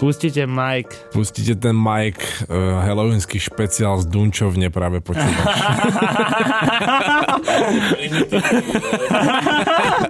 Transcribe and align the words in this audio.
Pustite 0.00 0.48
Mike. 0.48 1.12
Pustite 1.12 1.52
ten 1.60 1.76
Mike, 1.76 2.24
uh, 2.48 2.80
halloweenský 2.88 3.36
špeciál 3.36 4.00
z 4.00 4.08
Dunčovne 4.08 4.72
práve 4.72 5.04
počúvaš. 5.04 5.44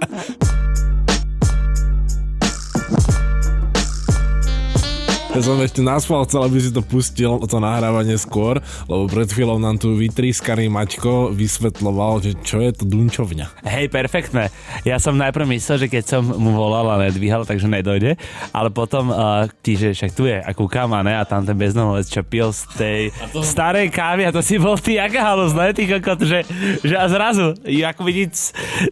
Ja 5.41 5.49
som 5.49 5.57
ešte 5.57 5.81
naspal, 5.81 6.21
chcel, 6.29 6.45
aby 6.45 6.61
si 6.61 6.69
to 6.69 6.85
pustil, 6.85 7.41
to 7.49 7.57
nahrávanie 7.57 8.13
skôr, 8.13 8.61
lebo 8.85 9.09
pred 9.09 9.25
chvíľou 9.25 9.57
nám 9.57 9.81
tu 9.81 9.97
vytrískaný 9.97 10.69
Maťko 10.69 11.33
vysvetloval, 11.33 12.21
že 12.21 12.37
čo 12.45 12.61
je 12.61 12.69
to 12.69 12.85
dunčovňa. 12.85 13.65
Hej, 13.65 13.89
perfektné. 13.89 14.53
Ja 14.85 15.01
som 15.01 15.17
najprv 15.17 15.49
myslel, 15.57 15.81
že 15.81 15.87
keď 15.89 16.03
som 16.05 16.21
mu 16.29 16.53
volal 16.53 16.85
a 16.93 17.09
nedvíhal, 17.09 17.49
takže 17.49 17.65
nedojde, 17.65 18.21
ale 18.53 18.69
potom 18.69 19.09
uh, 19.09 19.49
ti, 19.65 19.81
že 19.81 19.97
však 19.97 20.11
tu 20.13 20.29
je 20.29 20.37
a 20.37 20.49
kúkam 20.53 20.93
a 20.93 21.01
ne, 21.01 21.17
a 21.17 21.25
tam 21.25 21.41
ten 21.41 21.57
bezdomovec, 21.57 22.05
čo 22.05 22.21
pil 22.21 22.53
z 22.53 22.61
tej 22.77 22.99
to... 23.33 23.41
starej 23.41 23.89
kávy 23.89 24.29
a 24.29 24.35
to 24.37 24.45
si 24.45 24.61
bol 24.61 24.77
ty 24.77 25.01
aká 25.01 25.25
halus, 25.25 25.57
ne, 25.57 25.73
ty 25.73 25.89
kokot, 25.89 26.21
že, 26.21 26.45
že 26.85 26.93
a 26.93 27.09
zrazu, 27.09 27.57
ako 27.65 28.01
vidíť, 28.05 28.33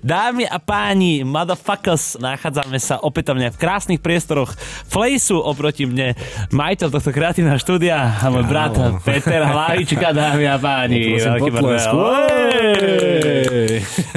dámy 0.02 0.49
a 0.49 0.57
páni, 0.57 1.21
motherfuckers, 1.21 2.17
nachádzame 2.17 2.81
sa 2.81 2.97
opätovne 3.05 3.53
v 3.53 3.61
krásnych 3.61 4.02
priestoroch 4.02 4.57
Flejsu 4.89 5.38
oproti 5.38 5.85
mne 5.85 6.17
majiteľ 6.52 6.88
tohto 6.89 7.11
kreatívneho 7.11 7.59
štúdia 7.59 7.98
a 8.20 8.25
môj 8.31 8.45
brat 8.47 8.75
Peter 9.03 9.43
Hlavička, 9.43 10.16
dámy 10.16 10.45
a 10.47 10.57
páni. 10.57 11.20
Veľký 11.20 11.52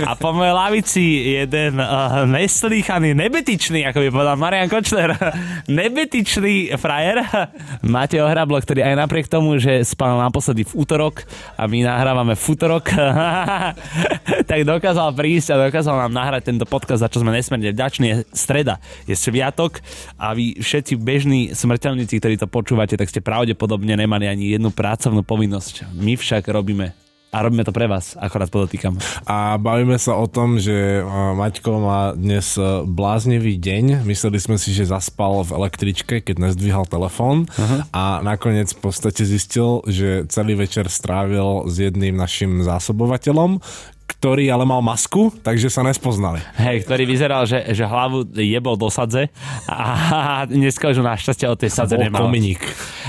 a 0.02 0.12
po 0.18 0.34
mojej 0.34 0.54
lavici 0.54 1.04
jeden 1.38 1.78
uh, 1.78 2.24
neslýchaný, 2.26 3.14
nebetičný, 3.14 3.86
ako 3.86 3.98
by 4.02 4.08
povedal 4.10 4.36
Marian 4.38 4.68
Kočner, 4.68 5.14
nebetičný 5.70 6.74
frajer. 6.76 7.22
Máte 7.84 8.18
ohrablo, 8.18 8.58
ktorý 8.58 8.82
aj 8.82 8.94
napriek 8.98 9.26
tomu, 9.30 9.56
že 9.60 9.84
spal 9.86 10.18
naposledy 10.18 10.66
v 10.66 10.72
útorok 10.84 11.24
a 11.56 11.66
my 11.68 11.86
nahrávame 11.86 12.34
v 12.34 12.44
útorok, 12.44 12.92
tak 14.50 14.60
dokázal 14.66 15.14
prísť 15.14 15.54
a 15.54 15.68
dokázal 15.68 16.08
nám 16.08 16.12
nahrať 16.12 16.52
tento 16.52 16.66
podcast, 16.66 17.04
za 17.04 17.08
čo 17.10 17.22
sme 17.22 17.34
nesmierne 17.34 17.70
vďační. 17.72 18.06
Je 18.12 18.16
streda, 18.34 18.82
je 19.06 19.14
sviatok 19.14 19.80
a 20.18 20.34
vy 20.34 20.58
všetci 20.58 20.98
bežní 20.98 21.54
smrteľní 21.54 22.01
pracovníci, 22.02 22.18
ktorí 22.18 22.34
to 22.34 22.50
počúvate, 22.50 22.98
tak 22.98 23.06
ste 23.06 23.22
pravdepodobne 23.22 23.94
nemali 23.94 24.26
ani 24.26 24.58
jednu 24.58 24.74
pracovnú 24.74 25.22
povinnosť. 25.22 25.94
My 25.94 26.18
však 26.18 26.50
robíme 26.50 26.90
a 27.32 27.40
robíme 27.40 27.64
to 27.64 27.72
pre 27.72 27.88
vás, 27.88 28.12
akorát 28.20 28.52
podotýkam. 28.52 29.00
A 29.24 29.56
bavíme 29.56 29.96
sa 29.96 30.20
o 30.20 30.28
tom, 30.28 30.60
že 30.60 31.00
Maťko 31.08 31.70
má 31.80 32.12
dnes 32.12 32.60
e, 32.60 32.84
bláznivý 32.84 33.56
deň. 33.56 34.04
Mysleli 34.04 34.36
sme 34.36 34.60
si, 34.60 34.68
že 34.76 34.92
zaspal 34.92 35.40
v 35.40 35.56
električke, 35.56 36.20
keď 36.20 36.52
nezdvíhal 36.52 36.84
telefón 36.84 37.48
uh-huh. 37.48 37.88
a 37.88 38.20
nakoniec 38.20 38.76
v 38.76 38.84
podstate 38.84 39.24
zistil, 39.24 39.80
že 39.88 40.28
celý 40.28 40.60
večer 40.60 40.92
strávil 40.92 41.64
s 41.72 41.80
jedným 41.80 42.20
našim 42.20 42.60
zásobovateľom, 42.68 43.64
ktorý 44.16 44.44
ale 44.52 44.68
mal 44.68 44.84
masku, 44.84 45.32
takže 45.40 45.72
sa 45.72 45.80
nespoznali. 45.80 46.44
Hej, 46.60 46.84
ktorý 46.84 47.04
vyzeral, 47.08 47.48
že, 47.48 47.64
že 47.72 47.88
hlavu 47.88 48.28
jebol 48.36 48.76
do 48.76 48.92
sadze 48.92 49.32
a 49.66 50.44
dneska 50.44 50.92
už 50.92 51.00
našťastie 51.00 51.48
o 51.48 51.56
tej 51.56 51.72
sadze 51.72 51.96
nemal. 51.96 52.28
Kominík. 52.28 52.60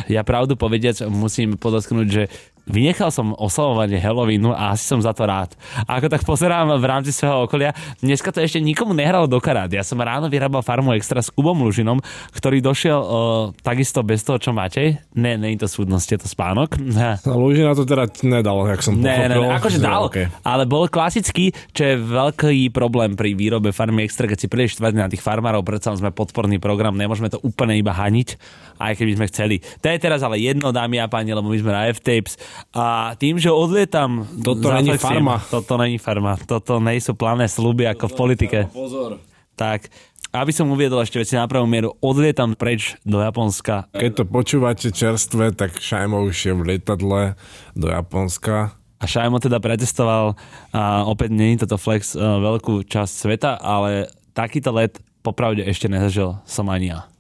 Ja 0.08 0.24
pravdu 0.24 0.56
povediac 0.56 1.04
musím 1.12 1.60
podotknúť, 1.60 2.08
že 2.08 2.24
Vynechal 2.64 3.12
som 3.12 3.36
oslavovanie 3.36 4.00
Halloweenu 4.00 4.56
a 4.56 4.72
asi 4.72 4.88
som 4.88 5.04
za 5.04 5.12
to 5.12 5.28
rád. 5.28 5.52
A 5.84 6.00
ako 6.00 6.08
tak 6.08 6.24
pozerám 6.24 6.80
v 6.80 6.86
rámci 6.88 7.12
svojho 7.12 7.44
okolia, 7.44 7.76
dneska 8.00 8.32
to 8.32 8.40
ešte 8.40 8.64
nikomu 8.64 8.96
nehralo 8.96 9.28
do 9.28 9.36
karát. 9.44 9.68
Ja 9.68 9.84
som 9.84 10.00
ráno 10.00 10.32
vyrábal 10.32 10.64
farmu 10.64 10.96
extra 10.96 11.20
s 11.20 11.28
Kubom 11.28 11.60
Lužinom, 11.60 12.00
ktorý 12.32 12.64
došiel 12.64 13.00
uh, 13.04 13.12
takisto 13.60 14.00
bez 14.00 14.24
toho, 14.24 14.40
čo 14.40 14.56
máte. 14.56 15.04
Ne, 15.12 15.36
nie 15.36 15.60
je 15.60 15.68
to 15.68 15.76
súdnosť, 15.76 16.08
je 16.16 16.20
to 16.24 16.28
spánok. 16.32 16.80
No, 16.80 17.36
Lužina 17.36 17.76
to 17.76 17.84
teda 17.84 18.08
nedal, 18.24 18.64
jak 18.72 18.80
som 18.80 18.96
ne, 18.96 19.12
pochopil. 19.12 19.44
Ne, 19.44 19.48
ne, 19.52 19.58
akože 19.60 19.80
dal, 19.84 20.08
okay. 20.08 20.32
ale 20.48 20.64
bol 20.64 20.88
klasický, 20.88 21.52
čo 21.76 21.84
je 21.84 21.96
veľký 22.00 22.72
problém 22.72 23.20
pri 23.20 23.36
výrobe 23.36 23.76
farmy 23.76 24.08
extra, 24.08 24.24
keď 24.24 24.40
si 24.40 24.48
prídeš 24.48 24.80
na 24.80 25.12
tých 25.12 25.20
farmárov, 25.20 25.68
predsa 25.68 25.92
sme 26.00 26.16
podporný 26.16 26.64
program, 26.64 26.96
nemôžeme 26.96 27.28
to 27.28 27.44
úplne 27.44 27.76
iba 27.76 27.92
haniť, 27.92 28.40
aj 28.80 28.94
keby 28.96 29.12
sme 29.20 29.26
chceli. 29.28 29.56
To 29.84 29.92
je 29.92 30.00
teraz 30.00 30.24
ale 30.24 30.40
jedno, 30.40 30.72
dámy 30.72 31.04
a 31.04 31.12
páni, 31.12 31.36
lebo 31.36 31.52
my 31.52 31.60
sme 31.60 31.76
na 31.76 31.92
F-Tapes 31.92 32.40
a 32.74 33.14
tým, 33.20 33.38
že 33.38 33.54
odlietam... 33.54 34.26
Toto 34.42 34.74
není 34.74 34.98
farma. 34.98 35.42
Toto 35.48 35.78
není 35.78 35.98
farma. 36.02 36.38
Toto 36.42 36.82
nie 36.82 36.98
sú 37.00 37.14
plané 37.14 37.46
sluby 37.46 37.86
ako 37.90 38.10
v 38.10 38.16
politike. 38.18 38.60
Pozor. 38.74 39.22
Tak, 39.54 39.88
aby 40.34 40.50
som 40.50 40.74
uviedol 40.74 41.06
ešte 41.06 41.22
veci 41.22 41.38
na 41.38 41.46
pravú 41.46 41.70
mieru, 41.70 41.94
odlietam 42.02 42.58
preč 42.58 42.98
do 43.06 43.22
Japonska. 43.22 43.86
Keď 43.94 44.12
to 44.18 44.24
počúvate 44.26 44.90
čerstvé, 44.90 45.54
tak 45.54 45.78
Šajmo 45.78 46.26
už 46.26 46.34
je 46.34 46.54
v 46.58 46.62
lietadle 46.74 47.38
do 47.78 47.88
Japonska. 47.94 48.74
A 48.98 49.06
Šajmo 49.06 49.38
teda 49.38 49.62
pretestoval, 49.62 50.34
a 50.74 51.06
opäť 51.06 51.38
je 51.38 51.62
toto 51.62 51.78
flex, 51.78 52.18
veľkú 52.18 52.82
časť 52.90 53.14
sveta, 53.14 53.52
ale 53.62 54.10
takýto 54.34 54.74
let 54.74 54.98
popravde 55.22 55.62
ešte 55.62 55.86
nezažil 55.86 56.42
som 56.50 56.66
ani 56.74 56.98
ja 56.98 57.13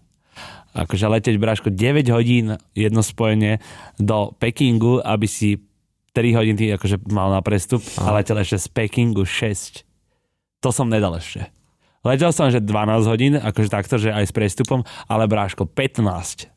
akože 0.73 1.05
leteť 1.09 1.35
Bráško 1.37 1.69
9 1.73 2.09
hodín 2.13 2.57
jedno 2.73 3.01
spojenie 3.05 3.61
do 3.97 4.33
Pekingu, 4.37 5.01
aby 5.01 5.25
si 5.29 5.61
3 6.13 6.37
hodiny 6.37 6.77
akože 6.77 7.09
mal 7.09 7.33
na 7.33 7.41
prestup 7.41 7.81
a 7.97 8.13
letel 8.13 8.37
ešte 8.37 8.57
z 8.61 8.67
Pekingu 8.69 9.25
6. 9.25 9.85
To 10.61 10.69
som 10.69 10.89
nedal 10.89 11.17
ešte. 11.17 11.49
Letel 12.03 12.35
som, 12.35 12.51
že 12.51 12.59
12 12.59 13.07
hodín, 13.07 13.33
akože 13.39 13.69
takto, 13.71 13.95
že 13.95 14.11
aj 14.11 14.27
s 14.27 14.33
prestupom, 14.35 14.83
ale 15.07 15.23
Bráško 15.25 15.65
15 15.65 16.52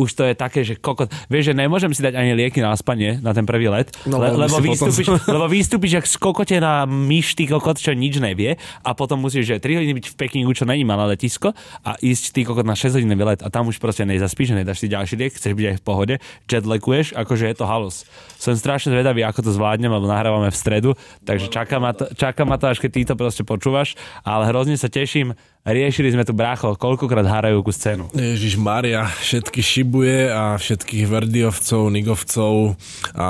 už 0.00 0.16
to 0.16 0.24
je 0.24 0.32
také, 0.32 0.64
že 0.64 0.80
kokot, 0.80 1.12
vieš, 1.28 1.52
že 1.52 1.54
nemôžem 1.54 1.92
si 1.92 2.00
dať 2.00 2.16
ani 2.16 2.32
lieky 2.32 2.64
na 2.64 2.72
spanie 2.72 3.20
na 3.20 3.36
ten 3.36 3.44
prvý 3.44 3.68
let, 3.68 3.92
no, 4.08 4.16
le, 4.16 4.32
lebo, 4.32 4.56
vystúpiš, 4.64 5.04
potom... 5.04 5.20
lebo 5.36 5.46
vystúpiš 5.52 5.92
jak 6.00 6.06
skokote 6.08 6.56
na 6.56 6.88
myš, 6.88 7.36
ty 7.36 7.44
kokot, 7.44 7.76
čo 7.76 7.92
nič 7.92 8.16
nevie 8.16 8.56
a 8.80 8.90
potom 8.96 9.20
musíš, 9.20 9.44
že 9.44 9.56
3 9.60 9.84
hodiny 9.84 9.94
byť 10.00 10.06
v 10.08 10.14
Pekingu, 10.16 10.52
čo 10.56 10.64
není 10.64 10.88
malé 10.88 11.12
letisko 11.12 11.52
a 11.84 12.00
ísť 12.00 12.24
ty 12.32 12.40
kokot 12.48 12.64
na 12.64 12.72
6 12.72 12.96
hodín 12.96 13.12
let 13.12 13.44
a 13.44 13.48
tam 13.52 13.68
už 13.68 13.76
proste 13.76 14.08
nezaspíš, 14.08 14.56
nedáš 14.56 14.80
si 14.80 14.88
ďalší 14.88 15.14
liek, 15.20 15.36
chceš 15.36 15.52
byť 15.52 15.66
aj 15.66 15.76
v 15.76 15.84
pohode, 15.84 16.14
jetlaguješ, 16.48 17.12
akože 17.18 17.44
je 17.50 17.56
to 17.56 17.64
halus. 17.66 18.06
Som 18.40 18.56
strašne 18.56 18.94
zvedavý, 18.94 19.26
ako 19.26 19.44
to 19.44 19.50
zvládnem, 19.52 19.92
lebo 19.92 20.08
nahrávame 20.08 20.48
v 20.48 20.56
stredu, 20.56 20.90
takže 21.26 21.52
čaká 21.52 21.76
ma 21.82 21.92
to, 21.92 22.08
čaká 22.16 22.48
ma 22.48 22.56
to 22.56 22.70
až 22.70 22.78
keď 22.80 22.90
ty 22.92 23.00
to 23.04 23.14
proste 23.18 23.42
počúvaš, 23.44 23.98
ale 24.22 24.48
hrozne 24.48 24.78
sa 24.78 24.88
teším, 24.88 25.36
Riešili 25.60 26.16
sme 26.16 26.24
tu 26.24 26.32
brácho, 26.32 26.72
koľkokrát 26.72 27.20
hárajú 27.20 27.60
ku 27.60 27.68
scénu. 27.68 28.08
Ježiš 28.16 28.56
Maria, 28.56 29.04
všetky 29.04 29.60
šibuje 29.60 30.32
a 30.32 30.56
všetkých 30.56 31.04
Verdiovcov, 31.04 31.92
Nigovcov 31.92 32.80
a 33.12 33.28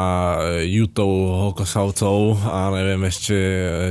Jutov, 0.62 1.10
Hokosavcov 1.50 2.38
a 2.46 2.70
neviem 2.70 3.02
ešte 3.10 3.34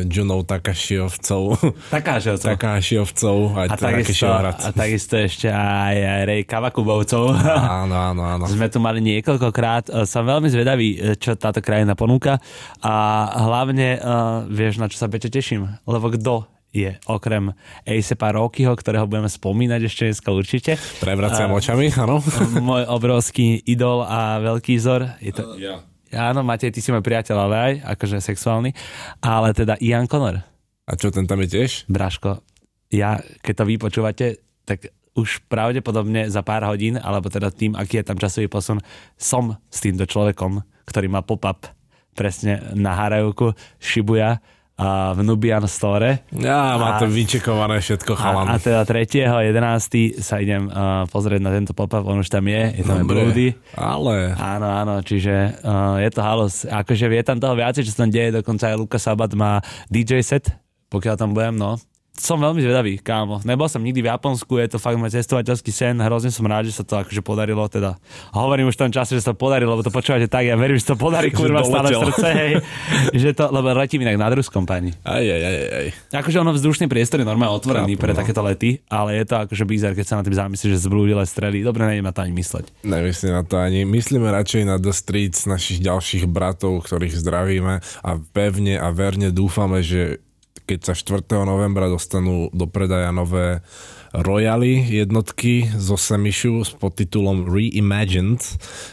Junov 0.07 0.47
Takašiovcov. 0.47 1.59
Takášiovcov. 1.91 2.47
Takášiovcov 2.55 3.37
a, 3.59 3.61
a, 3.67 3.75
takisto, 3.75 4.31
a 4.31 4.69
takisto 4.71 5.19
ešte 5.19 5.51
aj, 5.51 6.23
Rej 6.23 6.47
Kavakubovcov. 6.47 7.35
Áno, 7.83 7.91
áno, 7.91 8.23
áno. 8.23 8.47
Sme 8.47 8.71
tu 8.71 8.79
mali 8.79 9.03
niekoľkokrát. 9.03 10.07
Som 10.07 10.23
veľmi 10.23 10.47
zvedavý, 10.47 11.19
čo 11.19 11.35
táto 11.35 11.59
krajina 11.59 11.91
ponúka 11.91 12.39
a 12.79 12.95
hlavne, 13.35 13.99
uh, 13.99 14.47
vieš, 14.47 14.79
na 14.79 14.87
čo 14.87 14.95
sa 14.95 15.11
Peťo 15.11 15.27
teším, 15.27 15.67
lebo 15.83 16.07
kto 16.07 16.58
je 16.69 16.93
okrem 17.09 17.53
Acepa 17.81 18.33
Rockyho, 18.33 18.73
ktorého 18.77 19.09
budeme 19.09 19.29
spomínať 19.29 19.81
ešte 19.89 20.01
dneska 20.09 20.29
určite. 20.29 20.71
Prevraciam 21.01 21.49
očami, 21.53 21.89
áno. 21.97 22.21
Môj 22.69 22.85
obrovský 22.85 23.61
idol 23.65 24.05
a 24.05 24.37
veľký 24.41 24.77
vzor. 24.77 25.17
Je 25.21 25.33
to... 25.33 25.43
Uh, 25.43 25.57
yeah. 25.57 25.79
Áno, 26.09 26.41
Matej, 26.41 26.73
ty 26.73 26.81
si 26.81 26.89
môj 26.89 27.05
priateľ, 27.05 27.37
ale 27.37 27.55
aj 27.57 27.73
akože 27.97 28.17
sexuálny. 28.17 28.73
Ale 29.21 29.53
teda 29.53 29.77
Ian 29.77 30.09
Connor. 30.09 30.41
A 30.89 30.97
čo, 30.97 31.13
ten 31.13 31.29
tam 31.29 31.37
je 31.45 31.53
tiež? 31.53 31.85
Braško, 31.85 32.41
ja, 32.89 33.21
keď 33.45 33.53
to 33.53 33.63
vy 33.69 33.75
počúvate, 33.77 34.25
tak 34.65 34.89
už 35.13 35.45
pravdepodobne 35.45 36.25
za 36.33 36.41
pár 36.41 36.65
hodín, 36.65 36.97
alebo 36.97 37.29
teda 37.29 37.53
tým, 37.53 37.77
aký 37.77 38.01
je 38.01 38.07
tam 38.09 38.17
časový 38.17 38.49
posun, 38.49 38.81
som 39.13 39.53
s 39.69 39.85
týmto 39.85 40.09
človekom, 40.09 40.65
ktorý 40.89 41.07
má 41.13 41.21
pop-up 41.21 41.69
presne 42.17 42.73
na 42.73 42.97
Harajovku, 42.97 43.53
Shibuya, 43.77 44.41
a 44.79 45.11
v 45.11 45.27
Nubian 45.27 45.67
Store. 45.67 46.23
Ja, 46.31 46.79
má 46.79 46.95
to 46.95 47.11
vyčekované 47.11 47.83
všetko, 47.83 48.15
chalan. 48.15 48.47
A, 48.47 48.55
a 48.55 48.63
teda 48.63 48.87
3.11. 48.87 50.23
sa 50.23 50.39
idem 50.39 50.71
uh, 50.71 51.03
pozrieť 51.11 51.41
na 51.43 51.51
tento 51.51 51.75
pop-up, 51.75 52.07
on 52.07 52.23
už 52.23 52.31
tam 52.31 52.47
je, 52.47 52.79
je 52.79 52.83
tam 52.87 53.03
Bloody. 53.03 53.59
Ale... 53.75 54.39
Áno, 54.39 54.67
áno, 54.71 54.95
čiže 55.03 55.59
uh, 55.59 55.99
je 55.99 56.09
to 56.15 56.23
halus. 56.23 56.63
Akože 56.63 57.11
vie 57.11 57.19
tam 57.27 57.43
toho 57.43 57.59
viacej, 57.59 57.83
čo 57.83 57.91
sa 57.91 58.07
tam 58.07 58.11
deje, 58.15 58.39
dokonca 58.39 58.71
aj 58.71 58.79
Luka 58.79 58.95
Sabat 58.95 59.35
má 59.35 59.59
DJ 59.91 60.23
set, 60.23 60.47
pokiaľ 60.87 61.15
tam 61.19 61.35
budem, 61.35 61.59
no. 61.59 61.75
Som 62.19 62.37
veľmi 62.37 62.59
zvedavý, 62.59 62.99
kámo. 62.99 63.39
Nebol 63.47 63.65
som 63.71 63.79
nikdy 63.79 64.03
v 64.03 64.11
Japonsku, 64.11 64.59
je 64.59 64.75
to 64.75 64.77
fakt 64.77 64.99
môj 64.99 65.15
cestovateľský 65.15 65.71
sen, 65.71 65.95
hrozne 66.03 66.29
som 66.29 66.43
rád, 66.45 66.67
že 66.67 66.75
sa 66.75 66.83
to 66.83 66.99
akože 66.99 67.23
podarilo, 67.23 67.63
teda 67.71 67.95
hovorím 68.35 68.67
už 68.67 68.75
v 68.75 68.81
tom 68.87 68.91
čase, 68.91 69.15
že 69.15 69.23
sa 69.23 69.31
to 69.31 69.39
podarilo, 69.39 69.73
lebo 69.73 69.83
to 69.83 69.89
počúvate 69.89 70.27
tak, 70.27 70.45
ja 70.45 70.59
verím, 70.59 70.77
že 70.77 70.91
to 70.91 70.99
podarí, 70.99 71.31
kurva, 71.39 71.63
stále 71.63 71.95
srdce, 71.95 72.27
hej, 72.27 72.51
že 73.23 73.29
to, 73.33 73.47
lebo 73.49 73.71
letím 73.73 74.03
inak 74.03 74.19
na 74.19 74.27
Ruskom, 74.35 74.67
pani. 74.67 74.91
Aj, 75.01 75.23
aj, 75.23 75.41
aj, 75.41 75.57
aj. 75.71 75.87
Akože 76.19 76.37
ono 76.43 76.51
vzdušný 76.53 76.85
priestor 76.91 77.23
je 77.23 77.27
normálne 77.27 77.55
otvorený 77.55 77.95
Chápu, 77.95 78.03
pre 78.03 78.11
no. 78.13 78.17
takéto 78.19 78.41
lety, 78.43 78.83
ale 78.91 79.17
je 79.17 79.25
to 79.25 79.35
akože 79.47 79.63
bizar, 79.65 79.91
keď 79.95 80.05
sa 80.05 80.15
na 80.19 80.23
tým 80.27 80.35
zamyslíš, 80.35 80.71
že 80.75 80.85
zblúdile 80.85 81.23
strely. 81.23 81.63
Dobre, 81.63 81.87
neviem 81.87 82.05
na 82.05 82.13
to 82.13 82.21
ani 82.21 82.35
mysleť. 82.35 82.65
Nemyslím 82.83 83.33
na 83.33 83.43
to 83.47 83.55
ani. 83.57 83.87
Myslíme 83.87 84.27
radšej 84.29 84.63
na 84.67 84.75
The 84.77 84.93
Streets, 84.93 85.47
našich 85.47 85.79
ďalších 85.81 86.27
bratov, 86.27 86.85
ktorých 86.85 87.15
zdravíme 87.15 87.81
a 87.81 88.11
pevne 88.35 88.75
a 88.77 88.87
verne 88.93 89.31
dúfame, 89.33 89.81
že 89.81 90.21
keď 90.69 90.79
sa 90.85 90.93
4. 90.93 91.25
novembra 91.49 91.89
dostanú 91.89 92.53
do 92.53 92.69
predaja 92.69 93.09
nové 93.09 93.65
Royaly 94.13 94.89
jednotky 94.89 95.69
zo 95.77 95.93
Semishu 95.93 96.61
s 96.65 96.73
podtitulom 96.73 97.45
Reimagined, 97.45 98.41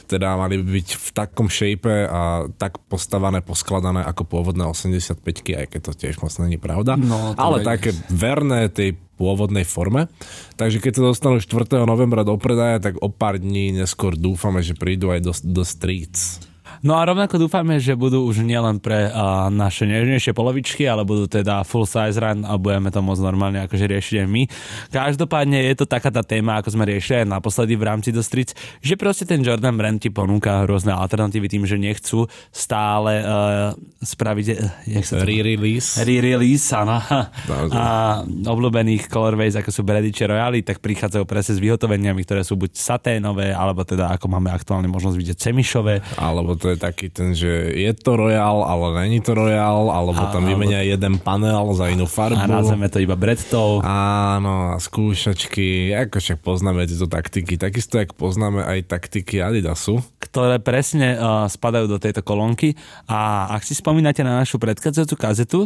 teda 0.08 0.36
mali 0.36 0.60
by 0.60 0.64
byť 0.80 0.88
v 0.92 1.08
takom 1.12 1.48
shape 1.48 2.08
a 2.08 2.48
tak 2.56 2.80
postavané, 2.88 3.40
poskladané 3.40 4.04
ako 4.04 4.24
pôvodné 4.28 4.64
85 4.68 5.20
aj 5.56 5.66
keď 5.72 5.80
to 5.80 5.92
tiež 5.96 6.20
moc 6.20 6.32
není 6.40 6.60
pravda. 6.60 7.00
No, 7.00 7.32
ale 7.36 7.64
vedieš. 7.64 7.68
také 7.72 7.90
verné 8.12 8.68
tej 8.68 8.96
pôvodnej 9.16 9.64
forme. 9.64 10.12
Takže 10.60 10.80
keď 10.80 10.92
sa 11.00 11.02
dostanú 11.12 11.40
4. 11.40 11.88
novembra 11.88 12.20
do 12.20 12.36
predaja, 12.36 12.80
tak 12.80 13.00
o 13.00 13.08
pár 13.08 13.40
dní 13.40 13.72
neskôr 13.72 14.12
dúfame, 14.12 14.60
že 14.60 14.76
prídu 14.76 15.08
aj 15.08 15.20
do, 15.24 15.32
do 15.32 15.64
streets. 15.64 16.44
No 16.84 16.98
a 17.00 17.06
rovnako 17.06 17.40
dúfame, 17.40 17.80
že 17.80 17.96
budú 17.96 18.26
už 18.26 18.44
nielen 18.44 18.82
pre 18.82 19.08
uh, 19.08 19.48
naše 19.48 19.88
nežnejšie 19.88 20.36
polovičky, 20.36 20.84
ale 20.84 21.06
budú 21.06 21.30
teda 21.30 21.64
full 21.64 21.88
size 21.88 22.20
run 22.20 22.44
a 22.44 22.58
budeme 22.60 22.92
to 22.92 23.00
môcť 23.00 23.22
normálne 23.22 23.64
akože 23.64 23.86
riešiť 23.88 24.16
aj 24.24 24.28
my. 24.28 24.42
Každopádne 24.92 25.58
je 25.72 25.74
to 25.78 25.86
taká 25.88 26.12
tá 26.12 26.20
téma, 26.20 26.60
ako 26.60 26.76
sme 26.76 26.84
riešili 26.88 27.24
aj 27.24 27.32
naposledy 27.32 27.78
v 27.78 27.84
rámci 27.86 28.10
do 28.12 28.20
Streets, 28.20 28.52
že 28.84 28.98
proste 28.98 29.24
ten 29.24 29.40
Jordan 29.40 29.76
Brand 29.76 30.00
ti 30.00 30.12
ponúka 30.12 30.66
rôzne 30.68 30.92
alternatívy 30.92 31.46
tým, 31.48 31.64
že 31.64 31.80
nechcú 31.80 32.28
stále 32.50 33.22
uh, 33.24 33.72
spraviť, 34.02 34.46
uh, 34.52 34.90
jak 35.00 35.04
sa 35.04 35.20
to... 35.20 35.24
Re-release. 35.26 36.02
re-release, 36.02 36.68
áno. 36.76 37.00
A 37.72 38.20
obľúbených 38.26 39.08
colorways, 39.08 39.56
ako 39.56 39.70
sú 39.72 39.80
Brediče 39.86 40.28
Royale, 40.28 40.64
tak 40.64 40.80
prichádzajú 40.80 41.24
presne 41.28 41.56
s 41.56 41.60
vyhotoveniami, 41.62 42.20
ktoré 42.24 42.42
sú 42.42 42.56
buď 42.56 42.74
saténové, 42.76 43.52
alebo 43.52 43.84
teda 43.86 44.14
ako 44.16 44.26
máme 44.32 44.50
aktuálne 44.50 44.88
možnosť 44.88 45.16
vidieť 45.16 45.38
semišové. 45.38 45.94
Alebo 46.16 46.56
to 46.66 46.74
je 46.74 46.82
taký 46.82 47.06
ten, 47.14 47.30
že 47.30 47.46
je 47.78 47.92
to 47.94 48.18
Royal, 48.18 48.66
ale 48.66 49.06
není 49.06 49.22
to 49.22 49.38
Royal, 49.38 49.86
alebo 49.86 50.18
tam 50.34 50.42
Alebo- 50.42 50.50
vymenia 50.50 50.82
jeden 50.82 51.22
panel 51.22 51.62
za 51.78 51.86
inú 51.86 52.10
farbu. 52.10 52.42
A 52.42 52.50
nazveme 52.50 52.90
to 52.90 52.98
iba 52.98 53.14
Bredtou. 53.14 53.78
Áno, 53.86 54.74
a 54.74 54.82
skúšačky, 54.82 55.94
ako 55.94 56.18
však 56.18 56.38
poznáme 56.42 56.90
tieto 56.90 57.06
taktiky, 57.06 57.54
takisto 57.54 58.02
jak 58.02 58.18
poznáme 58.18 58.66
aj 58.66 58.90
taktiky 58.90 59.38
Adidasu. 59.38 60.02
ktoré 60.18 60.58
presne 60.58 61.14
uh, 61.14 61.46
spadajú 61.46 61.86
do 61.86 62.02
tejto 62.02 62.26
kolónky 62.26 62.74
a 63.06 63.46
ak 63.54 63.62
si 63.62 63.78
spomínate 63.78 64.26
na 64.26 64.42
našu 64.42 64.58
predchádzajúcu 64.58 65.14
kazetu, 65.14 65.60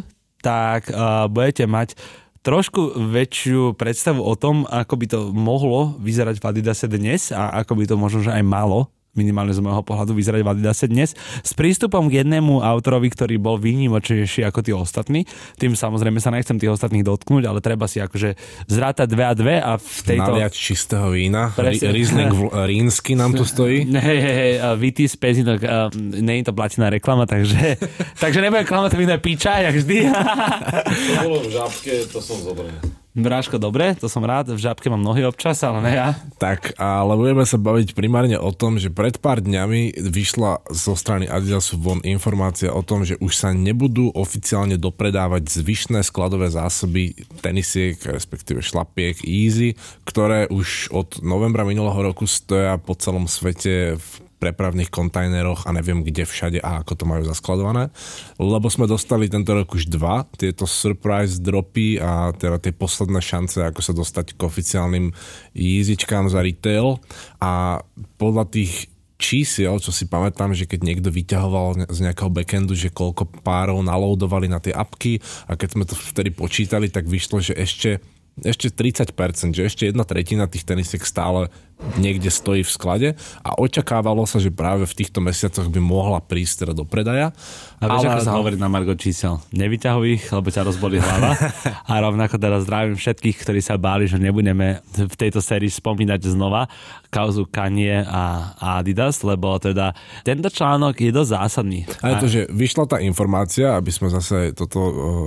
tak 0.44 0.92
uh, 0.92 1.32
budete 1.32 1.64
mať 1.64 1.96
trošku 2.44 2.92
väčšiu 2.92 3.72
predstavu 3.72 4.20
o 4.20 4.36
tom, 4.36 4.68
ako 4.68 4.94
by 5.00 5.06
to 5.08 5.20
mohlo 5.32 5.96
vyzerať 5.96 6.36
v 6.40 6.44
Adidase 6.44 6.86
dnes 6.92 7.32
a 7.32 7.56
ako 7.64 7.72
by 7.72 7.84
to 7.88 7.96
možno 7.96 8.20
že 8.20 8.36
aj 8.36 8.44
malo 8.44 8.92
minimálne 9.18 9.50
z 9.50 9.60
môjho 9.62 9.82
pohľadu 9.82 10.14
vyzerať 10.14 10.40
v 10.46 10.48
Adidase 10.54 10.86
dnes, 10.86 11.10
s 11.18 11.52
prístupom 11.54 12.06
k 12.06 12.22
jednému 12.22 12.62
autorovi, 12.62 13.10
ktorý 13.10 13.36
bol 13.42 13.58
výnimočnejší 13.58 14.46
ako 14.46 14.60
tí 14.62 14.72
ostatní. 14.74 15.26
Tým 15.58 15.74
samozrejme 15.74 16.22
sa 16.22 16.30
nechcem 16.30 16.56
tých 16.56 16.70
ostatných 16.70 17.02
dotknúť, 17.02 17.46
ale 17.50 17.58
treba 17.58 17.90
si 17.90 17.98
akože 17.98 18.38
zrátať 18.70 19.06
dve 19.10 19.24
a 19.26 19.34
dve 19.34 19.56
a 19.58 19.72
v 19.76 19.98
tejto... 20.06 20.30
Naliať 20.30 20.54
čistého 20.54 21.10
vína. 21.10 21.50
Presne. 21.50 21.90
Ri- 21.90 21.94
Riesling 22.00 22.30
v- 22.30 22.50
rínsky 22.70 23.12
nám 23.18 23.34
tu 23.34 23.42
stojí. 23.42 23.86
Hej, 24.10 24.20
hej, 24.22 24.36
hej, 24.36 24.52
VT 24.80 24.98
Spezinok, 25.12 25.60
uh, 25.60 25.92
nie 25.98 26.40
je 26.40 26.48
to 26.48 26.56
platená 26.56 26.88
reklama, 26.88 27.28
takže, 27.28 27.76
takže 28.22 28.40
nebudem 28.40 28.64
klamať, 28.64 28.88
to 28.94 28.98
víno 28.98 29.12
je 29.12 29.20
piča, 29.20 29.60
jak 29.60 29.74
vždy. 29.76 29.96
To 30.08 31.20
bolo 31.28 31.38
v 31.44 31.50
žabke, 31.52 31.94
to 32.08 32.18
som 32.24 32.40
zobral. 32.40 32.72
Bráško, 33.10 33.58
dobre, 33.58 33.98
to 33.98 34.06
som 34.06 34.22
rád, 34.22 34.54
v 34.54 34.62
žabke 34.62 34.86
mám 34.86 35.02
nohy 35.02 35.26
občas, 35.26 35.58
ale 35.66 35.82
ne 35.82 35.92
ja. 35.98 36.14
Tak, 36.38 36.78
ale 36.78 37.18
budeme 37.18 37.42
sa 37.42 37.58
baviť 37.58 37.98
primárne 37.98 38.38
o 38.38 38.54
tom, 38.54 38.78
že 38.78 38.86
pred 38.86 39.18
pár 39.18 39.42
dňami 39.42 39.98
vyšla 39.98 40.62
zo 40.70 40.94
strany 40.94 41.26
Adidasu 41.26 41.74
von 41.74 41.98
informácia 42.06 42.70
o 42.70 42.86
tom, 42.86 43.02
že 43.02 43.18
už 43.18 43.34
sa 43.34 43.50
nebudú 43.50 44.14
oficiálne 44.14 44.78
dopredávať 44.78 45.42
zvyšné 45.42 46.06
skladové 46.06 46.54
zásoby 46.54 47.18
tenisiek, 47.42 47.98
respektíve 47.98 48.62
šlapiek 48.62 49.18
Easy, 49.26 49.74
ktoré 50.06 50.46
už 50.46 50.94
od 50.94 51.18
novembra 51.26 51.66
minulého 51.66 52.14
roku 52.14 52.30
stoja 52.30 52.78
po 52.78 52.94
celom 52.94 53.26
svete 53.26 53.98
v 53.98 54.29
prepravných 54.40 54.88
kontajneroch 54.88 55.68
a 55.68 55.76
neviem 55.76 56.00
kde 56.00 56.24
všade 56.24 56.58
a 56.64 56.80
ako 56.80 56.92
to 56.96 57.04
majú 57.04 57.22
zaskladované. 57.28 57.92
Lebo 58.40 58.72
sme 58.72 58.88
dostali 58.88 59.28
tento 59.28 59.52
rok 59.52 59.76
už 59.76 59.92
dva 59.92 60.24
tieto 60.40 60.64
surprise 60.64 61.36
dropy 61.36 62.00
a 62.00 62.32
teda 62.32 62.56
tie 62.56 62.72
posledné 62.72 63.20
šance, 63.20 63.60
ako 63.60 63.80
sa 63.84 63.92
dostať 63.92 64.34
k 64.34 64.40
oficiálnym 64.40 65.12
jízičkám 65.52 66.32
za 66.32 66.40
retail 66.40 66.96
a 67.36 67.84
podľa 68.16 68.48
tých 68.48 68.88
čísiel, 69.20 69.76
čo 69.76 69.92
si 69.92 70.08
pamätám, 70.08 70.56
že 70.56 70.64
keď 70.64 70.80
niekto 70.80 71.12
vyťahoval 71.12 71.92
z 71.92 71.98
nejakého 72.00 72.32
backendu, 72.32 72.72
že 72.72 72.88
koľko 72.88 73.28
párov 73.44 73.84
naloadovali 73.84 74.48
na 74.48 74.64
tie 74.64 74.72
apky 74.72 75.20
a 75.44 75.60
keď 75.60 75.68
sme 75.76 75.84
to 75.84 75.92
vtedy 75.92 76.32
počítali, 76.32 76.88
tak 76.88 77.04
vyšlo, 77.04 77.44
že 77.44 77.52
ešte 77.52 78.00
ešte 78.40 78.72
30%, 78.72 79.52
že 79.52 79.66
ešte 79.66 79.82
jedna 79.90 80.06
tretina 80.06 80.46
tých 80.46 80.64
tenisiek 80.64 81.02
stále 81.04 81.50
niekde 81.96 82.28
stojí 82.28 82.60
v 82.60 82.70
sklade 82.70 83.08
a 83.40 83.56
očakávalo 83.56 84.28
sa, 84.28 84.36
že 84.36 84.52
práve 84.52 84.84
v 84.84 84.94
týchto 85.00 85.24
mesiacoch 85.24 85.64
by 85.72 85.80
mohla 85.80 86.20
prísť 86.20 86.68
teda 86.68 86.72
do 86.76 86.84
predaja. 86.84 87.32
A 87.80 87.88
vieš, 87.88 88.04
Ale 88.04 88.12
ako 88.12 88.20
sa 88.20 88.32
no- 88.32 88.38
hovorí 88.44 88.56
na 88.60 88.68
Margo 88.68 88.92
čísel? 88.92 89.40
Nevyťahuj 89.56 90.06
ich, 90.12 90.24
lebo 90.28 90.48
ťa 90.52 90.68
rozbolí 90.68 91.00
hlava. 91.00 91.32
A 91.90 91.92
rovnako 92.04 92.36
teda 92.36 92.60
zdravím 92.60 93.00
všetkých, 93.00 93.36
ktorí 93.40 93.60
sa 93.64 93.80
báli, 93.80 94.04
že 94.04 94.20
nebudeme 94.20 94.84
v 94.92 95.14
tejto 95.16 95.40
sérii 95.40 95.72
spomínať 95.72 96.20
znova 96.28 96.68
kauzu 97.10 97.48
Kanye 97.48 98.06
a 98.06 98.54
Adidas, 98.78 99.24
lebo 99.26 99.56
teda 99.58 99.96
tento 100.22 100.46
článok 100.52 101.00
je 101.00 101.10
dosť 101.10 101.30
zásadný. 101.32 101.80
A 102.04 102.14
je 102.14 102.16
to, 102.22 102.28
že 102.28 102.40
vyšla 102.52 102.84
tá 102.86 102.96
informácia, 103.02 103.74
aby 103.74 103.90
sme 103.90 104.12
zase 104.12 104.54
toto, 104.54 104.78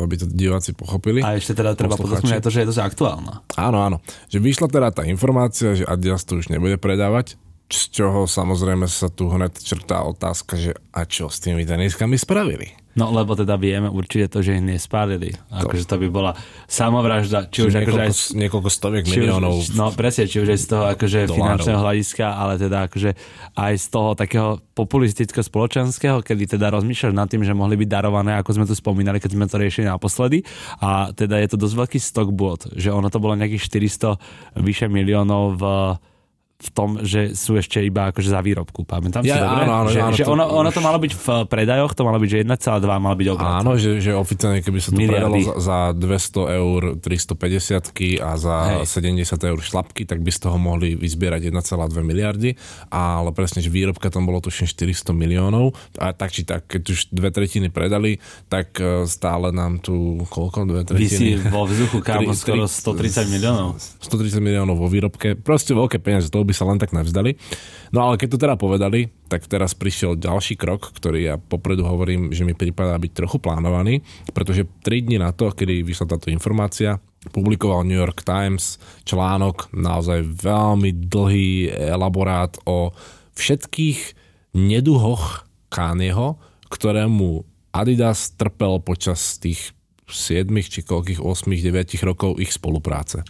aby 0.06 0.16
to 0.16 0.26
diváci 0.30 0.72
pochopili. 0.72 1.20
A 1.20 1.36
ešte 1.36 1.58
teda 1.58 1.76
treba 1.76 2.00
podotknúť 2.00 2.40
to, 2.40 2.54
že 2.54 2.64
je 2.64 2.70
dosť 2.72 2.82
aktuálna. 2.94 3.42
Áno, 3.58 3.78
áno. 3.82 3.98
Že 4.30 4.38
vyšla 4.40 4.68
teda 4.70 4.90
tá 4.94 5.04
informácia, 5.10 5.74
že 5.74 5.90
Adidas 5.90 6.22
to 6.24 6.38
už 6.38 6.54
nebude 6.54 6.78
predávať, 6.78 7.42
z 7.74 7.90
čoho 7.90 8.30
samozrejme 8.30 8.86
sa 8.86 9.10
tu 9.10 9.34
hned 9.34 9.58
črtá 9.58 10.06
otázka, 10.06 10.54
že 10.54 10.78
a 10.94 11.10
čo 11.10 11.34
s 11.34 11.42
tými 11.42 11.66
teniskami 11.66 12.14
spravili? 12.22 12.83
No 12.94 13.10
lebo 13.10 13.34
teda 13.34 13.58
vieme 13.58 13.90
určite 13.90 14.30
to, 14.30 14.46
že 14.46 14.58
ich 14.58 14.64
nespálili. 14.64 15.34
Akože 15.50 15.90
to 15.90 15.98
by 15.98 16.08
bola 16.14 16.32
samovražda, 16.70 17.50
či 17.50 17.66
už 17.66 17.74
akože 17.82 18.02
aj 18.02 18.10
niekoľko, 18.14 18.38
niekoľko 18.38 18.70
stoviek 18.70 19.04
miliónov. 19.10 19.66
Už, 19.66 19.74
no 19.74 19.90
presne, 19.90 20.30
či 20.30 20.38
už 20.38 20.54
aj 20.54 20.60
z 20.62 20.68
toho 20.70 20.84
akože 20.94 21.20
dolárov. 21.26 21.38
finančného 21.42 21.80
hľadiska, 21.82 22.26
ale 22.38 22.54
teda 22.62 22.78
akože 22.86 23.12
aj 23.58 23.74
z 23.82 23.86
toho 23.90 24.10
takého 24.14 24.50
populistického 24.78 25.42
spoločenského, 25.42 26.22
kedy 26.22 26.54
teda 26.54 26.70
rozmýšľaš 26.70 27.14
nad 27.18 27.26
tým, 27.26 27.42
že 27.42 27.58
mohli 27.58 27.82
byť 27.82 27.90
darované, 27.90 28.38
ako 28.38 28.62
sme 28.62 28.66
tu 28.70 28.78
spomínali, 28.78 29.18
keď 29.18 29.32
sme 29.34 29.46
to 29.50 29.58
riešili 29.58 29.90
naposledy. 29.90 30.46
A 30.78 31.10
teda 31.18 31.42
je 31.42 31.50
to 31.50 31.58
dosť 31.58 31.76
veľký 31.78 32.00
stock 32.02 32.30
bot, 32.30 32.70
že 32.78 32.94
ono 32.94 33.10
to 33.10 33.18
bolo 33.18 33.34
nejakých 33.34 33.90
400 34.54 34.62
vyše 34.62 34.86
miliónov 34.86 35.58
v 35.58 35.64
v 36.64 36.70
tom, 36.72 36.90
že 37.02 37.36
sú 37.36 37.54
ešte 37.54 37.80
iba 37.80 38.08
akože 38.10 38.30
za 38.30 38.40
výrobku. 38.40 38.84
Pamätám 38.84 39.20
si 39.20 39.28
Ja, 39.28 39.44
dobre? 39.44 39.64
áno, 39.64 39.74
áno, 39.76 39.90
že, 39.90 40.00
áno, 40.00 40.16
že 40.16 40.24
to 40.24 40.32
ono, 40.32 40.44
ono 40.48 40.70
to 40.70 40.80
malo 40.80 40.98
byť 40.98 41.12
v 41.14 41.26
predajoch, 41.46 41.92
to 41.92 42.02
malo 42.02 42.18
byť, 42.18 42.30
že 42.30 42.38
1,2 42.42 42.56
malo 42.98 43.16
byť 43.16 43.28
obrat. 43.30 43.52
Áno, 43.60 43.72
že, 43.76 44.00
že 44.00 44.12
oficiálne, 44.12 44.60
keby 44.60 44.80
sa 44.80 44.90
to 44.90 44.98
Miliardy. 44.98 45.44
predalo 45.44 45.60
za, 45.60 45.92
za 45.92 46.48
200 46.48 46.60
eur 46.60 46.82
350 46.98 48.20
a 48.20 48.32
za 48.36 48.56
Hej. 48.80 48.88
70 48.88 49.50
eur 49.50 49.60
šlapky, 49.60 50.04
tak 50.04 50.20
by 50.20 50.30
z 50.30 50.40
toho 50.42 50.56
mohli 50.56 50.94
vyzbierať 50.94 51.50
1,2 51.50 51.60
miliardy, 52.00 52.56
ale 52.88 53.30
presne, 53.32 53.60
že 53.60 53.68
výrobka 53.68 54.08
tam 54.08 54.24
bolo 54.24 54.40
tuším 54.40 54.66
400 54.66 55.12
miliónov 55.12 55.74
a 55.98 56.14
tak 56.14 56.32
či 56.32 56.44
tak, 56.44 56.68
keď 56.68 56.82
už 56.86 57.00
dve 57.10 57.30
tretiny 57.30 57.68
predali, 57.68 58.18
tak 58.48 58.78
e, 58.78 59.04
stále 59.06 59.50
nám 59.50 59.80
tu 59.80 60.22
koľko? 60.28 60.64
Dve 60.64 60.82
Vysí 60.94 61.36
tretiny? 61.36 61.50
vo 61.50 61.66
vzduchu, 61.66 61.98
kámo, 62.00 62.32
skoro 62.32 62.66
tri- 62.66 63.12
130 63.12 63.34
miliónov. 63.34 63.68
130 64.00 64.40
miliónov 64.40 64.76
vo 64.78 64.88
výrobke, 64.88 65.36
proste 65.36 65.74
veľké 65.74 65.98
peniaze, 65.98 66.30
toho 66.30 66.46
by 66.46 66.53
sa 66.54 66.70
len 66.70 66.78
tak 66.78 66.94
nevzdali. 66.94 67.36
No 67.92 68.06
ale 68.06 68.22
keď 68.22 68.28
to 68.34 68.42
teda 68.42 68.56
povedali, 68.56 69.10
tak 69.28 69.50
teraz 69.50 69.74
prišiel 69.74 70.18
ďalší 70.18 70.56
krok, 70.58 70.94
ktorý 70.94 71.20
ja 71.22 71.36
popredu 71.38 71.86
hovorím, 71.86 72.32
že 72.32 72.46
mi 72.46 72.54
prípada 72.54 72.96
byť 72.98 73.12
trochu 73.12 73.38
plánovaný, 73.42 74.06
pretože 74.32 74.70
3 74.86 75.06
dní 75.10 75.18
na 75.18 75.34
to, 75.34 75.50
kedy 75.52 75.82
vyšla 75.82 76.18
táto 76.18 76.30
informácia, 76.30 77.02
publikoval 77.34 77.84
New 77.84 77.98
York 77.98 78.22
Times 78.22 78.78
článok, 79.04 79.74
naozaj 79.74 80.26
veľmi 80.26 81.10
dlhý 81.10 81.74
elaborát 81.74 82.54
o 82.70 82.94
všetkých 83.34 84.00
neduhoch 84.54 85.50
Kanyeho, 85.74 86.38
ktorému 86.70 87.46
Adidas 87.74 88.38
trpel 88.38 88.78
počas 88.86 89.42
tých 89.42 89.74
7 90.14 90.48
či 90.62 90.86
koľkých 90.86 91.20
8, 91.20 91.50
9 91.50 92.08
rokov 92.08 92.38
ich 92.38 92.54
spolupráce. 92.54 93.26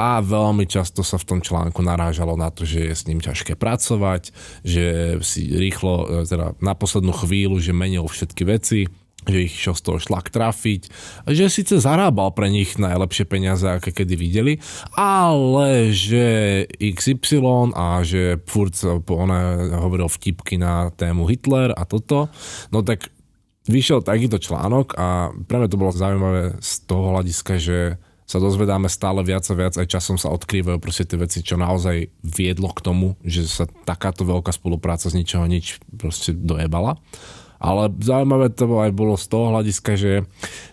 A 0.00 0.18
veľmi 0.24 0.64
často 0.64 1.04
sa 1.04 1.20
v 1.20 1.28
tom 1.28 1.40
článku 1.44 1.84
narážalo 1.84 2.34
na 2.34 2.48
to, 2.48 2.64
že 2.64 2.88
je 2.88 2.94
s 2.96 3.06
ním 3.06 3.20
ťažké 3.20 3.54
pracovať, 3.54 4.32
že 4.64 5.16
si 5.20 5.52
rýchlo, 5.52 6.24
e, 6.24 6.26
teda 6.26 6.56
na 6.58 6.74
poslednú 6.74 7.12
chvíľu, 7.12 7.60
že 7.60 7.76
menil 7.76 8.08
všetky 8.08 8.42
veci, 8.48 8.88
že 9.22 9.46
ich 9.46 9.54
šiel 9.54 9.74
z 9.78 9.82
toho 9.86 9.98
šlak 10.02 10.34
trafiť, 10.34 10.90
že 11.30 11.46
síce 11.46 11.78
zarábal 11.78 12.34
pre 12.34 12.50
nich 12.50 12.74
najlepšie 12.74 13.24
peniaze, 13.26 13.62
aké 13.62 13.94
kedy 13.94 14.14
videli, 14.18 14.58
ale 14.98 15.94
že 15.94 16.26
XY 16.82 17.70
a 17.70 18.02
že 18.02 18.42
furt 18.50 18.74
ona 19.06 19.70
hovoril 19.78 20.10
vtipky 20.10 20.58
na 20.58 20.90
tému 20.90 21.30
Hitler 21.30 21.70
a 21.70 21.86
toto, 21.86 22.26
no 22.74 22.82
tak 22.82 23.14
vyšiel 23.66 24.02
takýto 24.02 24.42
článok 24.42 24.98
a 24.98 25.30
pre 25.46 25.56
mňa 25.62 25.68
to 25.70 25.80
bolo 25.80 25.92
zaujímavé 25.94 26.58
z 26.58 26.72
toho 26.86 27.14
hľadiska, 27.14 27.52
že 27.62 27.78
sa 28.26 28.40
dozvedáme 28.40 28.88
stále 28.88 29.20
viac 29.20 29.44
a 29.44 29.54
viac, 29.54 29.76
aj 29.76 29.92
časom 29.92 30.16
sa 30.16 30.32
odkrývajú 30.32 30.78
proste 30.80 31.04
tie 31.04 31.20
veci, 31.20 31.44
čo 31.44 31.60
naozaj 31.60 32.08
viedlo 32.24 32.72
k 32.72 32.80
tomu, 32.80 33.06
že 33.20 33.44
sa 33.44 33.68
takáto 33.84 34.24
veľká 34.24 34.54
spolupráca 34.54 35.12
z 35.12 35.20
ničoho 35.20 35.44
nič 35.44 35.82
proste 35.92 36.32
dojebala. 36.32 36.96
Ale 37.62 37.94
zaujímavé 37.94 38.50
to 38.50 38.66
aj 38.82 38.90
bolo 38.90 39.14
z 39.14 39.26
toho 39.30 39.54
hľadiska, 39.54 39.94
že 39.94 40.26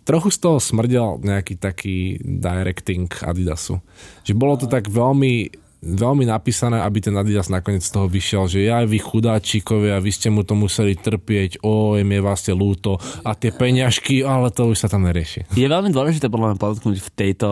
trochu 0.09 0.33
z 0.33 0.39
toho 0.41 0.57
smrdel 0.57 1.21
nejaký 1.21 1.59
taký 1.61 2.17
directing 2.25 3.05
Adidasu. 3.21 3.77
Že 4.25 4.33
bolo 4.33 4.57
to 4.57 4.65
tak 4.65 4.89
veľmi 4.89 5.53
veľmi 5.79 6.27
napísané, 6.27 6.83
aby 6.83 6.99
ten 6.99 7.15
Adidas 7.15 7.47
nakoniec 7.47 7.83
z 7.83 7.91
toho 7.95 8.11
vyšiel, 8.11 8.51
že 8.51 8.67
ja 8.67 8.83
vy 8.83 8.99
chudáčikovia, 8.99 10.03
vy 10.03 10.11
ste 10.11 10.27
mu 10.27 10.43
to 10.43 10.53
museli 10.55 10.99
trpieť, 10.99 11.63
o, 11.63 11.95
je 11.95 12.03
mi 12.03 12.19
vlastne 12.19 12.51
lúto 12.51 12.99
a 13.23 13.31
tie 13.35 13.55
peňažky, 13.55 14.21
ale 14.27 14.51
to 14.51 14.71
už 14.71 14.85
sa 14.85 14.87
tam 14.91 15.07
nerieši. 15.07 15.47
Je 15.55 15.67
veľmi 15.67 15.91
dôležité 15.95 16.27
podľa 16.27 16.55
mňa 16.55 16.57
podotknúť 16.59 16.97
v 16.99 17.09
tejto, 17.15 17.47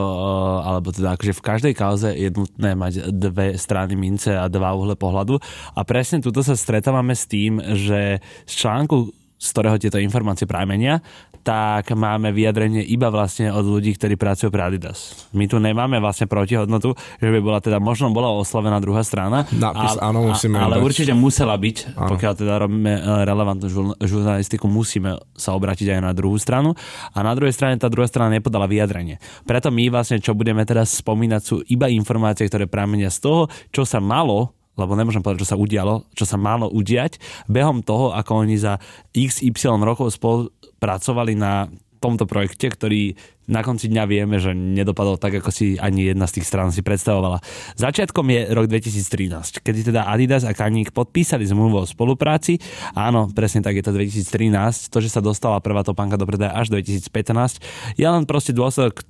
alebo 0.64 0.92
teda 0.92 1.16
akože 1.16 1.34
v 1.36 1.46
každej 1.46 1.74
kauze 1.74 2.10
je 2.12 2.30
nutné 2.32 2.76
mať 2.76 3.16
dve 3.16 3.56
strany 3.56 3.96
mince 3.96 4.36
a 4.36 4.52
dva 4.52 4.76
uhle 4.76 5.00
pohľadu 5.00 5.40
a 5.74 5.82
presne 5.88 6.20
tuto 6.20 6.44
sa 6.44 6.60
stretávame 6.60 7.16
s 7.16 7.26
tým, 7.32 7.64
že 7.64 8.20
z 8.44 8.54
článku 8.54 9.16
z 9.38 9.48
ktorého 9.54 9.78
tieto 9.78 10.02
informácie 10.02 10.50
pramenia, 10.50 10.98
tak 11.48 11.96
máme 11.96 12.36
vyjadrenie 12.36 12.84
iba 12.84 13.08
vlastne 13.08 13.48
od 13.56 13.64
ľudí, 13.64 13.96
ktorí 13.96 14.20
pracujú 14.20 14.52
pre 14.52 14.68
Adidas. 14.68 15.16
My 15.32 15.48
tu 15.48 15.64
nemáme 15.64 15.96
vlastne 16.04 16.28
protihodnotu, 16.28 16.92
že 17.24 17.30
by 17.32 17.40
bola 17.40 17.64
teda, 17.64 17.80
možno 17.80 18.12
bola 18.12 18.36
oslovená 18.36 18.84
druhá 18.84 19.00
strana, 19.08 19.48
Nápis, 19.48 19.96
ale, 19.96 20.12
áno, 20.12 20.28
musíme 20.28 20.60
ale 20.60 20.84
určite 20.84 21.16
musela 21.16 21.56
byť, 21.56 21.96
áno. 21.96 22.10
pokiaľ 22.12 22.34
teda 22.36 22.54
robíme 22.68 22.94
e, 23.00 23.02
relevantnú 23.24 23.96
žurnalistiku, 24.04 24.68
musíme 24.68 25.24
sa 25.40 25.56
obrátiť 25.56 25.96
aj 25.96 26.00
na 26.04 26.12
druhú 26.12 26.36
stranu 26.36 26.76
a 27.16 27.24
na 27.24 27.32
druhej 27.32 27.56
strane 27.56 27.80
tá 27.80 27.88
druhá 27.88 28.12
strana 28.12 28.36
nepodala 28.36 28.68
vyjadrenie. 28.68 29.16
Preto 29.48 29.72
my 29.72 29.88
vlastne, 29.88 30.20
čo 30.20 30.36
budeme 30.36 30.68
teraz 30.68 31.00
spomínať, 31.00 31.42
sú 31.48 31.64
iba 31.72 31.88
informácie, 31.88 32.44
ktoré 32.52 32.68
pramenia 32.68 33.08
z 33.08 33.24
toho, 33.24 33.42
čo 33.72 33.88
sa 33.88 34.04
malo 34.04 34.57
lebo 34.78 34.94
nemôžem 34.94 35.26
povedať, 35.26 35.44
čo 35.44 35.52
sa 35.52 35.60
udialo, 35.60 36.06
čo 36.14 36.24
sa 36.24 36.38
malo 36.38 36.70
udiať, 36.70 37.18
behom 37.50 37.82
toho, 37.82 38.14
ako 38.14 38.46
oni 38.46 38.56
za 38.56 38.78
XY 39.12 39.82
rokov 39.82 40.14
spolupracovali 40.16 41.34
na 41.34 41.68
tomto 41.98 42.30
projekte, 42.30 42.70
ktorý 42.70 43.18
na 43.48 43.64
konci 43.64 43.88
dňa 43.88 44.04
vieme, 44.06 44.38
že 44.38 44.52
nedopadol 44.52 45.16
tak, 45.16 45.40
ako 45.40 45.50
si 45.56 45.80
ani 45.80 46.12
jedna 46.12 46.28
z 46.28 46.40
tých 46.40 46.48
strán 46.52 46.70
si 46.70 46.84
predstavovala. 46.84 47.40
Začiatkom 47.80 48.28
je 48.28 48.42
rok 48.52 48.68
2013, 48.68 49.64
kedy 49.64 49.92
teda 49.92 50.06
Adidas 50.12 50.44
a 50.44 50.52
Kaník 50.52 50.92
podpísali 50.92 51.48
zmluvu 51.48 51.82
o 51.82 51.86
spolupráci. 51.88 52.60
Áno, 52.92 53.32
presne 53.32 53.64
tak 53.64 53.80
je 53.80 53.84
to 53.88 53.96
2013. 53.96 54.92
To, 54.92 55.00
že 55.00 55.10
sa 55.10 55.24
dostala 55.24 55.64
prvá 55.64 55.82
topánka 55.82 56.20
do 56.20 56.28
predaja 56.28 56.60
až 56.60 56.76
2015, 56.76 57.64
je 57.96 58.08
len 58.08 58.28
proste 58.28 58.52
dôsledok 58.52 59.08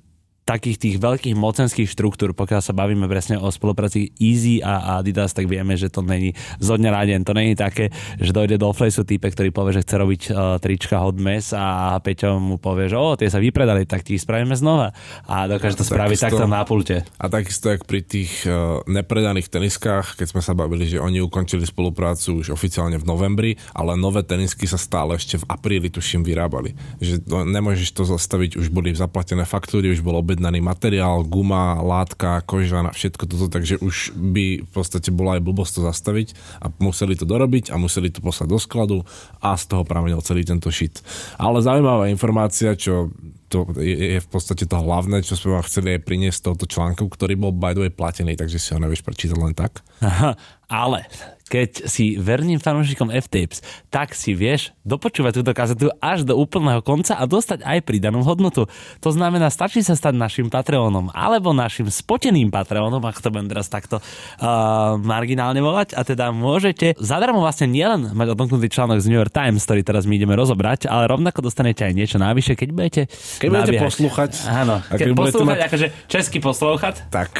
takých 0.48 0.80
tých 0.80 0.96
veľkých 0.96 1.36
mocenských 1.36 1.92
štruktúr, 1.92 2.32
pokiaľ 2.32 2.64
sa 2.64 2.72
bavíme 2.72 3.04
presne 3.04 3.36
o 3.36 3.52
spolupráci 3.52 4.16
Easy 4.16 4.64
a 4.64 4.96
Adidas, 4.96 5.36
tak 5.36 5.44
vieme, 5.44 5.76
že 5.76 5.92
to 5.92 6.00
není 6.00 6.32
zo 6.56 6.80
dňa 6.80 6.88
na 6.88 7.02
deň. 7.04 7.20
To 7.28 7.36
není 7.36 7.52
také, 7.52 7.92
že 8.16 8.32
dojde 8.32 8.56
do 8.56 8.72
Flejsu 8.72 9.04
týpek, 9.04 9.36
ktorý 9.36 9.52
povie, 9.52 9.76
že 9.76 9.84
chce 9.84 9.94
robiť 10.00 10.22
uh, 10.32 10.56
trička 10.56 11.04
Hot 11.04 11.20
Mess 11.20 11.52
a 11.52 12.00
Peťo 12.00 12.40
mu 12.40 12.56
povie, 12.56 12.88
že 12.88 12.96
o, 12.96 13.12
tie 13.20 13.28
sa 13.28 13.36
vypredali, 13.36 13.84
tak 13.84 14.08
ti 14.08 14.16
ich 14.16 14.24
spravíme 14.24 14.56
znova. 14.56 14.96
A 15.28 15.44
dokáže 15.44 15.76
to 15.76 15.84
spraviť 15.84 16.16
takisto, 16.16 16.40
takto 16.40 16.48
na 16.48 16.64
pulte. 16.64 17.04
A 17.20 17.28
takisto, 17.28 17.68
jak 17.68 17.84
pri 17.84 18.00
tých 18.00 18.48
uh, 18.48 18.80
nepredaných 18.88 19.52
teniskách, 19.52 20.16
keď 20.16 20.32
sme 20.32 20.40
sa 20.40 20.56
bavili, 20.56 20.88
že 20.88 20.96
oni 20.96 21.20
ukončili 21.20 21.68
spoluprácu 21.68 22.40
už 22.40 22.56
oficiálne 22.56 22.96
v 22.96 23.04
novembri, 23.04 23.60
ale 23.76 24.00
nové 24.00 24.24
tenisky 24.24 24.64
sa 24.64 24.80
stále 24.80 25.20
ešte 25.20 25.36
v 25.36 25.44
apríli, 25.44 25.92
tuším, 25.92 26.24
vyrábali. 26.24 26.72
Že 27.04 27.14
to, 27.20 27.36
nemôžeš 27.44 27.92
to 27.92 28.08
zastaviť, 28.08 28.56
už 28.56 28.72
boli 28.72 28.96
zaplatené 28.96 29.44
faktúry, 29.44 29.92
už 29.92 30.00
bol 30.00 30.16
obed 30.16 30.37
objednaný 30.38 30.62
materiál, 30.62 31.26
guma, 31.26 31.82
látka, 31.82 32.46
koža 32.46 32.86
na 32.86 32.94
všetko 32.94 33.26
toto, 33.26 33.50
takže 33.50 33.82
už 33.82 34.14
by 34.14 34.62
v 34.62 34.70
podstate 34.70 35.10
bola 35.10 35.34
aj 35.34 35.42
blbosť 35.42 35.72
to 35.74 35.80
zastaviť 35.90 36.28
a 36.62 36.70
museli 36.78 37.18
to 37.18 37.26
dorobiť 37.26 37.74
a 37.74 37.76
museli 37.76 38.14
to 38.14 38.22
poslať 38.22 38.46
do 38.46 38.58
skladu 38.62 38.96
a 39.42 39.58
z 39.58 39.66
toho 39.66 39.82
pramenil 39.82 40.22
celý 40.22 40.46
tento 40.46 40.70
šit. 40.70 41.02
Ale 41.42 41.58
zaujímavá 41.58 42.06
informácia, 42.06 42.78
čo 42.78 43.10
to 43.50 43.66
je, 43.80 44.14
je 44.14 44.20
v 44.22 44.28
podstate 44.30 44.62
to 44.62 44.76
hlavné, 44.78 45.26
čo 45.26 45.34
sme 45.34 45.58
vám 45.58 45.66
chceli 45.66 45.98
aj 45.98 46.06
priniesť 46.06 46.38
z 46.38 46.44
tohoto 46.46 46.66
článku, 46.70 47.02
ktorý 47.10 47.34
bol 47.34 47.50
by 47.50 47.74
the 47.74 47.82
way 47.82 47.90
platený, 47.90 48.38
takže 48.38 48.62
si 48.62 48.70
ho 48.76 48.78
nevieš 48.78 49.02
prečítať 49.02 49.34
len 49.34 49.58
tak. 49.58 49.82
Aha, 50.04 50.38
ale 50.70 51.08
keď 51.48 51.88
si 51.88 52.20
verným 52.20 52.60
fanúšikom 52.60 53.08
F-Tapes, 53.08 53.64
tak 53.88 54.12
si 54.12 54.36
vieš 54.36 54.76
dopočúvať 54.84 55.40
túto 55.40 55.52
kazetu 55.56 55.88
až 55.98 56.28
do 56.28 56.36
úplného 56.36 56.84
konca 56.84 57.16
a 57.16 57.24
dostať 57.24 57.64
aj 57.64 57.78
pridanú 57.88 58.20
hodnotu. 58.22 58.68
To 59.00 59.10
znamená, 59.10 59.48
stačí 59.48 59.80
sa 59.80 59.96
stať 59.96 60.14
našim 60.14 60.46
Patreonom 60.52 61.08
alebo 61.16 61.56
našim 61.56 61.88
spoteným 61.88 62.52
Patreonom, 62.52 63.00
ak 63.04 63.24
to 63.24 63.32
budem 63.32 63.48
teraz 63.48 63.72
takto 63.72 63.98
uh, 63.98 65.00
marginálne 65.00 65.64
volať. 65.64 65.96
A 65.96 66.04
teda 66.04 66.30
môžete 66.30 66.94
zadarmo 67.00 67.40
vlastne 67.40 67.72
nielen 67.72 68.12
mať 68.12 68.36
odomknutý 68.36 68.68
článok 68.68 69.00
z 69.00 69.08
New 69.08 69.18
York 69.18 69.32
Times, 69.32 69.64
ktorý 69.64 69.80
teraz 69.80 70.04
my 70.04 70.14
ideme 70.20 70.36
rozobrať, 70.36 70.86
ale 70.86 71.08
rovnako 71.08 71.40
dostanete 71.40 71.88
aj 71.88 71.92
niečo 71.96 72.20
navyše, 72.20 72.52
keď 72.52 72.68
budete 72.76 73.02
keď 73.40 73.48
budete 73.48 73.72
nabiehať. 73.72 73.86
poslúchať. 73.88 74.30
Áno, 74.44 74.76
keď, 74.84 74.98
keď 75.00 75.08
poslúchať, 75.16 75.58
mať... 75.58 75.66
akože 75.72 75.86
český 76.10 76.38
poslúchať. 76.44 76.94
Tak, 77.08 77.30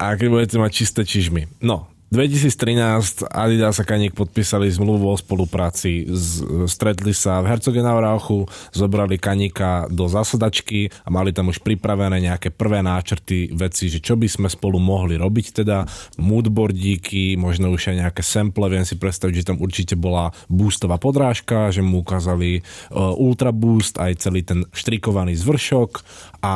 a 0.00 0.04
keď 0.16 0.28
budete 0.32 0.56
mať 0.56 0.70
čisté 0.72 1.00
čižmy. 1.04 1.60
No, 1.60 1.90
2013 2.08 3.28
Adidas 3.28 3.76
a 3.76 3.84
Kaník 3.84 4.16
podpísali 4.16 4.64
zmluvu 4.72 5.12
o 5.12 5.16
spolupráci. 5.20 6.08
Z, 6.08 6.40
stretli 6.64 7.12
sa 7.12 7.44
v 7.44 7.52
Herzogenaurauchu, 7.52 8.48
zobrali 8.72 9.20
Kaníka 9.20 9.84
do 9.92 10.08
zasadačky 10.08 10.88
a 11.04 11.12
mali 11.12 11.36
tam 11.36 11.52
už 11.52 11.60
pripravené 11.60 12.16
nejaké 12.24 12.48
prvé 12.48 12.80
náčrty 12.80 13.52
veci, 13.52 13.92
že 13.92 14.00
čo 14.00 14.16
by 14.16 14.24
sme 14.24 14.48
spolu 14.48 14.80
mohli 14.80 15.20
robiť, 15.20 15.60
teda 15.60 15.84
moodboardíky, 16.16 17.36
možno 17.36 17.76
už 17.76 17.92
aj 17.92 17.96
nejaké 18.08 18.22
sample, 18.24 18.72
viem 18.72 18.88
si 18.88 18.96
predstaviť, 18.96 19.34
že 19.44 19.48
tam 19.52 19.60
určite 19.60 19.92
bola 19.92 20.32
boostová 20.48 20.96
podrážka, 20.96 21.68
že 21.68 21.84
mu 21.84 22.00
ukázali 22.00 22.64
uh, 22.88 23.20
Ultra 23.20 23.52
Boost, 23.52 24.00
aj 24.00 24.24
celý 24.24 24.40
ten 24.40 24.64
štrikovaný 24.72 25.36
zvršok 25.36 26.00
a 26.40 26.54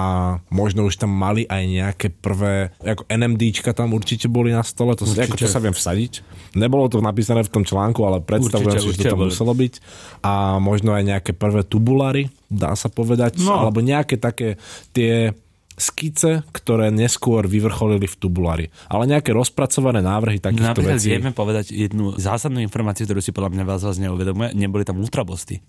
možno 0.49 0.89
už 0.89 0.97
tam 0.97 1.13
mali 1.13 1.45
aj 1.45 1.63
nejaké 1.69 2.09
prvé, 2.09 2.73
ako 2.81 3.05
NMDčka 3.11 3.77
tam 3.77 3.93
určite 3.93 4.33
boli 4.33 4.55
na 4.55 4.65
stole, 4.65 4.97
to 4.97 5.05
určite. 5.05 5.29
ako 5.29 5.42
čo 5.43 5.49
sa 5.51 5.59
viem 5.59 5.75
vsadiť. 5.75 6.13
Nebolo 6.55 6.87
to 6.87 7.01
napísané 7.01 7.43
v 7.43 7.53
tom 7.53 7.65
článku, 7.65 8.01
ale 8.05 8.21
predstavujem 8.21 8.79
si, 8.79 8.93
že 8.93 9.09
to 9.09 9.17
tam 9.17 9.27
muselo 9.27 9.53
byť. 9.57 9.75
A 10.23 10.61
možno 10.61 10.93
aj 10.93 11.05
nejaké 11.05 11.33
prvé 11.33 11.65
tubulary, 11.65 12.29
dá 12.53 12.77
sa 12.77 12.93
povedať, 12.93 13.41
no. 13.41 13.57
alebo 13.57 13.81
nejaké 13.81 14.21
také 14.21 14.61
tie 14.93 15.33
skice, 15.73 16.45
ktoré 16.53 16.93
neskôr 16.93 17.49
vyvrcholili 17.49 18.05
v 18.05 18.17
tubulári. 18.21 18.67
Ale 18.93 19.09
nejaké 19.09 19.33
rozpracované 19.33 20.05
návrhy 20.05 20.39
takýchto 20.39 20.77
Napríklad 20.77 21.01
vecí. 21.01 21.09
vieme 21.17 21.33
povedať 21.33 21.73
jednu 21.73 22.15
zásadnú 22.21 22.61
informáciu, 22.61 23.09
ktorú 23.09 23.25
si 23.25 23.33
podľa 23.33 23.57
mňa 23.57 23.65
vás 23.65 23.97
neuvedomuje. 23.97 24.53
Neboli 24.53 24.85
tam 24.85 25.01
ultrabosty. 25.01 25.65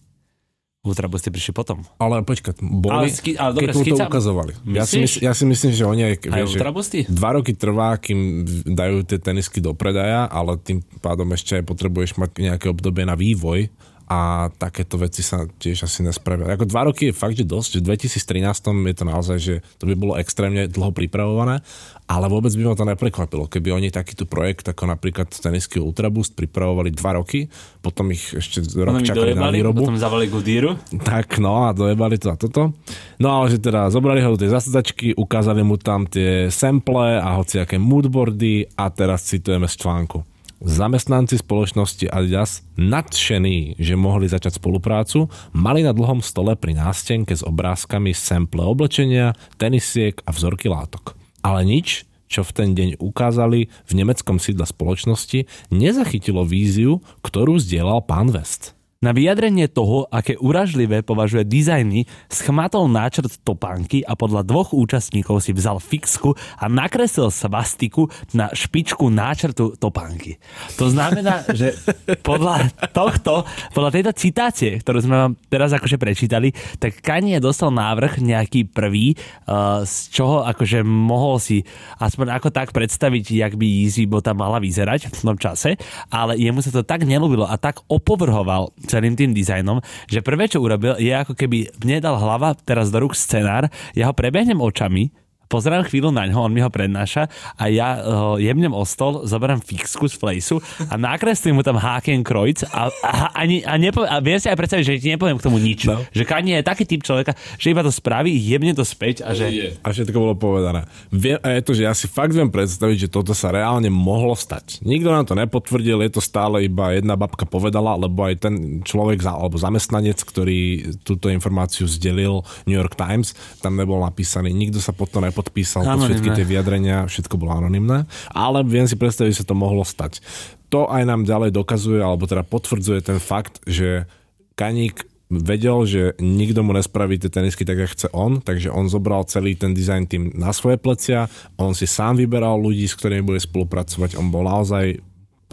Ultrabusty 0.84 1.32
prišli 1.32 1.56
potom. 1.56 1.88
Ale 1.96 2.28
počkať, 2.28 2.60
boli, 2.60 2.92
ale 2.92 3.08
ski, 3.08 3.40
ale 3.40 3.56
dobre, 3.56 3.72
keď 3.72 3.76
mu 3.80 3.84
to 3.88 4.04
ukazovali. 4.04 4.52
Ja 4.68 4.84
si, 4.84 5.00
mysl, 5.00 5.24
ja 5.24 5.32
si 5.32 5.48
myslím, 5.48 5.72
že 5.72 5.88
oni 5.88 6.02
aj... 6.12 6.16
Aj 6.28 6.44
vieš, 6.44 6.60
ultrabusty? 6.60 7.08
Dva 7.08 7.40
roky 7.40 7.56
trvá, 7.56 7.96
kým 7.96 8.44
dajú 8.68 9.08
tie 9.08 9.16
tenisky 9.16 9.64
do 9.64 9.72
predaja, 9.72 10.28
ale 10.28 10.60
tým 10.60 10.84
pádom 11.00 11.32
ešte 11.32 11.56
aj 11.56 11.64
potrebuješ 11.72 12.20
mať 12.20 12.36
nejaké 12.36 12.68
obdobie 12.68 13.08
na 13.08 13.16
vývoj 13.16 13.72
a 14.08 14.52
takéto 14.52 15.00
veci 15.00 15.24
sa 15.24 15.48
tiež 15.48 15.88
asi 15.88 16.04
nespravia. 16.04 16.52
Ako 16.54 16.68
dva 16.68 16.92
roky 16.92 17.10
je 17.10 17.16
fakt, 17.16 17.40
že 17.40 17.48
dosť, 17.48 17.80
že 17.80 17.80
v 17.80 17.88
2013 17.96 18.90
je 18.92 18.96
to 18.96 19.06
naozaj, 19.08 19.38
že 19.40 19.54
to 19.80 19.88
by 19.88 19.96
bolo 19.96 20.14
extrémne 20.20 20.68
dlho 20.68 20.92
pripravované, 20.92 21.64
ale 22.04 22.26
vôbec 22.28 22.52
by 22.52 22.64
ma 22.68 22.76
to 22.76 22.84
neprekvapilo, 22.84 23.48
keby 23.48 23.72
oni 23.72 23.88
takýto 23.90 24.28
projekt, 24.28 24.68
ako 24.68 24.92
napríklad 24.92 25.32
tenisky 25.32 25.80
Ultraboost, 25.80 26.36
pripravovali 26.36 26.92
dva 26.92 27.24
roky, 27.24 27.48
potom 27.80 28.12
ich 28.12 28.36
ešte 28.36 28.60
rok 28.76 29.00
potom 29.00 29.08
čakali 29.08 29.32
dojebali, 29.34 29.48
na 29.48 29.50
výrobu. 29.56 29.82
Potom 29.88 30.00
zavali 30.00 30.28
Goodyearu. 30.28 30.76
Tak, 31.00 31.40
no 31.40 31.64
a 31.64 31.72
dojebali 31.72 32.20
to 32.20 32.28
a 32.30 32.36
toto. 32.36 32.76
No 33.24 33.28
ale 33.32 33.56
že 33.56 33.64
teda 33.64 33.88
zobrali 33.88 34.20
ho 34.20 34.36
do 34.36 34.42
tej 34.44 34.52
zasadačky, 34.52 35.16
ukázali 35.16 35.64
mu 35.64 35.80
tam 35.80 36.04
tie 36.04 36.52
sample 36.52 37.24
a 37.24 37.40
hociaké 37.40 37.80
moodboardy 37.80 38.68
a 38.76 38.92
teraz 38.92 39.24
citujeme 39.24 39.72
z 39.72 39.80
článku. 39.80 40.33
Zamestnanci 40.64 41.44
spoločnosti 41.44 42.08
Adidas, 42.08 42.64
nadšení, 42.80 43.76
že 43.84 44.00
mohli 44.00 44.32
začať 44.32 44.64
spoluprácu, 44.64 45.28
mali 45.52 45.84
na 45.84 45.92
dlhom 45.92 46.24
stole 46.24 46.56
pri 46.56 46.80
nástenke 46.80 47.36
s 47.36 47.44
obrázkami 47.44 48.16
sample 48.16 48.64
oblečenia, 48.64 49.36
tenisiek 49.60 50.24
a 50.24 50.32
vzorky 50.32 50.72
látok. 50.72 51.20
Ale 51.44 51.68
nič, 51.68 52.08
čo 52.32 52.48
v 52.48 52.56
ten 52.56 52.70
deň 52.80 53.04
ukázali 53.04 53.68
v 53.68 53.92
nemeckom 53.92 54.40
sídle 54.40 54.64
spoločnosti, 54.64 55.52
nezachytilo 55.68 56.48
víziu, 56.48 57.04
ktorú 57.28 57.60
zdieľal 57.60 58.00
pán 58.08 58.32
West. 58.32 58.72
Na 59.04 59.12
vyjadrenie 59.12 59.68
toho, 59.68 60.08
aké 60.08 60.40
uražlivé 60.40 61.04
považuje 61.04 61.44
dizajny, 61.44 62.08
schmatol 62.32 62.88
náčrt 62.88 63.44
topánky 63.44 64.00
a 64.00 64.16
podľa 64.16 64.48
dvoch 64.48 64.72
účastníkov 64.72 65.44
si 65.44 65.52
vzal 65.52 65.84
fixku 65.84 66.32
a 66.56 66.72
nakreslil 66.72 67.28
svastiku 67.28 68.08
na 68.32 68.48
špičku 68.56 69.12
náčrtu 69.12 69.76
topánky. 69.76 70.40
To 70.80 70.88
znamená, 70.88 71.44
že 71.60 71.76
podľa 72.24 72.72
tohto, 72.96 73.44
podľa 73.76 73.92
tejto 73.92 74.12
citácie, 74.16 74.80
ktorú 74.80 75.04
sme 75.04 75.16
vám 75.20 75.32
teraz 75.52 75.76
akože 75.76 76.00
prečítali, 76.00 76.56
tak 76.80 77.04
Kanye 77.04 77.44
dostal 77.44 77.76
návrh 77.76 78.24
nejaký 78.24 78.72
prvý, 78.72 79.20
uh, 79.20 79.84
z 79.84 80.16
čoho 80.16 80.48
akože 80.48 80.80
mohol 80.88 81.44
si 81.44 81.68
aspoň 82.00 82.40
ako 82.40 82.56
tak 82.56 82.72
predstaviť, 82.72 83.36
jak 83.36 83.60
by 83.60 83.68
Yeezy 83.68 84.08
bota 84.08 84.32
mala 84.32 84.64
vyzerať 84.64 85.12
v 85.12 85.20
tom 85.28 85.36
čase, 85.36 85.76
ale 86.08 86.40
jemu 86.40 86.64
sa 86.64 86.72
to 86.72 86.88
tak 86.88 87.04
nelúbilo 87.04 87.44
a 87.44 87.60
tak 87.60 87.84
opovrhoval 87.92 88.72
celým 88.94 89.18
tým 89.18 89.34
dizajnom, 89.34 89.82
že 90.06 90.22
prvé, 90.22 90.46
čo 90.46 90.62
urobil, 90.62 90.94
je 91.02 91.10
ako 91.10 91.34
keby 91.34 91.74
mne 91.82 91.98
dal 91.98 92.16
hlava 92.22 92.54
teraz 92.54 92.94
do 92.94 93.02
rúk 93.02 93.18
scenár, 93.18 93.74
ja 93.98 94.06
ho 94.06 94.14
prebehnem 94.14 94.62
očami, 94.62 95.10
pozerám 95.54 95.86
chvíľu 95.86 96.10
na 96.10 96.26
ňo, 96.26 96.50
on 96.50 96.54
mi 96.54 96.66
ho 96.66 96.70
prednáša 96.74 97.30
a 97.54 97.70
ja 97.70 98.02
ho 98.02 98.42
jemnem 98.42 98.74
o 98.74 98.82
stol, 98.82 99.30
zoberám 99.30 99.62
fixku 99.62 100.10
z 100.10 100.18
flejsu 100.18 100.58
a 100.90 100.98
nakreslím 100.98 101.58
mu 101.58 101.64
tam 101.64 101.78
Hakenkreuz 101.78 102.66
a, 102.74 102.90
a, 102.90 103.12
ani, 103.38 103.62
a, 103.62 103.78
nepo, 103.78 104.02
a 104.02 104.18
viem 104.18 104.42
si 104.42 104.50
aj 104.50 104.58
predstaviť, 104.58 104.84
že 104.84 104.94
ti 104.98 105.14
nepoviem 105.14 105.38
k 105.38 105.46
tomu 105.46 105.62
nič. 105.62 105.86
No. 105.86 106.02
Že 106.10 106.24
Kanye 106.26 106.54
je 106.60 106.66
taký 106.66 106.90
typ 106.90 107.06
človeka, 107.06 107.38
že 107.62 107.70
iba 107.70 107.86
to 107.86 107.94
spraví, 107.94 108.34
jemne 108.34 108.74
to 108.74 108.82
späť 108.82 109.22
a 109.22 109.38
že... 109.38 109.78
A 109.86 109.94
všetko 109.94 110.18
bolo 110.18 110.34
povedané. 110.34 110.90
Viem, 111.14 111.38
a 111.46 111.54
je 111.54 111.62
to, 111.62 111.72
že 111.78 111.86
ja 111.86 111.94
si 111.94 112.10
fakt 112.10 112.34
viem 112.34 112.50
predstaviť, 112.50 113.08
že 113.08 113.14
toto 113.14 113.38
sa 113.38 113.54
reálne 113.54 113.94
mohlo 113.94 114.34
stať. 114.34 114.82
Nikto 114.82 115.10
nám 115.14 115.30
to 115.30 115.38
nepotvrdil, 115.38 116.02
je 116.02 116.12
to 116.18 116.22
stále 116.24 116.66
iba 116.66 116.98
jedna 116.98 117.14
babka 117.14 117.46
povedala, 117.46 117.94
lebo 117.94 118.26
aj 118.26 118.36
ten 118.42 118.56
človek 118.82 119.22
alebo 119.24 119.56
zamestnanec, 119.56 120.18
ktorý 120.18 120.92
túto 121.06 121.30
informáciu 121.30 121.86
zdelil 121.86 122.42
New 122.66 122.76
York 122.76 122.98
Times, 122.98 123.38
tam 123.62 123.78
nebol 123.78 124.02
napísaný, 124.02 124.50
nikto 124.50 124.82
sa 124.82 124.92
pod 124.92 125.14
to 125.14 125.22
nepodpísal 125.44 125.84
podpísal 125.84 126.00
pod 126.00 126.08
všetky 126.08 126.30
tie 126.40 126.46
vyjadrenia, 126.48 126.98
všetko 127.12 127.36
bolo 127.36 127.52
anonimné, 127.60 128.08
ale 128.32 128.64
viem 128.64 128.88
si 128.88 128.96
predstaviť, 128.96 129.36
že 129.36 129.40
sa 129.44 129.50
to 129.52 129.60
mohlo 129.60 129.84
stať. 129.84 130.24
To 130.72 130.88
aj 130.88 131.04
nám 131.04 131.28
ďalej 131.28 131.52
dokazuje, 131.52 132.00
alebo 132.00 132.26
teda 132.26 132.48
potvrdzuje 132.48 133.04
ten 133.04 133.20
fakt, 133.20 133.60
že 133.68 134.08
Kaník 134.56 135.06
vedel, 135.34 135.86
že 135.90 136.04
nikto 136.22 136.62
mu 136.62 136.78
nespraví 136.78 137.18
tie 137.18 137.30
tenisky 137.30 137.66
tak, 137.66 137.82
ako 137.82 137.94
chce 137.94 138.08
on, 138.14 138.32
takže 138.42 138.70
on 138.70 138.86
zobral 138.86 139.26
celý 139.26 139.58
ten 139.58 139.74
design 139.74 140.06
tým 140.06 140.30
na 140.38 140.54
svoje 140.54 140.78
plecia, 140.78 141.26
on 141.58 141.74
si 141.74 141.90
sám 141.90 142.22
vyberal 142.22 142.58
ľudí, 142.58 142.86
s 142.86 142.98
ktorými 142.98 143.26
bude 143.26 143.42
spolupracovať, 143.42 144.18
on 144.18 144.30
bol 144.30 144.46
naozaj 144.46 145.02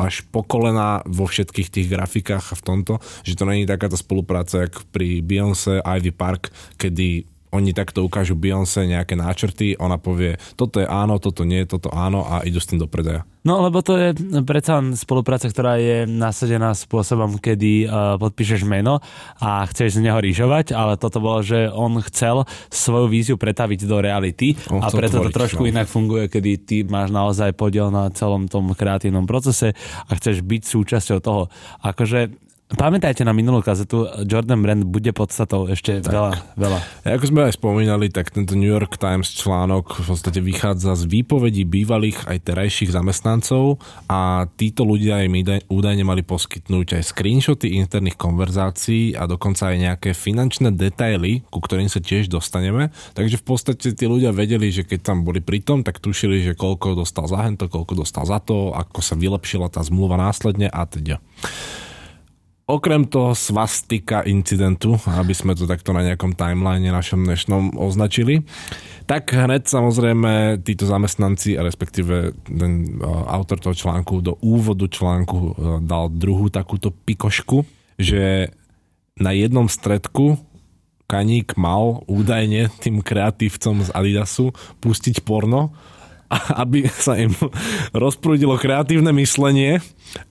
až 0.01 0.25
po 0.33 0.41
kolena 0.41 1.05
vo 1.05 1.29
všetkých 1.29 1.69
tých 1.69 1.89
grafikách 1.93 2.57
a 2.57 2.57
v 2.57 2.65
tomto, 2.65 3.05
že 3.21 3.37
to 3.37 3.45
není 3.45 3.69
takáto 3.69 4.01
spolupráca, 4.01 4.65
jak 4.65 4.81
pri 4.89 5.21
Beyoncé, 5.21 5.85
Ivy 5.85 6.13
Park, 6.17 6.49
kedy 6.81 7.29
oni 7.51 7.75
takto 7.75 8.07
ukážu 8.07 8.39
Beyoncé 8.39 8.87
nejaké 8.87 9.19
náčrty, 9.19 9.75
ona 9.79 9.99
povie, 9.99 10.39
toto 10.55 10.79
je 10.79 10.87
áno, 10.87 11.19
toto 11.19 11.43
nie, 11.43 11.67
toto 11.67 11.91
áno 11.91 12.23
a 12.23 12.47
idú 12.47 12.63
s 12.63 12.71
tým 12.71 12.79
do 12.79 12.87
predaja. 12.87 13.27
No 13.41 13.65
lebo 13.65 13.81
to 13.81 13.97
je 13.97 14.13
predsa 14.45 14.85
spolupráca, 15.01 15.49
ktorá 15.49 15.81
je 15.81 16.05
nasadená 16.05 16.77
spôsobom, 16.77 17.41
kedy 17.41 17.89
uh, 17.89 18.21
podpíšeš 18.21 18.69
meno 18.69 19.01
a 19.41 19.65
chceš 19.65 19.97
z 19.97 20.05
neho 20.05 20.21
rýžovať, 20.21 20.77
ale 20.77 21.01
toto 21.01 21.25
bolo, 21.25 21.41
že 21.41 21.73
on 21.73 22.05
chcel 22.05 22.45
svoju 22.69 23.09
víziu 23.09 23.37
pretaviť 23.41 23.89
do 23.89 23.97
reality 24.05 24.61
on 24.69 24.85
a 24.85 24.93
preto 24.93 25.25
tvoriť, 25.25 25.33
to 25.33 25.39
trošku 25.41 25.65
no. 25.65 25.71
inak 25.73 25.89
funguje, 25.89 26.29
kedy 26.29 26.51
ty 26.61 26.77
máš 26.85 27.09
naozaj 27.09 27.57
podiel 27.57 27.89
na 27.89 28.13
celom 28.13 28.45
tom 28.45 28.77
kreatívnom 28.77 29.25
procese 29.25 29.73
a 30.05 30.11
chceš 30.21 30.45
byť 30.45 30.63
súčasťou 30.69 31.19
toho. 31.25 31.49
Akože 31.81 32.50
Pamätajte 32.71 33.27
na 33.27 33.35
minulú 33.35 33.67
kazetu, 33.67 34.07
Jordan 34.23 34.63
Brand 34.63 34.87
bude 34.87 35.11
podstatou 35.11 35.67
ešte 35.67 35.99
tak. 35.99 36.15
veľa, 36.15 36.33
veľa. 36.55 36.79
Ako 37.19 37.25
sme 37.27 37.51
aj 37.51 37.59
spomínali, 37.59 38.07
tak 38.15 38.31
tento 38.31 38.55
New 38.55 38.71
York 38.71 38.95
Times 38.95 39.35
článok 39.35 39.99
v 39.99 40.07
podstate 40.07 40.39
vychádza 40.39 40.95
z 40.95 41.11
výpovedí 41.11 41.67
bývalých 41.67 42.31
aj 42.31 42.39
terajších 42.47 42.95
zamestnancov 42.95 43.83
a 44.07 44.47
títo 44.55 44.87
ľudia 44.87 45.27
im 45.27 45.35
údajne 45.67 46.07
mali 46.07 46.23
poskytnúť 46.23 47.03
aj 47.03 47.11
screenshoty 47.11 47.75
interných 47.75 48.15
konverzácií 48.15 49.19
a 49.19 49.27
dokonca 49.27 49.75
aj 49.75 49.77
nejaké 49.91 50.11
finančné 50.15 50.71
detaily, 50.71 51.43
ku 51.51 51.59
ktorým 51.59 51.91
sa 51.91 51.99
tiež 51.99 52.31
dostaneme. 52.31 52.95
Takže 53.19 53.43
v 53.43 53.45
podstate 53.51 53.99
tí 53.99 54.05
ľudia 54.07 54.31
vedeli, 54.31 54.71
že 54.71 54.87
keď 54.87 55.11
tam 55.11 55.27
boli 55.27 55.43
pritom, 55.43 55.83
tak 55.83 55.99
tušili, 55.99 56.47
že 56.47 56.53
koľko 56.55 57.03
dostal 57.03 57.27
za 57.27 57.43
hento, 57.43 57.67
koľko 57.67 57.99
dostal 57.99 58.23
za 58.31 58.39
to, 58.39 58.71
ako 58.79 59.03
sa 59.03 59.19
vylepšila 59.19 59.67
tá 59.75 59.83
zmluva 59.83 60.15
následne 60.15 60.71
a 60.71 60.87
teda. 60.87 61.19
Okrem 62.71 63.03
toho 63.11 63.35
svastika 63.35 64.23
incidentu, 64.23 64.95
aby 65.11 65.35
sme 65.35 65.59
to 65.59 65.67
takto 65.67 65.91
na 65.91 66.07
nejakom 66.07 66.39
timeline 66.39 66.87
našom 66.87 67.27
dnešnom 67.27 67.75
označili, 67.75 68.47
tak 69.11 69.35
hneď 69.35 69.67
samozrejme 69.67 70.63
títo 70.63 70.87
zamestnanci, 70.87 71.59
a 71.59 71.67
respektíve 71.67 72.31
ten 72.47 73.03
autor 73.27 73.59
toho 73.59 73.75
článku 73.75 74.23
do 74.23 74.39
úvodu 74.39 74.87
článku 74.87 75.39
e, 75.43 75.53
dal 75.83 76.15
druhú 76.15 76.47
takúto 76.47 76.95
pikošku, 76.95 77.67
že 77.99 78.55
na 79.19 79.35
jednom 79.35 79.67
stredku 79.67 80.39
Kaník 81.11 81.59
mal 81.59 82.07
údajne 82.07 82.71
tým 82.79 83.03
kreatívcom 83.03 83.83
z 83.83 83.91
Adidasu 83.91 84.55
pustiť 84.79 85.27
porno 85.27 85.75
aby 86.63 86.87
sa 86.87 87.19
im 87.19 87.35
rozprúdilo 87.91 88.55
kreatívne 88.55 89.11
myslenie. 89.19 89.83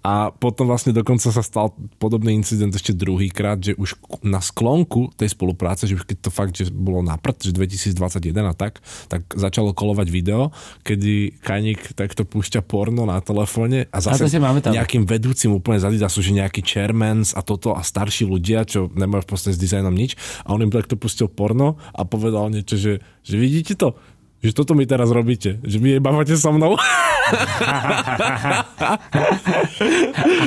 A 0.04 0.32
potom 0.32 0.68
vlastne 0.68 0.92
dokonca 0.92 1.32
sa 1.32 1.40
stal 1.40 1.72
podobný 2.00 2.36
incident 2.36 2.72
ešte 2.76 2.92
druhýkrát, 2.92 3.60
že 3.60 3.76
už 3.80 3.96
na 4.24 4.44
sklonku 4.44 5.16
tej 5.16 5.32
spolupráce, 5.32 5.88
že 5.88 5.96
už 5.96 6.04
keď 6.04 6.18
to 6.28 6.32
fakt, 6.32 6.56
že 6.60 6.68
bolo 6.68 7.00
na 7.00 7.16
prd, 7.16 7.52
že 7.52 7.56
2021 7.56 8.36
a 8.44 8.54
tak, 8.56 8.84
tak 9.08 9.24
začalo 9.32 9.72
kolovať 9.72 10.08
video, 10.12 10.52
kedy 10.84 11.40
Kanik 11.40 11.96
takto 11.96 12.28
púšťa 12.28 12.60
porno 12.64 13.08
na 13.08 13.24
telefóne 13.24 13.88
a 13.88 13.98
zase 14.04 14.28
a 14.28 14.40
máme 14.44 14.60
tam. 14.60 14.76
nejakým 14.76 15.08
vedúcim 15.08 15.52
úplne 15.56 15.80
z 15.80 15.88
Adidasu, 15.96 16.20
že 16.20 16.36
nejaký 16.36 16.60
chairmans 16.60 17.32
a 17.32 17.42
toto 17.44 17.72
a 17.72 17.80
starší 17.80 18.28
ľudia, 18.28 18.68
čo 18.68 18.92
nemajú 18.92 19.24
v 19.24 19.30
podstate 19.32 19.56
s 19.56 19.64
dizajnom 19.64 19.96
nič. 19.96 20.20
A 20.44 20.52
on 20.52 20.64
im 20.64 20.72
takto 20.72 21.00
pustil 21.00 21.32
porno 21.32 21.80
a 21.96 22.04
povedal 22.04 22.52
niečo, 22.52 22.76
že, 22.76 23.00
že 23.24 23.36
vidíte 23.40 23.80
to, 23.80 23.96
že 24.40 24.52
toto 24.56 24.72
mi 24.72 24.88
teraz 24.88 25.12
robíte, 25.12 25.60
že 25.68 25.78
vy 25.80 26.00
jebávate 26.00 26.40
so 26.40 26.56
mnou. 26.56 26.80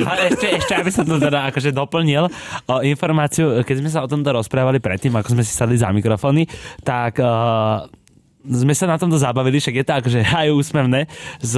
A 0.03 0.11
ešte, 0.27 0.47
ešte, 0.59 0.73
aby 0.75 0.91
som 0.91 1.05
to 1.07 1.15
teda 1.21 1.47
akože 1.53 1.71
doplnil 1.71 2.27
o 2.67 2.75
informáciu, 2.83 3.63
keď 3.63 3.75
sme 3.79 3.89
sa 3.93 4.03
o 4.03 4.09
tomto 4.09 4.33
rozprávali 4.35 4.83
predtým, 4.83 5.15
ako 5.15 5.37
sme 5.37 5.43
si 5.45 5.53
sadli 5.53 5.79
za 5.79 5.93
mikrofóny, 5.93 6.43
tak 6.83 7.21
uh, 7.21 7.87
sme 8.43 8.75
sa 8.75 8.91
na 8.91 8.99
tomto 8.99 9.15
zabavili, 9.15 9.63
však 9.63 9.75
je 9.79 9.85
to 9.87 9.93
akože 9.95 10.19
aj 10.43 10.47
úsmevné 10.51 11.07
z 11.39 11.53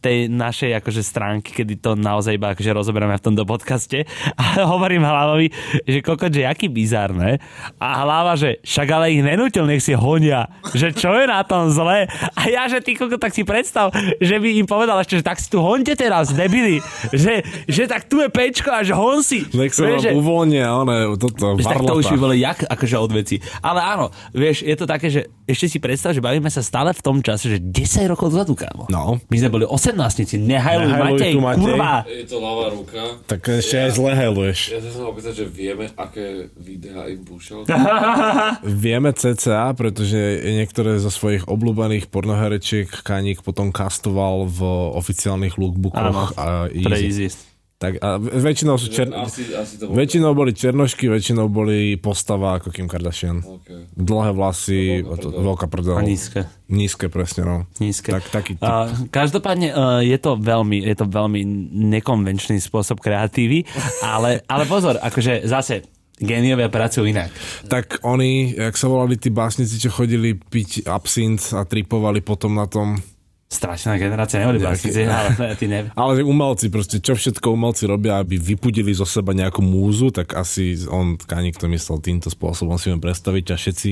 tej 0.00 0.32
našej 0.32 0.80
akože 0.80 1.02
stránky, 1.04 1.52
kedy 1.52 1.76
to 1.76 1.92
naozaj 1.92 2.32
iba 2.32 2.56
akože 2.56 2.72
rozoberáme 2.72 3.20
v 3.20 3.24
tomto 3.24 3.44
podcaste. 3.44 4.08
A 4.40 4.64
hovorím 4.64 5.04
hlavovi, 5.04 5.52
že 5.84 6.00
kokot, 6.00 6.32
že 6.32 6.48
aký 6.48 6.72
bizárne. 6.72 7.38
A 7.76 8.04
hlava, 8.04 8.34
že 8.40 8.58
však 8.64 8.88
ale 8.88 9.12
ich 9.12 9.22
nenútil, 9.22 9.68
nech 9.68 9.84
si 9.84 9.92
honia. 9.92 10.48
Že 10.72 10.88
čo 10.96 11.10
je 11.12 11.26
na 11.28 11.44
tom 11.44 11.68
zle? 11.68 12.08
A 12.34 12.40
ja, 12.48 12.64
že 12.72 12.80
ty 12.80 12.96
kokot, 12.96 13.20
tak 13.20 13.36
si 13.36 13.44
predstav, 13.44 13.92
že 14.18 14.36
by 14.40 14.48
im 14.56 14.66
povedal 14.66 14.96
ešte, 15.04 15.20
že 15.20 15.24
tak 15.26 15.36
si 15.36 15.52
tu 15.52 15.60
honte 15.60 15.92
teraz, 15.92 16.32
debili. 16.32 16.80
Že, 17.12 17.44
že 17.68 17.84
tak 17.84 18.08
tu 18.08 18.24
je 18.24 18.32
pečko 18.32 18.72
a 18.72 18.80
že 18.80 18.96
hon 18.96 19.20
si. 19.20 19.44
Nech 19.52 19.76
sa 19.76 19.84
vám 19.84 20.16
uvoľnia, 20.16 20.72
one, 20.72 21.12
toto, 21.20 21.60
že 21.60 21.68
tak 21.68 21.84
to 21.84 21.94
už 22.00 22.16
by 22.16 22.18
bolo 22.18 22.34
jak 22.34 22.64
akože 22.64 22.96
od 22.96 23.12
veci. 23.12 23.36
Ale 23.60 23.84
áno, 23.84 24.08
vieš, 24.32 24.64
je 24.64 24.76
to 24.78 24.86
také, 24.88 25.12
že 25.12 25.28
ešte 25.44 25.66
si 25.66 25.78
predstav, 25.82 26.14
že 26.14 26.22
bavíme 26.30 26.46
sa 26.46 26.62
stále 26.62 26.94
v 26.94 27.02
tom 27.02 27.18
čase, 27.18 27.50
že 27.50 27.58
10 27.58 28.06
rokov 28.06 28.30
dozadu, 28.30 28.54
kámo. 28.54 28.86
No. 28.86 29.18
My 29.26 29.36
sme 29.42 29.50
boli 29.50 29.66
18 29.66 29.98
nehajluj, 30.38 30.46
nehajluj 30.46 30.90
Matej, 30.94 31.32
tu, 31.34 31.40
Matej, 31.42 31.58
kurva. 31.58 31.94
Je 32.06 32.26
to 32.30 32.38
ľavá 32.38 32.66
ruka. 32.70 33.02
Tak 33.26 33.40
ešte 33.58 33.76
aj 33.82 33.90
zle 33.98 34.10
hajluješ. 34.14 34.58
Ja 34.70 34.80
sa 34.86 34.90
som 34.94 35.04
opýtať, 35.10 35.34
že 35.42 35.44
vieme, 35.50 35.90
aké 35.98 36.54
videá 36.54 37.10
im 37.10 37.26
púšal. 37.26 37.66
vieme 38.86 39.10
CCA, 39.10 39.74
pretože 39.74 40.46
niektoré 40.46 41.02
zo 41.02 41.10
svojich 41.10 41.50
obľúbených 41.50 42.06
pornoherečiek 42.06 42.86
Kaník 43.02 43.42
potom 43.42 43.74
kastoval 43.74 44.46
v 44.46 44.62
oficiálnych 44.94 45.58
lookbookoch. 45.58 46.38
A 46.38 46.70
Easy. 46.70 47.49
Tak 47.80 47.96
a 48.04 48.20
väčšinou 48.20 48.76
sú 48.76 48.92
čer... 48.92 49.08
Asi, 49.08 49.56
asi 49.56 49.80
to 49.80 49.88
bolo. 49.88 49.96
Väčšinou 49.96 50.36
boli 50.36 50.52
černošky, 50.52 51.08
väčšinou 51.08 51.48
boli 51.48 51.96
postava 51.96 52.60
ako 52.60 52.68
Kim 52.68 52.84
Kardashian. 52.84 53.40
Okay. 53.40 53.88
Dlhé 53.96 54.36
vlasy, 54.36 55.00
veľká 55.24 55.64
prdel. 55.64 55.96
A 55.96 56.04
nízke. 56.04 56.44
Nízke, 56.68 57.08
presne, 57.08 57.48
no. 57.48 57.56
Nízke. 57.80 58.12
Tak, 58.12 58.28
taký 58.28 58.60
typ. 58.60 58.68
A, 58.68 58.84
každopádne 59.08 59.72
uh, 59.72 60.04
je 60.04 60.18
to 60.20 60.36
veľmi, 60.36 60.76
je 60.76 60.92
to 60.92 61.08
veľmi 61.08 61.40
nekonvenčný 61.88 62.60
spôsob 62.60 63.00
kreatívy, 63.00 63.64
ale, 64.04 64.44
ale 64.44 64.68
pozor, 64.68 65.00
akože 65.00 65.48
zase 65.48 65.88
géniovia 66.20 66.68
pracujú 66.68 67.08
inak. 67.08 67.32
Tak 67.72 68.04
oni, 68.04 68.60
jak 68.60 68.76
sa 68.76 68.92
volali 68.92 69.16
tí 69.16 69.32
básnici, 69.32 69.80
čo 69.80 69.88
chodili 69.88 70.36
piť 70.36 70.84
absint 70.84 71.40
a 71.56 71.64
tripovali 71.64 72.20
potom 72.20 72.60
na 72.60 72.68
tom. 72.68 73.00
Strašná 73.50 73.98
generácia, 73.98 74.38
neboli 74.38 74.62
básnici, 74.62 75.02
ale 75.10 75.58
ty 75.58 75.66
neviem. 75.66 75.90
Ale 75.98 76.22
umelci, 76.22 76.70
proste 76.70 77.02
čo 77.02 77.18
všetko 77.18 77.50
umelci 77.50 77.82
robia, 77.82 78.22
aby 78.22 78.38
vypudili 78.38 78.94
zo 78.94 79.02
seba 79.02 79.34
nejakú 79.34 79.58
múzu, 79.58 80.14
tak 80.14 80.38
asi 80.38 80.78
on, 80.86 81.18
Kanik 81.18 81.58
to 81.58 81.66
myslel 81.66 81.98
týmto 81.98 82.30
spôsobom 82.30 82.78
si 82.78 82.94
viem 82.94 83.02
predstaviť 83.02 83.44
a 83.50 83.58
všetci 83.58 83.88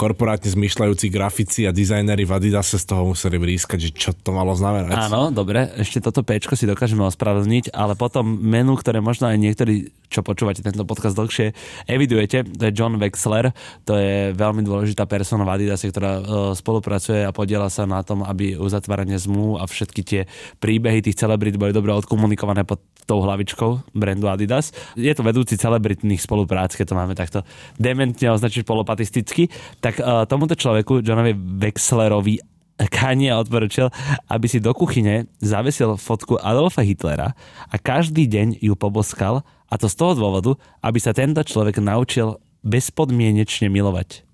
korporátne 0.00 0.48
zmyšľajúci 0.48 1.12
grafici 1.12 1.68
a 1.68 1.76
dizajneri 1.76 2.24
v 2.24 2.32
Adidase 2.32 2.80
z 2.80 2.88
toho 2.88 3.12
museli 3.12 3.36
vrískať, 3.36 3.84
že 3.84 3.90
čo 3.92 4.10
to 4.16 4.32
malo 4.32 4.56
znamenať. 4.56 5.12
Áno, 5.12 5.28
dobre, 5.28 5.68
ešte 5.76 6.00
toto 6.00 6.24
pečko 6.24 6.56
si 6.56 6.64
dokážeme 6.64 7.04
ospravedlniť, 7.04 7.76
ale 7.76 7.92
potom 8.00 8.24
menu, 8.24 8.72
ktoré 8.80 9.04
možno 9.04 9.28
aj 9.28 9.36
niektorí, 9.36 9.92
čo 10.12 10.20
počúvate 10.20 10.60
tento 10.60 10.84
podcast 10.84 11.16
dlhšie, 11.16 11.56
evidujete, 11.88 12.44
to 12.44 12.62
je 12.68 12.76
John 12.76 13.00
Wexler, 13.00 13.56
to 13.88 13.96
je 13.96 14.36
veľmi 14.36 14.60
dôležitá 14.60 15.08
persona 15.08 15.48
v 15.48 15.56
Adidase, 15.56 15.88
ktorá 15.88 16.20
uh, 16.20 16.24
spolupracuje 16.52 17.24
a 17.24 17.32
podiela 17.32 17.72
sa 17.72 17.88
na 17.88 18.04
tom, 18.04 18.20
aby 18.20 18.60
uzatváranie 18.60 19.16
zmluv 19.16 19.58
a 19.58 19.64
všetky 19.64 20.00
tie 20.04 20.20
príbehy 20.60 21.00
tých 21.00 21.16
celebrit 21.16 21.56
boli 21.56 21.72
dobre 21.72 21.96
odkomunikované 21.96 22.68
pod 22.68 22.84
tou 23.08 23.24
hlavičkou 23.24 23.96
brandu 23.96 24.28
Adidas. 24.28 24.70
Je 24.94 25.10
to 25.16 25.24
vedúci 25.24 25.56
celebritných 25.56 26.20
spoluprác, 26.20 26.76
keď 26.76 26.86
to 26.92 26.98
máme 26.98 27.16
takto 27.16 27.40
dementne 27.80 28.36
označiť 28.36 28.68
polopatisticky, 28.68 29.48
tak 29.80 29.96
uh, 29.98 30.28
tomuto 30.28 30.52
človeku, 30.52 31.00
Johnovi 31.00 31.32
Wexlerovi, 31.34 32.52
Kanye 32.80 33.30
odporučil, 33.36 33.92
aby 34.26 34.46
si 34.48 34.58
do 34.58 34.72
kuchyne 34.74 35.30
zavesil 35.38 35.94
fotku 36.00 36.40
Adolfa 36.40 36.82
Hitlera 36.82 37.36
a 37.68 37.76
každý 37.78 38.26
deň 38.26 38.58
ju 38.58 38.74
poboskal 38.74 39.46
a 39.72 39.74
to 39.80 39.88
z 39.88 39.96
toho 39.96 40.12
dôvodu, 40.12 40.52
aby 40.84 41.00
sa 41.00 41.16
tento 41.16 41.40
človek 41.40 41.80
naučil 41.80 42.36
bezpodmienečne 42.60 43.72
milovať. 43.72 44.28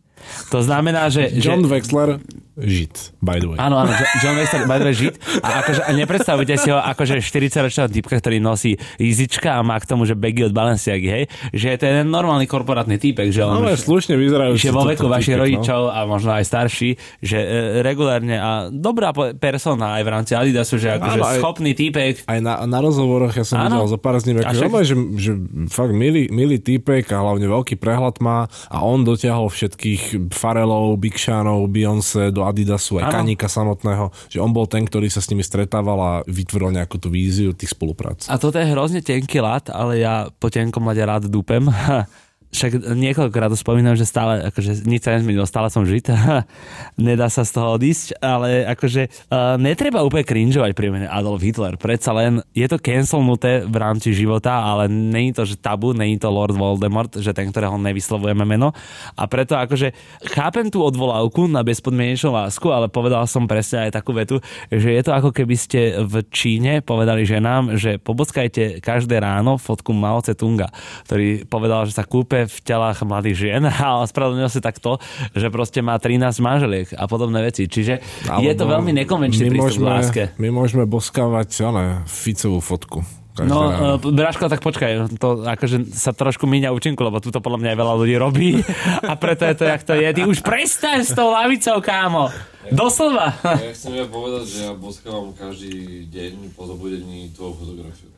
To 0.50 0.58
znamená, 0.66 1.06
že... 1.14 1.30
John 1.38 1.62
že, 1.62 1.78
Wexler, 1.78 2.18
žid, 2.60 2.90
by 3.18 3.36
the 3.36 3.46
way. 3.46 3.56
Áno, 3.56 3.78
áno, 3.78 3.90
Jo- 3.90 4.10
John 4.20 4.34
Wexler, 4.34 4.64
by 4.64 4.76
the 4.76 4.84
way, 4.84 4.96
žid. 4.96 5.14
A, 5.40 5.62
akože, 5.62 5.80
nepredstavujte 5.92 6.54
si 6.56 6.68
ho 6.68 6.76
akože 6.76 7.18
40-ročného 7.18 7.88
typka, 7.88 8.14
ktorý 8.14 8.38
nosí 8.38 8.74
izička 8.96 9.54
a 9.54 9.60
má 9.60 9.76
k 9.76 9.86
tomu, 9.86 10.02
že 10.02 10.12
bagy 10.12 10.44
od 10.44 10.52
Balenciagy, 10.52 11.06
hej? 11.06 11.24
Že 11.50 11.66
je 11.68 11.78
to 11.78 11.86
jeden 11.86 12.06
normálny 12.08 12.44
korporátny 12.44 12.96
typek, 12.96 13.28
že 13.28 13.40
on... 13.40 13.58
Ale 13.58 13.72
už- 13.72 13.84
slušne 13.84 14.14
vyzerajú. 14.14 14.52
že 14.54 14.68
vo 14.68 14.82
veku 14.84 15.06
vašich 15.06 15.34
rodičov 15.34 15.88
a 15.88 16.02
možno 16.04 16.30
aj 16.30 16.44
starší, 16.44 16.90
že 17.18 17.38
e, 17.38 17.46
regulárne 17.80 18.34
a 18.34 18.50
dobrá 18.66 19.10
persona 19.34 19.94
aj 19.94 20.02
v 20.02 20.10
rámci 20.10 20.32
Adidasu, 20.32 20.76
že 20.76 20.92
akože 20.92 21.14
Áno, 21.14 21.24
aj- 21.24 21.38
schopný 21.38 21.72
týpek. 21.72 22.24
Aj 22.24 22.38
na, 22.38 22.64
na 22.64 22.78
rozhovoroch 22.78 23.32
ja 23.32 23.42
som 23.42 23.60
Áno. 23.60 23.80
videl 23.80 23.88
zo 23.88 23.98
pár 23.98 24.18
z 24.18 24.24
ním, 24.26 24.36
A 24.38 24.50
akože, 24.50 24.58
však- 24.60 24.82
že, 24.82 24.94
že 25.16 25.30
fakt 25.68 25.92
milý, 25.92 26.26
milý 26.28 26.58
týpek 26.58 27.06
a 27.08 27.20
hlavne 27.20 27.46
veľký 27.46 27.76
prehľad 27.76 28.18
má 28.18 28.38
a 28.66 28.76
on 28.80 29.02
dotiahol 29.02 29.46
všetkých 29.48 30.02
Farelov, 30.30 30.96
Big 30.96 31.14
Seanov, 31.14 31.68
Beyoncé 31.68 32.28
do 32.28 32.47
Adidasu, 32.50 33.00
aj 33.00 33.08
Áno. 33.08 33.14
Kanika 33.22 33.48
samotného, 33.48 34.12
že 34.32 34.38
on 34.40 34.52
bol 34.52 34.64
ten, 34.64 34.84
ktorý 34.84 35.08
sa 35.08 35.20
s 35.20 35.28
nimi 35.32 35.44
stretával 35.44 35.98
a 35.98 36.12
vytvoril 36.24 36.72
nejakú 36.74 36.96
tú 37.00 37.12
víziu 37.12 37.52
tých 37.52 37.72
spoluprác. 37.72 38.28
A 38.28 38.36
toto 38.36 38.56
je 38.56 38.68
hrozne 38.68 39.00
tenký 39.04 39.40
lat, 39.40 39.68
ale 39.72 40.00
ja 40.02 40.28
po 40.40 40.48
tenkom 40.52 40.84
lade 40.84 41.02
rád 41.04 41.28
dúpem. 41.28 41.64
Však 42.48 42.96
niekoľkokrát 42.96 43.52
to 43.52 43.60
spomínam, 43.60 43.92
že 43.92 44.08
stále, 44.08 44.40
akože 44.48 44.88
nič 44.88 45.04
sa 45.04 45.12
nezmenilo, 45.12 45.44
stále 45.44 45.68
som 45.68 45.84
žit. 45.84 46.08
Nedá 46.96 47.28
sa 47.28 47.44
z 47.44 47.52
toho 47.52 47.76
odísť, 47.76 48.16
ale 48.24 48.64
akože 48.64 49.28
uh, 49.28 49.60
netreba 49.60 50.00
úplne 50.00 50.24
cringeovať 50.24 50.72
pri 50.72 50.88
mene 50.88 51.06
Adolf 51.12 51.44
Hitler. 51.44 51.76
Predsa 51.76 52.16
len 52.16 52.40
je 52.56 52.64
to 52.64 52.80
cancelnuté 52.80 53.68
v 53.68 53.76
rámci 53.76 54.16
života, 54.16 54.64
ale 54.64 54.88
není 54.88 55.36
to, 55.36 55.44
že 55.44 55.60
tabu, 55.60 55.92
není 55.92 56.16
to 56.16 56.32
Lord 56.32 56.56
Voldemort, 56.56 57.20
že 57.20 57.36
ten, 57.36 57.52
ktorého 57.52 57.76
nevyslovujeme 57.76 58.48
meno. 58.48 58.72
A 59.12 59.28
preto 59.28 59.52
akože 59.52 59.92
chápem 60.32 60.72
tú 60.72 60.80
odvolávku 60.80 61.52
na 61.52 61.60
bezpodmienečnú 61.60 62.32
lásku, 62.32 62.64
ale 62.72 62.88
povedal 62.88 63.28
som 63.28 63.44
presne 63.44 63.92
aj 63.92 64.00
takú 64.00 64.16
vetu, 64.16 64.40
že 64.72 64.96
je 64.96 65.02
to 65.04 65.12
ako 65.12 65.36
keby 65.36 65.52
ste 65.52 66.00
v 66.00 66.24
Číne 66.32 66.80
povedali 66.80 67.28
ženám, 67.28 67.76
že 67.76 68.00
poboskajte 68.00 68.80
každé 68.80 69.20
ráno 69.20 69.60
fotku 69.60 69.92
Mao 69.92 70.24
Tse-tunga, 70.24 70.72
ktorý 71.04 71.44
povedal, 71.44 71.84
že 71.84 71.92
sa 71.92 72.08
kúpe 72.08 72.37
v 72.46 72.56
telách 72.62 73.02
mladých 73.02 73.36
žien 73.48 73.62
a 73.82 74.04
ospravedlnil 74.04 74.52
si 74.52 74.60
tak 74.62 74.78
to, 74.78 75.00
že 75.34 75.50
proste 75.50 75.82
má 75.82 75.98
13 75.98 76.38
manželiek 76.38 76.88
a 76.94 77.08
podobné 77.10 77.42
veci. 77.42 77.66
Čiže 77.66 77.94
je 78.38 78.52
to 78.54 78.64
veľmi 78.68 78.94
nekonvenčný 79.02 79.48
my 79.48 79.52
prístup 79.56 79.66
k 79.66 79.82
môžeme, 79.82 79.90
láske. 79.90 80.22
My 80.38 80.48
môžeme 80.52 80.84
boskávať 80.84 81.48
ale, 81.64 81.82
Ficovú 82.06 82.62
fotku. 82.62 83.02
Každé 83.38 83.54
No, 83.54 83.58
uh, 83.70 84.02
Bráško, 84.02 84.50
tak 84.50 84.58
počkaj, 84.66 85.14
to 85.14 85.46
akože 85.46 85.94
sa 85.94 86.10
trošku 86.10 86.50
míňa 86.50 86.74
účinku, 86.74 86.98
lebo 87.06 87.22
túto 87.22 87.38
podľa 87.38 87.62
mňa 87.62 87.70
aj 87.70 87.78
veľa 87.78 87.94
ľudí 87.94 88.16
robí 88.18 88.50
a 89.10 89.14
preto 89.14 89.46
je 89.46 89.54
to, 89.54 89.64
jak 89.70 89.82
to 89.86 89.94
je. 89.94 90.08
Ty 90.10 90.22
už 90.26 90.42
prestaň 90.42 91.06
s 91.06 91.14
tou 91.14 91.30
lavicou, 91.30 91.78
kámo. 91.78 92.34
Doslova. 92.74 93.32
Ja 93.40 93.72
chcem 93.72 93.96
ja 93.96 94.04
povedať, 94.10 94.44
že 94.44 94.58
ja 94.66 94.72
boskávam 94.74 95.32
každý 95.32 96.04
deň 96.10 96.52
po 96.52 96.66
zobudení 96.66 97.30
tvoju 97.32 97.54
fotografiu. 97.64 98.17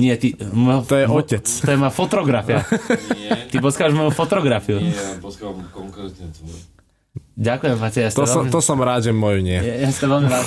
Nie, 0.00 0.16
ty... 0.16 0.32
M- 0.34 0.80
To 0.82 0.94
je 0.96 1.04
m- 1.04 1.12
otec. 1.12 1.44
To 1.62 1.68
je 1.68 1.76
moja 1.76 1.92
fotografia. 1.92 2.64
Nie, 3.12 3.36
Ty 3.46 3.56
boskáš 3.60 3.92
moju 3.92 4.08
fotografiu. 4.08 4.80
nie, 4.80 4.90
ja 4.90 5.20
boskávam 5.20 5.60
konkrétne 5.68 6.32
tvoju. 6.32 6.56
Ďakujem, 7.36 7.76
Matej. 7.76 8.02
Ja 8.02 8.10
To, 8.10 8.24
som, 8.24 8.44
som, 8.44 8.44
to 8.48 8.60
som 8.60 8.78
rád, 8.78 9.00
že 9.02 9.12
moju 9.12 9.40
nie. 9.40 9.56
Ja, 9.56 9.84
ja 9.84 9.92
veľmi 9.92 10.26
rád. 10.26 10.44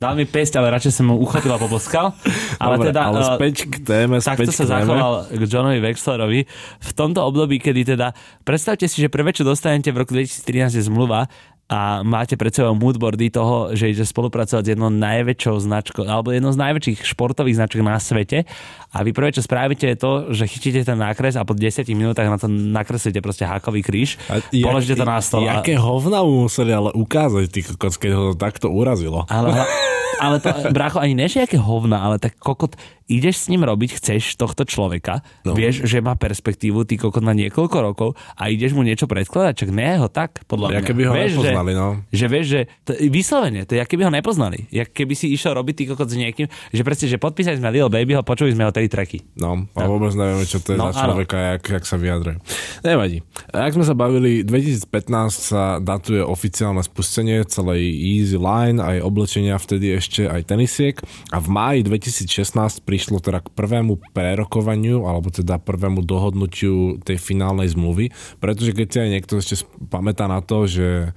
Dal 0.00 0.16
mi 0.16 0.24
pesť, 0.24 0.56
ale 0.56 0.72
radšej 0.72 0.96
som 0.96 1.12
mu 1.12 1.20
uchopil 1.20 1.52
a 1.52 1.60
poboskal. 1.60 2.16
Ale 2.56 2.80
Dobre, 2.80 2.88
teda... 2.88 3.00
ale 3.04 3.18
eh, 3.20 3.28
späť 3.30 3.54
k 3.68 3.74
téme, 3.84 4.16
Takto 4.16 4.32
späť 4.42 4.48
sa 4.48 4.56
k 4.56 4.56
téme. 4.56 4.72
zachoval 4.80 5.12
k 5.28 5.42
Johnovi 5.44 5.78
Wexlerovi 5.78 6.40
v 6.80 6.90
tomto 6.96 7.20
období, 7.20 7.60
kedy 7.60 7.84
teda, 7.86 8.16
predstavte 8.40 8.88
si, 8.88 8.96
že 8.96 9.12
prvé, 9.12 9.36
čo 9.36 9.44
dostanete 9.44 9.92
v 9.92 10.00
roku 10.00 10.16
2013 10.16 10.72
je 10.72 10.84
zmluva 10.88 11.28
a 11.70 11.78
máte 12.02 12.34
pred 12.34 12.50
sebou 12.50 12.74
moodboardy 12.74 13.30
toho, 13.30 13.70
že 13.70 13.86
ide 13.86 14.02
spolupracovať 14.02 14.58
s 14.60 14.70
jednou 14.70 14.90
najväčšou 14.90 15.54
značkou, 15.60 16.02
alebo 16.02 16.30
jednou 16.30 16.50
z 16.50 16.58
najväčších 16.58 17.06
športových 17.06 17.56
značiek 17.56 17.80
na 17.80 17.94
svete 17.96 18.42
a 18.88 18.98
vy 19.00 19.10
prvé, 19.10 19.30
čo 19.30 19.38
spravíte 19.40 19.86
je 19.86 19.96
to, 19.96 20.10
že 20.30 20.44
chytíte 20.44 20.82
ten 20.82 20.98
nákres 20.98 21.34
a 21.34 21.42
po 21.42 21.54
10 21.54 21.86
minútach 21.88 22.26
na 22.26 22.36
to 22.36 22.46
nakreslíte 22.46 23.18
proste 23.18 23.44
hákový 23.44 23.80
kríž, 23.80 24.18
A 24.28 24.42
položíte 24.58 24.94
to 24.94 25.06
na 25.06 25.18
stôl. 25.20 25.46
a- 25.46 25.56
Jaké 25.56 25.78
hovna 25.78 26.20
mu 26.20 26.44
museli 26.44 26.70
ale 26.70 26.90
ukázať, 26.90 27.46
ty 27.46 27.62
kokos, 27.62 27.94
keď 27.94 28.10
ho 28.10 28.22
to 28.26 28.36
takto 28.36 28.66
urazilo. 28.66 29.22
Ale, 29.26 29.54
ale 30.20 30.36
to, 30.38 30.52
brácho, 30.70 31.00
ani 31.00 31.16
než 31.16 31.40
aké 31.40 31.56
hovna, 31.56 31.98
ale 31.98 32.20
tak 32.20 32.36
kokot, 32.36 32.76
ideš 33.06 33.42
s 33.42 33.50
ním 33.50 33.64
robiť, 33.64 33.98
chceš 33.98 34.36
tohto 34.36 34.62
človeka, 34.62 35.24
no. 35.42 35.56
Vieš, 35.56 35.82
že 35.82 35.98
má 35.98 36.14
perspektívu, 36.14 36.84
ty 36.84 36.94
kokot 36.94 37.18
na 37.20 37.32
niekoľko 37.32 37.76
rokov 37.80 38.08
a 38.36 38.46
ideš 38.46 38.70
mu 38.70 38.84
niečo 38.84 39.04
predkladať, 39.04 39.54
čak 39.56 39.70
ne 39.70 39.98
ho 39.98 40.06
tak, 40.06 40.46
podľa 40.46 40.68
Ja 40.70 40.78
mňa. 40.78 40.86
keby 40.86 41.02
ho 41.02 41.12
vieš, 41.12 41.32
nepoznali, 41.34 41.72
že, 41.72 41.74
no. 41.74 41.88
Že 42.12 42.26
vieš, 42.28 42.46
že 42.46 42.60
to, 42.84 42.90
vyslovene, 43.08 43.60
to 43.64 43.72
je, 43.72 43.82
keby 43.82 44.02
ho 44.04 44.12
nepoznali. 44.12 44.70
Jak 44.70 44.92
keby 44.92 45.14
si 45.14 45.26
išiel 45.30 45.56
robiť 45.56 45.74
ty 45.74 45.82
kokot 45.88 46.06
s 46.06 46.14
niekým, 46.14 46.46
že 46.70 46.82
presne, 46.82 47.06
že 47.08 47.16
podpísať 47.16 47.58
sme 47.58 47.72
Lil 47.72 47.88
Babyho, 47.88 48.22
počuli 48.22 48.52
sme 48.52 48.62
ho 48.62 48.70
tri 48.70 48.86
tracky. 48.86 49.24
No, 49.34 49.66
a 49.74 49.82
vôbec 49.82 50.12
nevieme, 50.12 50.44
čo 50.44 50.60
to 50.60 50.74
je 50.74 50.78
No, 50.78 50.90
za 50.90 51.02
človeka, 51.02 51.34
jak, 51.56 51.62
jak 51.66 51.84
sa 51.84 51.96
vyjadruje. 51.96 52.36
Nevadí. 52.82 53.26
A 53.50 53.66
jak 53.66 53.74
sme 53.74 53.82
sa 53.82 53.94
bavili, 53.94 54.44
2015 54.44 54.86
sa 55.30 55.62
datuje 55.78 56.20
oficiálne 56.20 56.80
spustenie 56.80 57.42
celej 57.44 57.82
Easy 57.90 58.36
Line, 58.36 58.78
aj 58.78 59.02
oblečenia 59.02 59.56
vtedy 59.56 59.92
ešte, 59.92 60.09
aj 60.18 60.42
tenisiek. 60.50 60.96
A 61.30 61.38
v 61.38 61.48
máji 61.52 61.80
2016 61.86 62.82
prišlo 62.82 63.22
teda 63.22 63.44
k 63.44 63.48
prvému 63.54 64.02
prerokovaniu, 64.10 65.06
alebo 65.06 65.30
teda 65.30 65.62
prvému 65.62 66.02
dohodnutiu 66.02 66.98
tej 67.06 67.22
finálnej 67.22 67.70
zmluvy, 67.70 68.10
pretože 68.42 68.74
keď 68.74 68.86
si 68.90 68.98
aj 68.98 69.10
niekto 69.14 69.32
ešte 69.38 69.54
pamätá 69.86 70.26
na 70.26 70.42
to, 70.42 70.66
že 70.66 71.14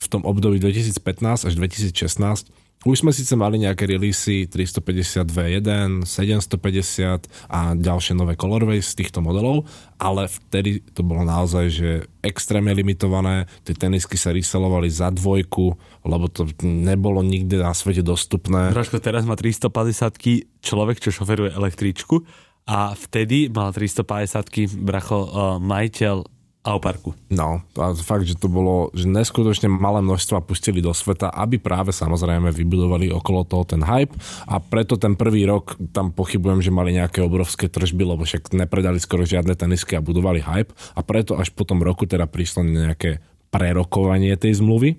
v 0.00 0.06
tom 0.08 0.24
období 0.24 0.56
2015 0.56 1.44
až 1.44 1.52
2016 1.52 2.59
už 2.80 3.04
sme 3.04 3.12
síce 3.12 3.36
mali 3.36 3.60
nejaké 3.60 3.84
releasy 3.84 4.48
350 4.48 5.28
V1, 5.28 6.08
750 6.08 7.28
a 7.52 7.76
ďalšie 7.76 8.16
nové 8.16 8.40
colorways 8.40 8.88
z 8.88 9.04
týchto 9.04 9.20
modelov, 9.20 9.68
ale 10.00 10.24
vtedy 10.24 10.80
to 10.96 11.04
bolo 11.04 11.20
naozaj, 11.20 11.68
že 11.68 11.90
extrémne 12.24 12.72
limitované, 12.72 13.44
tie 13.68 13.76
tenisky 13.76 14.16
sa 14.16 14.32
reselovali 14.32 14.88
za 14.88 15.12
dvojku, 15.12 15.76
lebo 16.08 16.24
to 16.32 16.48
nebolo 16.64 17.20
nikde 17.20 17.60
na 17.60 17.76
svete 17.76 18.00
dostupné. 18.00 18.72
Trošku 18.72 18.96
teraz 19.04 19.28
má 19.28 19.36
350 19.36 20.64
človek, 20.64 21.04
čo 21.04 21.12
šoferuje 21.12 21.52
električku 21.52 22.24
a 22.64 22.96
vtedy 22.96 23.52
mal 23.52 23.76
350 23.76 24.80
bracho 24.80 25.28
uh, 25.28 25.28
majiteľ 25.60 26.39
a 26.60 26.76
o 26.76 26.80
parku. 26.80 27.16
No, 27.32 27.64
a 27.80 27.96
fakt, 27.96 28.28
že 28.28 28.36
to 28.36 28.52
bolo, 28.52 28.92
že 28.92 29.08
neskutočne 29.08 29.72
malé 29.72 30.04
množstva 30.04 30.44
pustili 30.44 30.84
do 30.84 30.92
sveta, 30.92 31.32
aby 31.32 31.56
práve 31.56 31.88
samozrejme 31.88 32.52
vybudovali 32.52 33.08
okolo 33.08 33.48
toho 33.48 33.64
ten 33.64 33.80
hype 33.80 34.12
a 34.44 34.60
preto 34.60 35.00
ten 35.00 35.16
prvý 35.16 35.48
rok 35.48 35.80
tam 35.96 36.12
pochybujem, 36.12 36.60
že 36.60 36.68
mali 36.68 36.92
nejaké 36.92 37.24
obrovské 37.24 37.72
tržby, 37.72 38.04
lebo 38.04 38.28
však 38.28 38.52
nepredali 38.52 39.00
skoro 39.00 39.24
žiadne 39.24 39.56
tenisky 39.56 39.96
a 39.96 40.04
budovali 40.04 40.44
hype 40.44 40.76
a 40.92 41.00
preto 41.00 41.40
až 41.40 41.48
po 41.48 41.64
tom 41.64 41.80
roku 41.80 42.04
teda 42.04 42.28
prišlo 42.28 42.60
nejaké 42.68 43.24
prerokovanie 43.50 44.38
tej 44.38 44.62
zmluvy, 44.62 44.96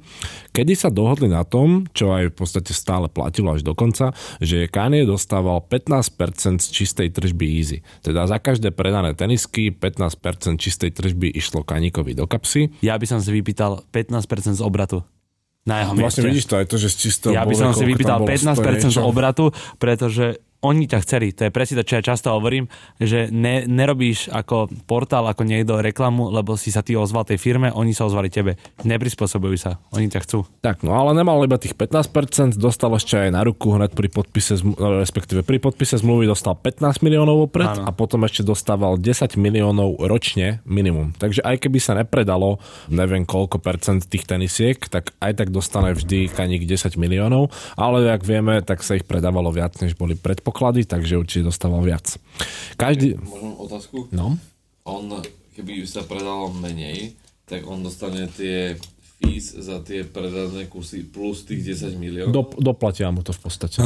kedy 0.51 0.75
sa 0.75 0.91
dohodli 0.91 1.31
na 1.31 1.47
tom, 1.47 1.87
čo 1.95 2.11
aj 2.11 2.31
v 2.31 2.35
podstate 2.35 2.75
stále 2.75 3.07
platilo 3.07 3.55
až 3.55 3.63
do 3.63 3.71
konca, 3.71 4.11
že 4.43 4.67
Kanye 4.67 5.07
dostával 5.07 5.63
15% 5.63 6.59
z 6.59 6.67
čistej 6.67 7.07
tržby 7.15 7.47
Easy. 7.47 7.79
Teda 8.03 8.27
za 8.27 8.37
každé 8.37 8.75
predané 8.75 9.15
tenisky 9.15 9.71
15% 9.71 10.59
čistej 10.59 10.91
tržby 10.91 11.31
išlo 11.31 11.63
Kanikovi 11.63 12.11
do 12.11 12.27
kapsy. 12.27 12.75
Ja 12.83 12.99
by 12.99 13.07
som 13.07 13.19
si 13.23 13.31
vypýtal 13.31 13.87
15% 13.89 14.59
z 14.59 14.61
obratu. 14.61 15.07
Na 15.61 15.85
jeho 15.85 15.93
Vlastne 15.93 16.25
mieste. 16.25 16.29
vidíš 16.33 16.45
to 16.49 16.55
aj 16.57 16.65
to, 16.67 16.75
že 16.81 16.89
z 16.89 16.95
čistého 16.97 17.31
Ja 17.37 17.45
by 17.45 17.53
som 17.53 17.71
si 17.77 17.85
vypýtal 17.85 18.25
bolo, 18.25 18.33
15% 18.33 18.57
z 18.57 18.97
100 18.97 18.97
niečo. 18.97 19.01
obratu, 19.05 19.45
pretože 19.77 20.41
oni 20.61 20.85
ťa 20.85 20.99
chceli. 21.01 21.33
To 21.33 21.49
je 21.49 21.51
presne 21.53 21.81
to, 21.81 21.87
čo 21.87 21.97
ja 21.97 22.03
často 22.05 22.29
hovorím, 22.29 22.69
že 23.01 23.33
ne, 23.33 23.65
nerobíš 23.65 24.29
ako 24.29 24.69
portál, 24.85 25.25
ako 25.25 25.41
niekto 25.41 25.81
reklamu, 25.81 26.29
lebo 26.29 26.53
si 26.53 26.69
sa 26.69 26.85
ty 26.85 26.93
ozval 26.93 27.25
tej 27.25 27.41
firme, 27.41 27.73
oni 27.73 27.97
sa 27.97 28.05
ozvali 28.05 28.29
tebe. 28.29 28.61
Neprispôsobujú 28.85 29.57
sa. 29.57 29.81
Oni 29.93 30.07
ťa 30.07 30.21
chcú. 30.25 30.45
Tak, 30.61 30.85
no 30.85 30.93
ale 30.93 31.17
nemal 31.17 31.41
iba 31.41 31.57
tých 31.57 31.73
15%, 31.73 32.61
dostal 32.61 32.93
ešte 32.93 33.17
aj 33.17 33.29
na 33.33 33.41
ruku 33.41 33.73
hneď 33.73 33.97
pri 33.97 34.09
podpise, 34.13 34.61
respektíve 34.77 35.41
pri 35.41 35.57
podpise 35.57 35.97
zmluvy 35.97 36.29
dostal 36.29 36.53
15 36.53 37.01
miliónov 37.01 37.49
opred 37.49 37.67
Áno. 37.67 37.89
a 37.89 37.91
potom 37.91 38.21
ešte 38.29 38.45
dostával 38.45 39.01
10 39.01 39.33
miliónov 39.41 39.97
ročne 40.05 40.61
minimum. 40.69 41.17
Takže 41.17 41.41
aj 41.41 41.57
keby 41.65 41.79
sa 41.81 41.97
nepredalo 41.97 42.61
neviem 42.93 43.25
koľko 43.25 43.57
percent 43.57 44.05
tých 44.05 44.29
tenisiek, 44.29 44.77
tak 44.77 45.15
aj 45.17 45.41
tak 45.41 45.49
dostane 45.49 45.95
vždy 45.97 46.29
kaník 46.29 46.69
10 46.69 46.99
miliónov, 47.01 47.49
ale 47.79 48.11
ak 48.11 48.21
vieme, 48.27 48.61
tak 48.61 48.85
sa 48.85 48.97
ich 48.97 49.07
predávalo 49.07 49.49
viac, 49.49 49.73
než 49.81 49.97
boli 49.97 50.13
predpoklady, 50.13 50.50
takže 50.85 51.17
určite 51.17 51.47
dostával 51.47 51.81
viac. 51.81 52.19
Každý... 52.75 53.17
Môžem 53.17 53.53
otázku? 53.57 53.97
No? 54.11 54.37
On, 54.85 55.05
keby 55.57 55.87
sa 55.87 56.05
predalo 56.05 56.51
menej, 56.53 57.15
tak 57.49 57.67
on 57.67 57.83
dostane 57.83 58.27
tie 58.31 58.77
fees 59.21 59.53
za 59.53 59.79
tie 59.85 60.01
predané 60.03 60.65
kusy 60.65 61.05
plus 61.05 61.45
tých 61.45 61.77
10 61.77 61.95
miliónov. 61.97 62.33
Do, 62.33 62.43
doplatia 62.57 63.13
mu 63.13 63.21
to 63.21 63.31
v 63.31 63.41
podstate. 63.41 63.77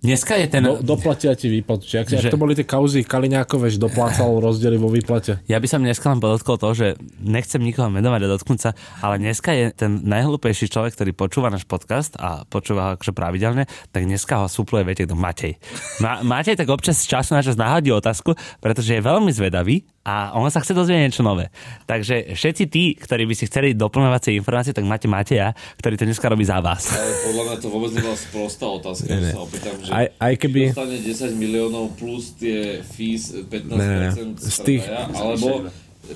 Dneska 0.00 0.32
je 0.34 0.48
ten... 0.48 0.64
Do, 0.64 0.80
doplatia 0.80 1.36
ti 1.36 1.46
výplatu. 1.46 1.84
Čiže 1.84 1.98
ak, 1.98 2.06
Že- 2.08 2.16
ak 2.18 2.32
to 2.32 2.40
boli 2.40 2.56
tie 2.56 2.64
kauzy 2.64 3.04
Kaliňákové, 3.04 3.68
že 3.68 3.76
doplácal 3.76 4.32
rozdiely 4.40 4.80
vo 4.80 4.88
výplate. 4.88 5.44
Ja 5.44 5.60
by 5.60 5.68
som 5.68 5.84
dneska 5.84 6.08
len 6.08 6.18
podotkol 6.18 6.56
to, 6.56 6.72
že 6.72 6.86
nechcem 7.18 7.60
nikoho 7.60 7.86
menovať 7.86 8.20
a 8.24 8.32
dotknúť 8.32 8.58
sa, 8.58 8.70
ale 8.98 9.20
dneska 9.20 9.52
je 9.52 9.68
ten 9.70 10.00
najhlúpejší 10.00 10.66
človek, 10.66 10.96
ktorý 10.96 11.12
počúva 11.12 11.48
náš 11.48 11.64
podcast 11.64 12.16
a 12.16 12.42
počúva 12.44 12.80
ho 12.82 12.96
akože 12.96 13.12
pravidelne, 13.12 13.68
tak 13.88 14.08
dneska 14.08 14.40
ho 14.40 14.48
supluje, 14.48 14.82
viete, 14.82 15.04
kto 15.04 15.12
Matej. 15.12 15.60
Ma- 16.00 16.24
Matej 16.24 16.56
tak 16.56 16.66
občas 16.66 16.96
z 16.96 17.04
času 17.06 17.36
na 17.36 17.44
čas 17.44 17.60
nahodí 17.60 17.92
otázku, 17.92 18.32
pretože 18.58 18.96
je 18.96 19.04
veľmi 19.04 19.28
zvedavý 19.28 19.84
a 20.02 20.32
on 20.32 20.48
sa 20.48 20.58
chce 20.58 20.72
dozvedieť 20.72 21.02
niečo 21.06 21.20
nové. 21.20 21.52
Takže 21.84 22.32
všetci 22.32 22.64
tí, 22.66 22.94
ktorí 22.94 23.24
by 23.24 23.34
si 23.34 23.44
chceli 23.44 23.72
doplňovacie 23.72 24.32
informácie, 24.32 24.72
tak 24.72 24.82
máte 24.82 25.04
Mateja, 25.04 25.52
ktorý 25.76 25.94
to 25.94 26.04
dneska 26.04 26.24
robí 26.24 26.42
za 26.42 26.56
vás. 26.58 26.88
Ale 26.88 27.12
podľa 27.22 27.42
mňa 27.44 27.56
to 27.58 27.68
vôbec 27.68 27.90
nebola 27.92 28.16
sprostá 28.16 28.64
otázka, 28.66 29.10
že 29.10 29.28
sa 29.28 29.40
opýtam, 29.40 29.74
že 29.76 29.90
Aj, 29.90 30.06
aj 30.16 30.32
keby... 30.36 30.60
dostane 30.68 30.96
10 30.96 31.36
miliónov 31.36 31.92
plus 31.94 32.32
tie 32.32 32.80
fees 32.82 33.28
15% 33.44 33.70
Ne, 33.70 33.84
ne, 33.84 33.98
ne. 34.00 34.10
z 34.34 34.40
Z 34.42 34.56
tých- 34.62 34.82
predaja, 34.82 35.04
alebo 35.12 35.48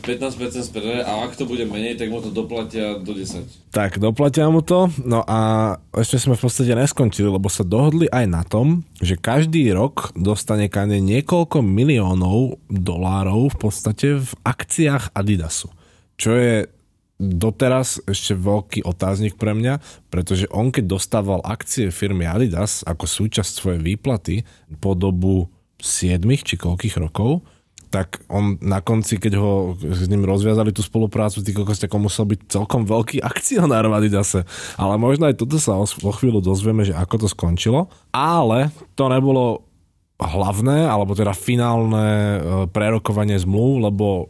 15% 0.00 0.66
z 0.66 0.70
a 1.07 1.12
ak 1.22 1.38
to 1.38 1.46
bude 1.46 1.62
menej, 1.66 1.94
tak 1.94 2.11
mu 2.11 2.18
to 2.18 2.35
doplatia 2.35 2.98
do 2.98 3.14
10. 3.14 3.70
Tak, 3.70 4.02
doplatia 4.02 4.50
mu 4.50 4.64
to. 4.64 4.90
No 5.02 5.22
a 5.22 5.74
ešte 5.94 6.18
sme 6.18 6.35
v 6.35 6.42
podstate 6.42 6.74
neskončili, 6.74 7.30
lebo 7.30 7.46
sa 7.46 7.62
dohodli 7.62 8.11
aj 8.11 8.24
na 8.26 8.42
tom, 8.42 8.83
že 8.98 9.14
každý 9.14 9.70
rok 9.70 10.11
dostane 10.18 10.66
Kanye 10.66 10.98
niekoľko 10.98 11.62
miliónov 11.62 12.59
dolárov 12.66 13.54
v 13.54 13.57
podstate 13.59 14.18
v 14.18 14.30
akciách 14.42 15.14
Adidasu. 15.14 15.70
Čo 16.18 16.30
je 16.35 16.54
doteraz 17.18 18.02
ešte 18.11 18.35
veľký 18.35 18.83
otáznik 18.83 19.38
pre 19.38 19.54
mňa, 19.54 19.78
pretože 20.11 20.50
on 20.50 20.74
keď 20.74 20.98
dostával 20.98 21.40
akcie 21.46 21.94
firmy 21.94 22.26
Adidas 22.26 22.83
ako 22.83 23.07
súčasť 23.07 23.50
svojej 23.54 23.80
výplaty 23.80 24.42
po 24.83 24.98
dobu 24.98 25.46
7 25.78 26.18
či 26.42 26.59
koľkých 26.59 26.98
rokov, 26.98 27.46
tak 27.94 28.26
on 28.26 28.59
na 28.59 28.83
konci, 28.83 29.22
keď 29.22 29.38
ho 29.38 29.78
s 29.78 30.11
ním 30.11 30.26
rozviazali 30.26 30.74
tú 30.74 30.83
spoluprácu, 30.83 31.46
ty 31.46 31.54
kokos, 31.54 31.78
tak 31.78 31.94
musel 31.94 32.26
byť 32.26 32.50
celkom 32.50 32.83
veľký 32.83 33.22
akcionár 33.22 33.87
v 33.87 33.94
Adidase. 34.02 34.42
Ale 34.74 34.98
možno 34.98 35.30
aj 35.30 35.38
toto 35.38 35.62
sa 35.62 35.78
o, 35.78 35.87
o 35.87 36.11
chvíľu 36.11 36.42
dozvieme, 36.42 36.83
že 36.83 36.90
ako 36.90 37.22
to 37.22 37.28
skončilo. 37.30 37.87
Ale 38.11 38.74
to 38.98 39.07
nebolo 39.07 39.62
hlavné, 40.18 40.90
alebo 40.90 41.14
teda 41.14 41.30
finálne 41.30 42.07
e, 42.11 42.38
prerokovanie 42.74 43.38
zmluv, 43.38 43.87
lebo 43.87 44.26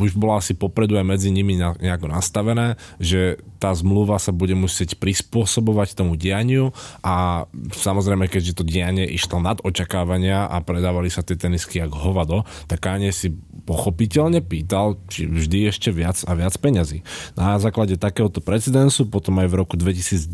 už 0.00 0.16
bolo 0.16 0.40
asi 0.40 0.56
popredu 0.56 0.96
aj 0.96 1.04
medzi 1.04 1.28
nimi 1.28 1.60
nejako 1.60 2.08
nastavené, 2.08 2.80
že 2.96 3.36
tá 3.62 3.70
zmluva 3.70 4.18
sa 4.18 4.34
bude 4.34 4.58
musieť 4.58 4.98
prispôsobovať 4.98 5.94
tomu 5.94 6.18
dianiu 6.18 6.74
a 7.06 7.46
samozrejme, 7.70 8.26
keďže 8.26 8.58
to 8.58 8.66
dianie 8.66 9.06
išlo 9.06 9.38
nad 9.38 9.62
očakávania 9.62 10.50
a 10.50 10.58
predávali 10.58 11.06
sa 11.06 11.22
tie 11.22 11.38
tenisky 11.38 11.78
ako 11.78 11.96
hovado, 12.02 12.42
tak 12.66 12.82
Kanye 12.82 13.14
si 13.14 13.30
pochopiteľne 13.62 14.42
pýtal, 14.42 14.98
či 15.06 15.30
vždy 15.30 15.70
ešte 15.70 15.94
viac 15.94 16.18
a 16.26 16.34
viac 16.34 16.58
peňazí. 16.58 17.06
Na 17.38 17.54
základe 17.62 17.94
takéhoto 17.94 18.42
precedensu 18.42 19.06
potom 19.06 19.38
aj 19.38 19.46
v 19.46 19.58
roku 19.62 19.78
2019 19.78 20.26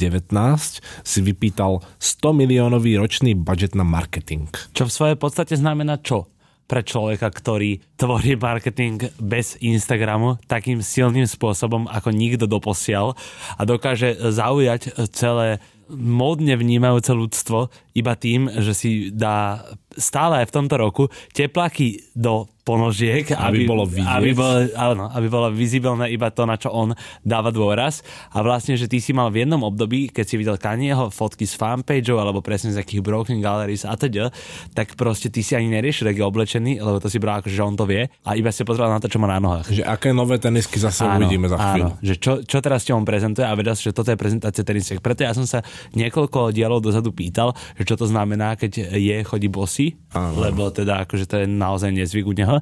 si 1.04 1.18
vypýtal 1.20 1.84
100 2.00 2.32
miliónový 2.32 2.96
ročný 2.96 3.36
budget 3.36 3.76
na 3.76 3.84
marketing. 3.84 4.48
Čo 4.72 4.88
v 4.88 4.94
svojej 4.94 5.16
podstate 5.20 5.52
znamená 5.60 6.00
čo? 6.00 6.32
Pre 6.68 6.85
človeka, 6.85 7.33
ktorý 7.33 7.81
tvorí 7.96 8.37
marketing 8.37 9.09
bez 9.16 9.57
Instagramu 9.59 10.37
takým 10.44 10.85
silným 10.85 11.24
spôsobom, 11.24 11.88
ako 11.88 12.12
nikto 12.12 12.44
doposiaľ 12.44 13.16
a 13.57 13.62
dokáže 13.64 14.20
zaujať 14.20 15.09
celé 15.11 15.64
módne 15.88 16.52
vnímajúce 16.61 17.16
ľudstvo 17.16 17.72
iba 17.96 18.12
tým, 18.12 18.52
že 18.61 18.76
si 18.76 18.90
dá 19.09 19.64
stále 19.96 20.44
aj 20.44 20.52
v 20.52 20.54
tomto 20.61 20.76
roku 20.76 21.04
tepláky 21.33 22.04
do 22.12 22.46
ponožiek, 22.68 23.24
Aby 23.33 23.64
bolo 23.64 23.88
vidieť. 23.88 24.12
aby 24.20 24.31
bolo, 24.37 24.52
áno, 24.76 25.09
aby 25.09 25.26
bolo 25.26 25.48
vizibilné 25.48 26.12
iba 26.12 26.28
to, 26.28 26.44
na 26.44 26.61
čo 26.61 26.68
on 26.68 26.92
dáva 27.24 27.48
dôraz. 27.48 28.04
A 28.37 28.44
vlastne, 28.44 28.76
že 28.76 28.85
ty 28.85 29.00
si 29.00 29.16
mal 29.16 29.33
v 29.33 29.48
jednom 29.48 29.64
období, 29.64 30.12
keď 30.12 30.24
si 30.28 30.37
videl 30.37 30.61
Kanyeho 30.61 31.09
fotky 31.09 31.48
z 31.48 31.57
fanpageov 31.57 32.20
alebo 32.20 32.44
presne 32.44 32.76
z 32.76 32.85
akých 32.85 33.00
broken 33.00 33.40
galleries 33.40 33.88
a 33.88 33.96
teda, 33.96 34.28
tak 34.76 34.92
proste 35.00 35.33
ty 35.33 35.40
si 35.40 35.57
ani 35.57 35.72
neriešil, 35.72 36.12
ak 36.12 36.16
je 36.20 36.24
oblečený, 36.24 36.72
lebo 36.78 37.00
to 37.00 37.09
si 37.09 37.16
bral 37.16 37.40
ako, 37.40 37.48
že 37.48 37.62
on 37.64 37.72
to 37.72 37.88
vie 37.88 38.04
a 38.04 38.31
iba 38.37 38.52
si 38.52 38.61
pozeral 38.68 38.92
na 38.92 39.00
to, 39.00 39.09
čo 39.09 39.16
má 39.16 39.24
na 39.26 39.40
nohách. 39.40 39.72
Že 39.72 39.88
aké 39.88 40.12
nové 40.12 40.37
tenisky 40.37 40.76
zase 40.76 41.09
uvidíme 41.09 41.48
za 41.48 41.57
chvíľu. 41.57 41.96
Áno, 41.96 42.02
že 42.04 42.20
čo, 42.20 42.44
čo 42.44 42.59
teraz 42.61 42.85
ti 42.85 42.92
on 42.92 43.07
prezentuje 43.09 43.48
a 43.48 43.54
vedel 43.54 43.72
že 43.78 43.94
toto 43.94 44.11
je 44.11 44.18
prezentácia 44.18 44.66
tenisiek. 44.66 44.98
Preto 44.98 45.22
ja 45.22 45.31
som 45.31 45.46
sa 45.46 45.62
niekoľko 45.94 46.50
dialov 46.50 46.83
dozadu 46.83 47.14
pýtal, 47.14 47.54
že 47.78 47.87
čo 47.87 47.94
to 47.94 48.11
znamená, 48.11 48.59
keď 48.59 48.90
je, 48.90 49.16
chodí 49.22 49.46
bosy, 49.46 49.94
Áno. 50.11 50.42
lebo 50.42 50.66
teda 50.68 51.07
akože 51.07 51.24
to 51.24 51.37
je 51.38 51.46
naozaj 51.46 51.94
nezvyk 51.94 52.26
u 52.26 52.35
neho, 52.35 52.58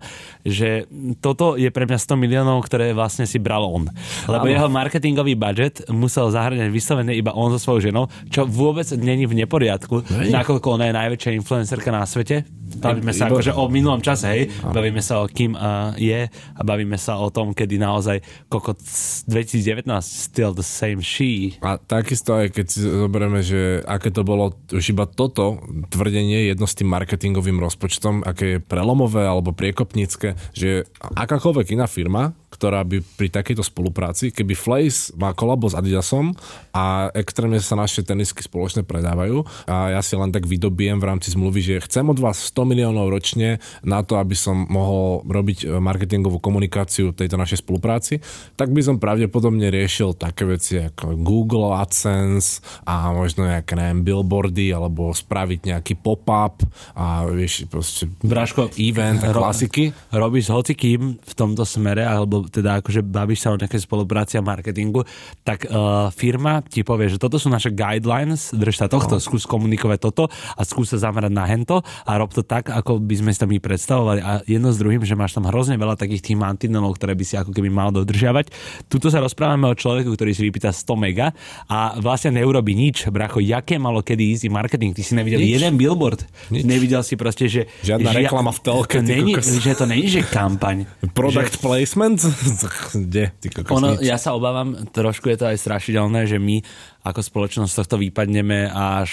že 0.47 0.89
toto 1.19 1.59
je 1.59 1.69
pre 1.71 1.85
mňa 1.85 1.99
100 1.99 2.23
miliónov, 2.23 2.63
ktoré 2.67 2.93
vlastne 2.93 3.25
si 3.25 3.37
bral 3.37 3.65
on. 3.67 3.89
Lebo 4.31 4.47
Áno. 4.47 4.53
jeho 4.53 4.69
marketingový 4.71 5.35
budget 5.35 5.85
musel 5.91 6.31
zahrňať 6.31 6.69
vyslovene 6.71 7.13
iba 7.15 7.35
on 7.35 7.53
so 7.55 7.61
svojou 7.61 7.91
ženou, 7.91 8.05
čo 8.31 8.47
vôbec 8.47 8.87
není 8.97 9.27
v 9.27 9.45
neporiadku, 9.45 10.03
Hej. 10.03 10.33
nakoľko 10.33 10.67
ona 10.79 10.91
je 10.91 10.95
najväčšia 10.95 11.31
influencerka 11.37 11.91
na 11.93 12.07
svete. 12.07 12.47
Bavíme 12.67 13.15
sa 13.15 13.31
akože 13.31 13.55
o 13.55 13.71
minulom 13.71 14.03
čase, 14.03 14.27
hej. 14.27 14.43
Bavíme 14.61 14.99
sa 14.99 15.23
o 15.23 15.31
Kim 15.31 15.55
uh, 15.55 15.95
je 15.95 16.27
a 16.29 16.61
bavíme 16.67 16.99
sa 16.99 17.17
o 17.23 17.31
tom, 17.31 17.55
kedy 17.55 17.79
naozaj 17.79 18.19
kokot 18.51 18.83
2019 19.31 19.87
still 20.03 20.51
the 20.51 20.67
same 20.67 20.99
she. 20.99 21.57
A 21.63 21.79
takisto 21.79 22.35
aj 22.35 22.53
keď 22.53 22.67
si 22.67 22.83
zoberieme, 22.83 23.41
že 23.41 23.81
aké 23.87 24.11
to 24.11 24.27
bolo 24.27 24.53
už 24.75 24.83
iba 24.93 25.07
toto 25.07 25.63
tvrdenie 25.89 26.51
jedno 26.51 26.67
s 26.67 26.75
tým 26.75 26.91
marketingovým 26.91 27.63
rozpočtom, 27.63 28.27
aké 28.27 28.59
je 28.59 28.63
prelomové 28.63 29.25
alebo 29.25 29.55
priekopnícke, 29.87 30.35
že 30.53 30.85
akákoľvek 30.99 31.79
iná 31.79 31.87
firma, 31.87 32.35
ktorá 32.57 32.81
by 32.89 33.05
pri 33.21 33.29
takejto 33.29 33.61
spolupráci, 33.61 34.33
keby 34.33 34.57
Flace 34.57 35.13
má 35.21 35.37
kolabo 35.37 35.69
s 35.69 35.77
Adidasom 35.77 36.33
a 36.73 37.13
extrémne 37.13 37.61
sa 37.61 37.77
naše 37.77 38.01
tenisky 38.01 38.41
spoločne 38.41 38.81
predávajú 38.81 39.45
a 39.69 39.93
ja 39.93 40.01
si 40.01 40.17
len 40.17 40.33
tak 40.33 40.49
vydobiem 40.49 40.97
v 40.97 41.05
rámci 41.05 41.37
zmluvy, 41.37 41.61
že 41.61 41.85
chcem 41.85 42.09
od 42.09 42.17
vás 42.17 42.41
100 42.49 42.73
miliónov 42.73 43.13
ročne 43.13 43.61
na 43.85 44.01
to, 44.01 44.17
aby 44.17 44.33
som 44.33 44.65
mohol 44.73 45.21
robiť 45.29 45.69
e, 45.69 45.77
marketingovú 45.77 46.41
komunikáciu 46.41 47.13
tejto 47.13 47.37
našej 47.37 47.61
spolupráci, 47.61 48.25
tak 48.57 48.73
by 48.73 48.81
som 48.81 48.97
pravdepodobne 48.97 49.69
riešil 49.69 50.17
také 50.17 50.49
veci 50.49 50.81
ako 50.81 51.13
Google 51.21 51.77
AdSense 51.77 52.65
a 52.89 53.13
možno 53.13 53.45
nejaké 53.45 53.77
neviem, 53.77 54.01
billboardy 54.01 54.73
alebo 54.73 55.13
spraviť 55.13 55.77
nejaký 55.77 55.95
pop-up 56.01 56.65
a 56.97 57.29
vieš, 57.29 57.69
proste 57.69 58.09
Bráško, 58.25 58.73
event 58.81 59.21
ro- 59.29 59.45
klasiky. 59.45 59.76
Díky. 59.77 59.93
robíš 60.09 60.49
s 60.49 60.51
hocikým 60.57 61.21
v 61.21 61.35
tomto 61.37 61.69
smere, 61.69 62.01
alebo 62.01 62.49
teda 62.49 62.81
akože 62.81 63.05
bavíš 63.05 63.45
sa 63.45 63.53
o 63.53 63.61
nejakej 63.61 63.85
spolupráci 63.85 64.41
a 64.41 64.43
marketingu, 64.43 65.05
tak 65.45 65.69
uh, 65.69 66.09
firma 66.09 66.65
ti 66.65 66.81
povie, 66.81 67.13
že 67.13 67.21
toto 67.21 67.37
sú 67.37 67.53
naše 67.53 67.69
guidelines, 67.77 68.57
drž 68.57 68.81
sa 68.81 68.87
tohto, 68.89 69.21
no. 69.21 69.23
skús 69.23 69.45
komunikovať 69.45 69.99
toto 70.01 70.33
a 70.33 70.63
skús 70.65 70.97
sa 70.97 70.99
zamerať 71.11 71.33
na 71.33 71.45
hento 71.45 71.85
a 71.85 72.13
rob 72.17 72.33
to 72.33 72.41
tak, 72.41 72.73
ako 72.73 72.97
by 73.05 73.21
sme 73.21 73.31
si 73.37 73.39
tam 73.39 73.53
my 73.53 73.61
predstavovali 73.61 74.21
a 74.25 74.41
jedno 74.49 74.73
s 74.73 74.81
druhým, 74.81 75.05
že 75.05 75.13
máš 75.13 75.37
tam 75.37 75.45
hrozne 75.45 75.77
veľa 75.77 76.01
takých 76.01 76.25
tých 76.25 76.41
mantinelov, 76.41 76.97
ktoré 76.97 77.13
by 77.13 77.25
si 77.29 77.37
ako 77.37 77.53
keby 77.53 77.69
mal 77.69 77.93
dodržiavať. 77.93 78.49
Tuto 78.89 79.13
sa 79.13 79.21
rozprávame 79.21 79.69
o 79.69 79.75
človeku, 79.77 80.09
ktorý 80.17 80.33
si 80.33 80.41
vypýta 80.41 80.73
100 80.73 80.89
mega 80.97 81.37
a 81.69 82.01
vlastne 82.01 82.33
neurobi 82.41 82.73
nič. 82.73 83.13
Bracho, 83.13 83.45
jaké 83.45 83.77
malo 83.77 84.01
kedy 84.01 84.25
easy 84.33 84.49
marketing? 84.49 84.97
Ty 84.97 85.03
si 85.05 85.13
nevidel 85.13 85.45
nič. 85.45 85.61
jeden 85.61 85.75
billboard. 85.77 86.25
Nič. 86.49 86.65
Nevidel 86.65 87.03
si 87.05 87.15
proste, 87.21 87.51
že... 87.51 87.69
Žiadna 87.85 88.09
že 88.09 88.17
reklama 88.25 88.53
v 88.55 88.61
telke. 88.65 88.97
Není, 89.03 89.37
že 89.61 89.75
to 89.75 89.87
není, 89.87 90.09
že 90.09 90.23
kampaň. 90.23 90.87
Product 91.13 91.53
že, 91.53 91.61
placement? 91.61 92.19
Kde? 92.95 93.33
Ty 93.41 93.47
ono, 93.69 94.01
ja 94.01 94.17
sa 94.21 94.33
obávam, 94.33 94.77
trošku 94.93 95.29
je 95.33 95.39
to 95.39 95.47
aj 95.49 95.57
strašidelné, 95.61 96.29
že 96.29 96.39
my 96.41 96.61
ako 97.07 97.23
spoločnosť 97.23 97.73
tohto 97.87 97.97
vypadneme 98.03 98.67
až 98.67 99.11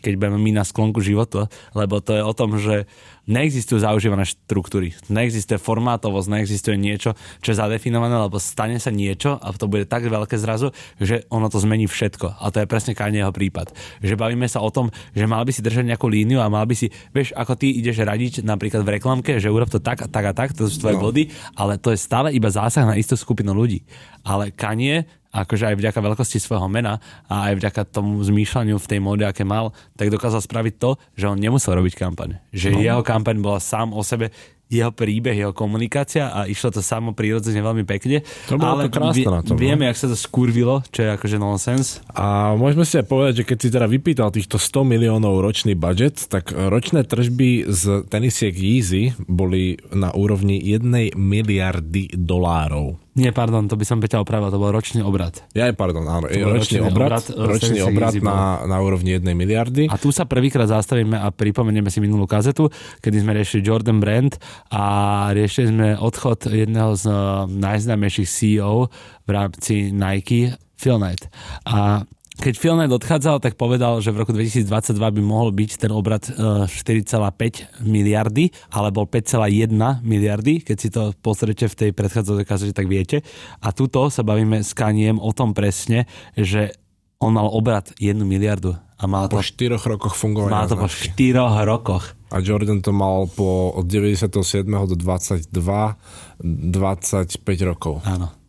keď 0.00 0.16
budeme 0.16 0.40
my 0.40 0.50
na 0.56 0.64
sklonku 0.64 1.04
života, 1.04 1.52
lebo 1.76 2.00
to 2.00 2.16
je 2.16 2.22
o 2.24 2.32
tom, 2.32 2.56
že 2.56 2.88
neexistujú 3.24 3.80
zaužívané 3.80 4.28
štruktúry, 4.28 4.92
neexistuje 5.08 5.56
formátovosť, 5.56 6.28
neexistuje 6.28 6.76
niečo, 6.76 7.16
čo 7.40 7.48
je 7.52 7.60
zadefinované, 7.60 8.12
lebo 8.20 8.36
stane 8.36 8.76
sa 8.76 8.92
niečo 8.92 9.40
a 9.40 9.52
to 9.56 9.68
bude 9.68 9.88
tak 9.88 10.04
veľké 10.04 10.36
zrazu, 10.36 10.76
že 11.00 11.24
ono 11.32 11.48
to 11.48 11.56
zmení 11.60 11.88
všetko. 11.88 12.36
A 12.40 12.52
to 12.52 12.60
je 12.64 12.68
presne 12.68 12.92
Kanyeho 12.92 13.32
prípad. 13.32 13.72
Že 14.04 14.20
bavíme 14.20 14.44
sa 14.44 14.60
o 14.60 14.68
tom, 14.68 14.92
že 15.16 15.24
mal 15.24 15.40
by 15.44 15.52
si 15.56 15.64
držať 15.64 15.88
nejakú 15.88 16.04
líniu 16.08 16.44
a 16.44 16.52
mal 16.52 16.68
by 16.68 16.76
si, 16.76 16.92
vieš, 17.16 17.32
ako 17.32 17.56
ty 17.56 17.72
ideš 17.72 18.04
radiť 18.04 18.44
napríklad 18.44 18.84
v 18.84 19.00
reklamke, 19.00 19.40
že 19.40 19.48
urob 19.48 19.72
to 19.72 19.80
tak 19.80 20.04
a 20.04 20.08
tak 20.08 20.24
a 20.28 20.32
tak, 20.36 20.52
to 20.52 20.68
sú 20.68 20.84
tvoje 20.84 21.00
no. 21.00 21.08
body, 21.08 21.32
ale 21.56 21.80
to 21.80 21.96
je 21.96 21.98
stále 22.00 22.28
iba 22.28 22.52
zásah 22.52 22.84
na 22.84 23.00
istú 23.00 23.16
skupinu 23.16 23.56
ľudí. 23.56 23.88
Ale 24.20 24.52
Kanye 24.52 25.08
akože 25.34 25.74
aj 25.74 25.76
vďaka 25.82 25.98
veľkosti 25.98 26.38
svojho 26.38 26.70
mena 26.70 27.02
a 27.26 27.50
aj 27.50 27.58
vďaka 27.58 27.82
tomu 27.90 28.22
zmýšľaniu 28.22 28.78
v 28.78 28.86
tej 28.86 29.00
móde, 29.02 29.26
aké 29.26 29.42
mal, 29.42 29.74
tak 29.98 30.14
dokázal 30.14 30.38
spraviť 30.38 30.74
to, 30.78 30.94
že 31.18 31.26
on 31.26 31.42
nemusel 31.42 31.74
robiť 31.74 31.98
kampaň. 31.98 32.38
Že 32.54 32.78
no. 32.78 32.78
jeho 32.78 33.02
kampaň 33.02 33.42
bola 33.42 33.58
sám 33.58 33.90
o 33.90 34.06
sebe 34.06 34.30
jeho 34.72 34.90
príbeh, 34.90 35.36
jeho 35.36 35.52
komunikácia 35.52 36.32
a 36.32 36.48
išlo 36.48 36.72
to 36.72 36.80
samo 36.80 37.12
prirodzene 37.12 37.60
veľmi 37.60 37.84
pekne. 37.84 38.24
To 38.48 38.56
bolo 38.56 38.80
ale 38.80 38.88
to 38.88 38.96
krásne 38.96 39.28
na 39.28 39.42
tom. 39.44 39.60
Vieme, 39.60 39.86
jak 39.86 39.98
sa 40.00 40.08
to 40.08 40.16
skurvilo, 40.16 40.80
čo 40.88 41.04
je 41.04 41.08
akože 41.14 41.36
nonsens. 41.36 42.00
A 42.16 42.56
môžeme 42.56 42.88
si 42.88 42.96
aj 42.96 43.06
povedať, 43.06 43.44
že 43.44 43.46
keď 43.46 43.58
si 43.60 43.68
teda 43.68 43.86
vypýtal 43.86 44.32
týchto 44.32 44.56
100 44.56 44.88
miliónov 44.88 45.44
ročný 45.44 45.76
budget, 45.76 46.26
tak 46.32 46.50
ročné 46.50 47.04
tržby 47.04 47.68
z 47.68 48.08
tenisiek 48.08 48.56
Yeezy 48.56 49.14
boli 49.28 49.76
na 49.92 50.10
úrovni 50.16 50.58
1 50.58 51.14
miliardy 51.14 52.16
dolárov. 52.16 53.03
Nie, 53.14 53.30
pardon, 53.30 53.70
to 53.70 53.78
by 53.78 53.86
som 53.86 54.02
Peťa 54.02 54.18
opravil, 54.18 54.50
to 54.50 54.58
bol 54.58 54.74
ročný 54.74 54.98
obrad. 55.06 55.38
Ja 55.54 55.70
pardon, 55.70 56.02
áno, 56.02 56.26
ročný, 56.26 56.42
ročný 56.42 56.78
obrad, 56.82 57.22
obrad, 57.30 57.46
ročný 57.46 57.78
obrad 57.86 58.12
na, 58.18 58.66
na 58.66 58.82
úrovni 58.82 59.14
1 59.14 59.22
miliardy. 59.38 59.86
A 59.86 59.94
tu 59.94 60.10
sa 60.10 60.26
prvýkrát 60.26 60.66
zastavíme 60.66 61.14
a 61.14 61.30
pripomenieme 61.30 61.94
si 61.94 62.02
minulú 62.02 62.26
kazetu, 62.26 62.74
kedy 62.98 63.22
sme 63.22 63.38
riešili 63.38 63.62
Jordan 63.62 64.02
Brand 64.02 64.34
a 64.74 64.84
riešili 65.30 65.70
sme 65.70 65.88
odchod 65.94 66.50
jedného 66.50 66.98
z 66.98 67.06
uh, 67.06 67.46
najznámejších 67.46 68.26
CEO 68.26 68.90
v 69.22 69.30
rámci 69.30 69.94
Nike, 69.94 70.50
Phil 70.74 70.98
Knight. 70.98 71.30
A 71.70 72.02
keď 72.34 72.54
Phil 72.58 72.74
Knight 72.74 72.90
odchádzal, 72.90 73.38
tak 73.38 73.54
povedal, 73.54 74.02
že 74.02 74.10
v 74.10 74.26
roku 74.26 74.34
2022 74.34 74.66
by 74.98 75.22
mohol 75.22 75.54
byť 75.54 75.70
ten 75.78 75.94
obrad 75.94 76.26
4,5 76.26 77.86
miliardy, 77.86 78.50
alebo 78.74 79.06
5,1 79.06 79.70
miliardy, 80.02 80.66
keď 80.66 80.76
si 80.76 80.90
to 80.90 81.14
pozrite 81.22 81.70
v 81.70 81.74
tej 81.78 81.90
predchádzajúcej 81.94 82.46
kazete, 82.46 82.74
tak 82.74 82.90
viete. 82.90 83.22
A 83.62 83.70
tuto 83.70 84.10
sa 84.10 84.26
bavíme 84.26 84.66
s 84.66 84.74
Kaniem 84.74 85.22
o 85.22 85.30
tom 85.30 85.54
presne, 85.54 86.10
že 86.34 86.74
on 87.22 87.38
mal 87.38 87.46
obrad 87.46 87.94
1 88.02 88.18
miliardu. 88.26 88.74
A 88.98 89.06
mal 89.06 89.30
po 89.30 89.38
to, 89.38 89.54
4 89.54 89.78
rokoch 89.78 90.18
fungovania. 90.18 90.54
Mal 90.58 90.66
to 90.66 90.74
po 90.74 90.90
4 90.90 91.38
rokoch. 91.64 92.18
A 92.34 92.42
Jordan 92.42 92.82
to 92.82 92.90
mal 92.90 93.30
po 93.30 93.78
od 93.78 93.86
97. 93.86 94.66
do 94.66 94.98
22, 94.98 95.54
25 95.54 97.38
rokov. 97.62 98.02
Áno 98.02 98.43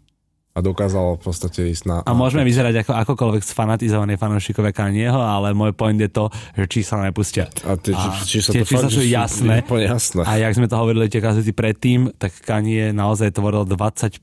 a 0.56 0.60
dokázal 0.64 1.20
v 1.20 1.22
podstate 1.22 1.68
ísť 1.68 1.84
na... 1.84 1.96
A 2.08 2.16
môžeme 2.16 2.48
vyzerať 2.48 2.88
ako 2.88 2.96
akokoľvek 2.96 3.44
sfanatizovaní 3.44 4.16
fanúšikovia 4.16 4.72
Kanyeho, 4.72 5.20
ale 5.20 5.52
môj 5.52 5.76
point 5.76 6.00
je 6.00 6.08
to, 6.08 6.32
že 6.56 6.72
čísla 6.72 7.12
nepustia. 7.12 7.52
A 7.68 7.76
tie, 7.76 7.92
a 7.92 8.16
či, 8.24 8.40
či 8.40 8.56
tie 8.56 8.64
to 8.64 8.72
čísla 8.72 8.88
sú 8.88 9.04
jasné. 9.04 9.60
jasné. 9.68 10.24
A 10.24 10.40
jak 10.40 10.56
sme 10.56 10.72
to 10.72 10.80
hovorili 10.80 11.12
tie 11.12 11.20
kazety 11.20 11.52
predtým, 11.52 12.16
tak 12.16 12.32
Kanye 12.40 12.96
naozaj 12.96 13.36
tvoril 13.36 13.68
20% 13.68 14.16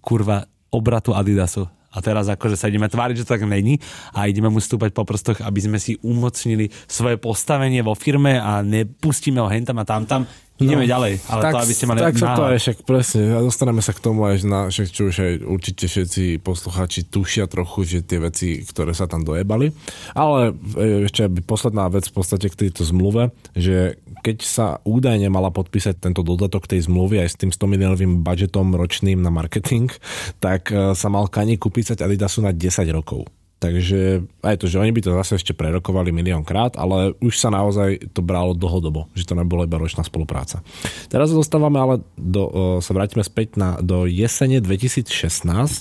kurva 0.00 0.48
obratu 0.72 1.12
Adidasu. 1.12 1.68
A 1.88 2.04
teraz 2.04 2.28
akože 2.28 2.56
sa 2.56 2.68
ideme 2.68 2.88
tváriť, 2.88 3.20
že 3.20 3.24
to 3.28 3.32
tak 3.36 3.44
není 3.48 3.80
a 4.12 4.28
ideme 4.28 4.52
mu 4.52 4.60
stúpať 4.60 4.92
po 4.92 5.08
prstoch, 5.08 5.40
aby 5.44 5.60
sme 5.60 5.76
si 5.80 5.96
umocnili 6.04 6.68
svoje 6.84 7.16
postavenie 7.16 7.80
vo 7.80 7.96
firme 7.96 8.36
a 8.36 8.60
nepustíme 8.60 9.40
ho 9.40 9.48
hentam 9.48 9.76
a 9.80 9.84
tam 9.88 10.04
tam. 10.04 10.22
Ideme 10.58 10.84
no, 10.84 10.90
ďalej, 10.90 11.12
ale 11.30 11.42
tak, 11.46 11.52
to, 11.54 11.58
aby 11.62 11.74
ste 11.74 11.86
mali 11.86 11.98
Tak 12.02 12.18
sa 12.18 12.34
to 12.34 12.42
aj 12.50 12.58
však 12.58 12.78
presne, 12.82 13.22
a 13.30 13.40
dostaneme 13.46 13.78
sa 13.78 13.94
k 13.94 14.02
tomu 14.02 14.26
aj 14.26 14.42
na, 14.42 14.60
však 14.66 14.86
čo 14.90 15.02
už 15.06 15.16
aj 15.22 15.32
určite 15.46 15.86
všetci 15.86 16.42
poslucháči 16.42 17.06
tušia 17.06 17.46
trochu, 17.46 17.86
že 17.86 17.98
tie 18.02 18.18
veci, 18.18 18.66
ktoré 18.66 18.90
sa 18.90 19.06
tam 19.06 19.22
dojebali. 19.22 19.70
Ale 20.18 20.50
e, 20.74 21.06
ešte 21.06 21.30
posledná 21.46 21.86
vec 21.86 22.10
v 22.10 22.14
podstate 22.18 22.50
k 22.50 22.66
tejto 22.66 22.82
zmluve, 22.82 23.30
že 23.54 24.02
keď 24.26 24.36
sa 24.42 24.66
údajne 24.82 25.30
mala 25.30 25.54
podpísať 25.54 26.02
tento 26.02 26.26
dodatok 26.26 26.66
tej 26.66 26.90
zmluvy 26.90 27.22
aj 27.22 27.28
s 27.32 27.38
tým 27.38 27.54
100 27.54 27.72
miliónovým 27.78 28.12
budžetom 28.26 28.74
ročným 28.74 29.22
na 29.22 29.30
marketing, 29.30 29.94
tak 30.42 30.74
e, 30.74 30.98
sa 30.98 31.06
mal 31.06 31.30
Kani 31.30 31.54
kúpiť 31.54 32.02
Adidasu 32.02 32.42
na 32.42 32.50
10 32.50 32.82
rokov. 32.90 33.30
Takže 33.58 34.22
aj 34.46 34.56
to, 34.62 34.70
že 34.70 34.78
oni 34.78 34.94
by 34.94 35.02
to 35.02 35.18
zase 35.18 35.42
ešte 35.42 35.50
prerokovali 35.50 36.14
milión 36.14 36.46
krát, 36.46 36.78
ale 36.78 37.18
už 37.18 37.34
sa 37.42 37.50
naozaj 37.50 38.14
to 38.14 38.22
bralo 38.22 38.54
dlhodobo, 38.54 39.10
že 39.18 39.26
to 39.26 39.34
nebola 39.34 39.66
iba 39.66 39.82
ročná 39.82 40.06
spolupráca. 40.06 40.62
Teraz 41.10 41.34
dostávame 41.34 41.78
ale, 41.82 41.94
do, 42.14 42.42
o, 42.46 42.50
sa 42.78 42.94
vrátime 42.94 43.26
späť 43.26 43.58
na, 43.58 43.82
do 43.82 44.06
jesene 44.06 44.62
2016. 44.62 45.10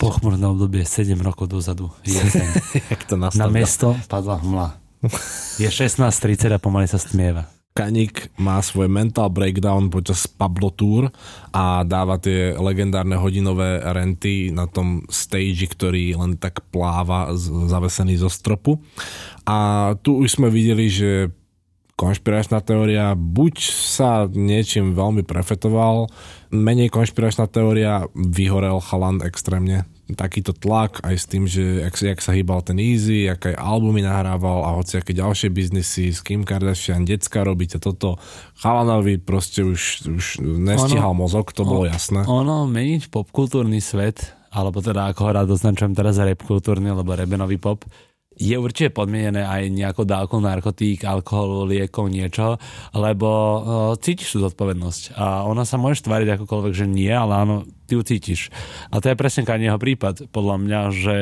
Pochmurné 0.02 0.46
obdobie 0.50 0.82
7 0.82 1.14
rokov 1.22 1.54
dozadu. 1.54 1.94
Jeseň. 2.02 2.50
Jak 2.98 3.02
to 3.06 3.14
na 3.14 3.30
mesto 3.54 3.94
padla 4.10 4.42
hmla. 4.42 4.68
Je 5.62 5.70
16.30 5.70 6.50
a 6.50 6.58
pomaly 6.58 6.90
sa 6.90 6.98
stmieva. 6.98 7.57
Kanik 7.78 8.34
má 8.42 8.58
svoj 8.58 8.90
mental 8.90 9.30
breakdown 9.30 9.94
počas 9.94 10.26
Pablo 10.26 10.74
Tour 10.74 11.14
a 11.54 11.86
dáva 11.86 12.18
tie 12.18 12.58
legendárne 12.58 13.14
hodinové 13.22 13.78
renty 13.86 14.50
na 14.50 14.66
tom 14.66 15.06
stage, 15.14 15.70
ktorý 15.70 16.18
len 16.18 16.42
tak 16.42 16.66
pláva 16.74 17.30
zavesený 17.70 18.18
zo 18.18 18.34
stropu. 18.34 18.82
A 19.46 19.94
tu 20.02 20.26
už 20.26 20.42
sme 20.42 20.50
videli, 20.50 20.90
že 20.90 21.30
konšpiračná 21.94 22.66
teória 22.66 23.14
buď 23.14 23.62
sa 23.70 24.26
niečím 24.26 24.98
veľmi 24.98 25.22
prefetoval, 25.22 26.10
menej 26.50 26.90
konšpiračná 26.90 27.46
teória 27.46 28.10
vyhorel 28.18 28.82
chaland 28.82 29.22
extrémne 29.22 29.86
takýto 30.16 30.56
tlak 30.56 31.04
aj 31.04 31.16
s 31.20 31.26
tým, 31.28 31.44
že 31.50 31.84
jak, 31.84 31.96
jak 32.00 32.20
sa 32.24 32.32
hýbal 32.32 32.64
ten 32.64 32.80
Easy, 32.80 33.28
aké 33.28 33.52
albumy 33.52 34.00
nahrával 34.06 34.64
a 34.64 34.78
hoci 34.80 35.04
aké 35.04 35.12
ďalšie 35.12 35.52
biznisy 35.52 36.16
s 36.16 36.24
Kim 36.24 36.48
Kardashian, 36.48 37.04
decka 37.04 37.44
robíte 37.44 37.82
toto. 37.82 38.16
Chalanovi 38.56 39.20
proste 39.20 39.68
už, 39.68 40.08
už 40.08 40.26
nestihal 40.44 41.12
ono, 41.12 41.28
mozog, 41.28 41.52
to 41.52 41.68
bolo 41.68 41.84
jasné. 41.84 42.24
Ono 42.24 42.64
meniť 42.70 43.12
popkultúrny 43.12 43.84
svet, 43.84 44.32
alebo 44.54 44.80
teda 44.80 45.12
ako 45.12 45.22
ho 45.28 45.32
rád 45.44 45.48
označujem 45.52 45.92
teraz 45.92 46.16
rap 46.22 46.40
kultúrny, 46.40 46.94
lebo 46.96 47.12
rebenový 47.12 47.60
pop, 47.60 47.84
je 48.38 48.56
určite 48.56 48.94
podmienené 48.94 49.42
aj 49.42 49.74
nejakou 49.74 50.06
dávkou 50.06 50.40
narkotík, 50.40 51.04
alkoholu, 51.04 51.66
liekov, 51.66 52.14
niečo, 52.14 52.62
lebo 52.94 53.30
uh, 53.30 53.60
cítiš 53.98 54.38
tú 54.38 54.46
zodpovednosť 54.46 55.18
a 55.18 55.44
ona 55.50 55.66
sa 55.66 55.82
môže 55.82 56.06
tváriť 56.06 56.38
akokoľvek, 56.38 56.74
že 56.74 56.86
nie, 56.86 57.10
ale 57.10 57.34
áno, 57.34 57.66
ty 57.90 57.98
ju 57.98 58.06
cítiš. 58.06 58.54
A 58.94 59.02
to 59.02 59.10
je 59.10 59.18
presne 59.18 59.44
jeho 59.44 59.82
prípad, 59.82 60.30
podľa 60.30 60.56
mňa, 60.62 60.80
že 60.94 61.16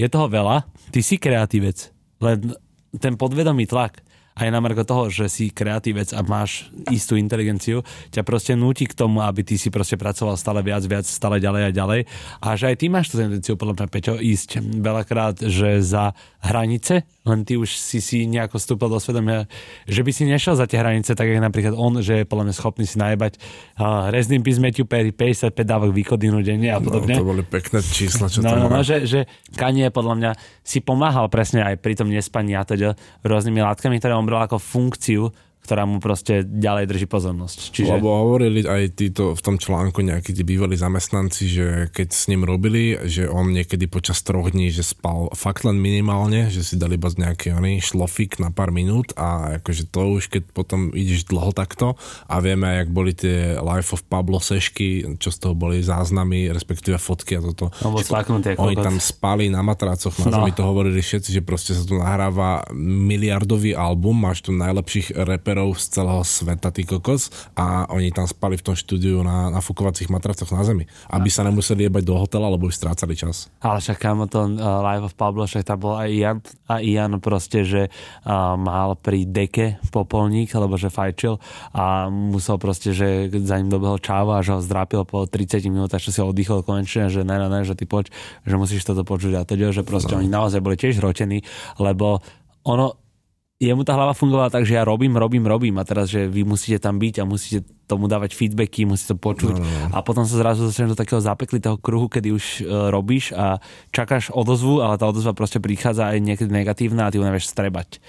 je 0.00 0.06
toho 0.08 0.26
veľa, 0.32 0.64
ty 0.90 1.04
si 1.04 1.20
kreatívec, 1.20 1.92
len 2.24 2.56
ten 2.96 3.20
podvedomý 3.20 3.68
tlak, 3.68 4.00
aj 4.36 4.48
na 4.48 4.58
marko 4.58 4.82
toho, 4.86 5.12
že 5.12 5.28
si 5.28 5.52
kreatívec 5.52 6.12
a 6.16 6.20
máš 6.24 6.72
istú 6.88 7.20
inteligenciu, 7.20 7.84
ťa 8.12 8.24
proste 8.24 8.56
núti 8.56 8.88
k 8.88 8.96
tomu, 8.96 9.20
aby 9.20 9.44
ty 9.44 9.60
si 9.60 9.68
proste 9.68 10.00
pracoval 10.00 10.40
stále 10.40 10.64
viac, 10.64 10.84
viac, 10.88 11.04
stále 11.04 11.36
ďalej 11.38 11.62
a 11.68 11.70
ďalej. 11.70 12.00
A 12.40 12.48
že 12.56 12.72
aj 12.72 12.76
ty 12.80 12.86
máš 12.88 13.12
tú 13.12 13.20
tendenciu, 13.20 13.54
podľa 13.60 13.84
mňa, 13.84 13.86
Peťo, 13.92 14.14
ísť 14.16 14.64
veľakrát, 14.80 15.36
že 15.44 15.84
za 15.84 16.16
hranice, 16.42 17.06
len 17.22 17.46
ty 17.46 17.54
už 17.54 17.78
si 17.78 18.02
si 18.02 18.26
nejako 18.26 18.58
vstúpil 18.58 18.90
do 18.90 18.98
svedomia, 18.98 19.46
že 19.86 20.02
by 20.02 20.10
si 20.10 20.26
nešiel 20.26 20.58
za 20.58 20.66
tie 20.66 20.82
hranice, 20.82 21.14
tak 21.14 21.30
ako 21.30 21.38
napríklad 21.38 21.74
on, 21.78 22.02
že 22.02 22.22
je 22.22 22.24
podľa 22.26 22.50
mňa 22.50 22.54
schopný 22.58 22.84
si 22.88 22.98
najebať 22.98 23.38
uh, 23.38 24.10
rezným 24.10 24.42
písmeťu 24.42 24.82
55 24.90 25.54
dávok 25.54 25.94
východinu 25.94 26.42
denne 26.42 26.74
a 26.74 26.82
no, 26.82 26.90
podobne. 26.90 27.14
No, 27.14 27.22
to 27.22 27.30
boli 27.30 27.44
pekné 27.46 27.78
čísla, 27.78 28.26
čo 28.26 28.42
no, 28.42 28.50
tam 28.50 28.66
no, 28.66 28.68
no, 28.74 28.82
že, 28.82 29.06
že 29.06 29.30
Kanye 29.54 29.94
podľa 29.94 30.14
mňa 30.18 30.30
si 30.66 30.82
pomáhal 30.82 31.30
presne 31.30 31.62
aj 31.62 31.78
pri 31.78 31.94
tom 31.94 32.10
nespaní 32.10 32.58
a 32.58 32.66
teda 32.66 32.98
rôznymi 33.22 33.62
látkami, 33.62 34.02
ktoré 34.02 34.18
on 34.22 34.30
bral 34.30 34.46
ako 34.46 34.62
funkciu 34.62 35.34
ktorá 35.62 35.86
mu 35.86 36.02
proste 36.02 36.42
ďalej 36.42 36.90
drží 36.90 37.06
pozornosť. 37.06 37.70
Čiže... 37.70 37.94
Lebo 37.94 38.10
hovorili 38.10 38.66
aj 38.66 38.98
títo 38.98 39.38
v 39.38 39.42
tom 39.46 39.56
článku 39.62 40.02
nejakí 40.02 40.34
tí 40.34 40.42
bývalí 40.42 40.74
zamestnanci, 40.74 41.42
že 41.46 41.66
keď 41.94 42.08
s 42.10 42.26
ním 42.26 42.42
robili, 42.42 42.98
že 43.06 43.30
on 43.30 43.54
niekedy 43.54 43.86
počas 43.86 44.26
troch 44.26 44.50
dní, 44.50 44.74
že 44.74 44.82
spal 44.82 45.30
fakt 45.38 45.62
len 45.62 45.78
minimálne, 45.78 46.50
že 46.50 46.66
si 46.66 46.74
dali 46.74 46.98
iba 46.98 47.06
nejaký 47.14 47.54
oný 47.54 47.78
šlofik 47.78 48.42
na 48.42 48.50
pár 48.50 48.74
minút 48.74 49.14
a 49.14 49.62
akože 49.62 49.86
to 49.86 50.18
už 50.18 50.34
keď 50.34 50.42
potom 50.50 50.90
ideš 50.90 51.30
dlho 51.30 51.54
takto 51.54 51.94
a 52.26 52.42
vieme, 52.42 52.66
jak 52.82 52.90
boli 52.90 53.14
tie 53.14 53.54
Life 53.62 53.94
of 53.94 54.02
Pablo 54.10 54.42
sešky, 54.42 55.14
čo 55.22 55.30
z 55.30 55.46
toho 55.46 55.54
boli 55.54 55.78
záznamy, 55.78 56.50
respektíve 56.50 56.98
fotky 56.98 57.38
a 57.38 57.40
toto. 57.54 57.70
No, 57.86 57.94
oni 58.58 58.74
tam 58.74 58.98
spali 58.98 59.46
na 59.46 59.62
matrácoch, 59.62 60.10
na 60.26 60.26
no. 60.26 60.34
zemi 60.42 60.50
to 60.50 60.66
hovorili 60.66 60.98
všetci, 60.98 61.30
že 61.38 61.42
proste 61.46 61.78
sa 61.78 61.86
tu 61.86 62.02
nahráva 62.02 62.66
miliardový 62.74 63.78
album, 63.78 64.26
máš 64.26 64.42
tu 64.42 64.50
najlepších 64.50 65.14
reper 65.22 65.51
reperov 65.52 65.76
z 65.76 66.00
celého 66.00 66.24
sveta, 66.24 66.72
ty 66.72 66.88
kokos, 66.88 67.28
a 67.52 67.84
oni 67.92 68.08
tam 68.08 68.24
spali 68.24 68.56
v 68.56 68.64
tom 68.64 68.72
štúdiu 68.72 69.20
na, 69.20 69.52
na 69.52 69.60
fukovacích 69.60 70.08
matracoch 70.08 70.48
na 70.48 70.64
zemi, 70.64 70.88
aby 71.12 71.28
sa 71.28 71.44
nemuseli 71.44 71.84
jebať 71.84 72.02
do 72.08 72.16
hotela, 72.16 72.48
lebo 72.48 72.72
už 72.72 72.80
strácali 72.80 73.12
čas. 73.12 73.52
Ale 73.60 73.84
však 73.84 74.00
kámo, 74.00 74.24
to 74.32 74.48
uh, 74.48 74.80
Live 74.80 75.12
of 75.12 75.14
Pablo, 75.14 75.44
však 75.44 75.68
tam 75.68 75.84
bol 75.84 76.00
aj 76.00 76.08
Ian 76.08 76.38
a 76.72 76.80
Ian 76.80 77.20
proste, 77.20 77.68
že 77.68 77.92
uh, 77.92 78.56
mal 78.56 78.96
pri 78.96 79.28
deke 79.28 79.76
popolník, 79.92 80.48
lebo 80.56 80.80
že 80.80 80.88
fajčil 80.88 81.36
a 81.76 82.08
musel 82.08 82.56
proste, 82.56 82.96
že 82.96 83.28
za 83.28 83.60
ním 83.60 83.68
dobehol 83.68 84.00
čáva 84.00 84.40
a 84.40 84.44
že 84.44 84.56
ho 84.56 84.64
zdrápil 84.64 85.04
po 85.04 85.28
30 85.28 85.68
minútach, 85.68 86.00
že 86.00 86.16
si 86.16 86.24
ho 86.24 86.32
oddychol 86.32 86.64
konečne, 86.64 87.12
že 87.12 87.28
ne, 87.28 87.36
ne, 87.36 87.48
ne, 87.52 87.60
že 87.68 87.76
ty 87.76 87.84
poč, 87.84 88.08
že 88.48 88.56
musíš 88.56 88.88
toto 88.88 89.04
počuť 89.04 89.36
a 89.36 89.44
teda, 89.44 89.68
že 89.68 89.84
proste 89.84 90.16
no. 90.16 90.24
oni 90.24 90.32
naozaj 90.32 90.64
boli 90.64 90.80
tiež 90.80 91.04
hrotení, 91.04 91.44
lebo 91.76 92.24
ono, 92.62 93.01
jemu 93.62 93.86
tá 93.86 93.94
hlava 93.94 94.10
fungovala 94.10 94.50
tak, 94.50 94.66
že 94.66 94.74
ja 94.74 94.82
robím, 94.82 95.14
robím, 95.14 95.46
robím 95.46 95.78
a 95.78 95.86
teraz, 95.86 96.10
že 96.10 96.26
vy 96.26 96.42
musíte 96.42 96.82
tam 96.82 96.98
byť 96.98 97.22
a 97.22 97.24
musíte 97.24 97.62
tomu 97.86 98.10
dávať 98.10 98.34
feedbacky, 98.34 98.82
musíte 98.82 99.14
to 99.14 99.22
počuť 99.22 99.54
no, 99.54 99.62
no, 99.62 99.70
no. 99.70 99.94
a 99.94 99.98
potom 100.02 100.26
sa 100.26 100.34
zrazu 100.34 100.66
dostaneš 100.66 100.98
do 100.98 101.00
takého 101.00 101.22
zapeklitého 101.22 101.78
kruhu, 101.78 102.10
kedy 102.10 102.34
už 102.34 102.44
uh, 102.66 102.90
robíš 102.90 103.30
a 103.38 103.62
čakáš 103.94 104.34
odozvu, 104.34 104.82
ale 104.82 104.98
tá 104.98 105.06
odozva 105.06 105.30
proste 105.30 105.62
prichádza 105.62 106.10
aj 106.10 106.18
niekedy 106.18 106.50
negatívna 106.50 107.06
a 107.06 107.10
ty 107.14 107.22
ju 107.22 107.24
nevieš 107.24 107.54
strebať. 107.54 108.02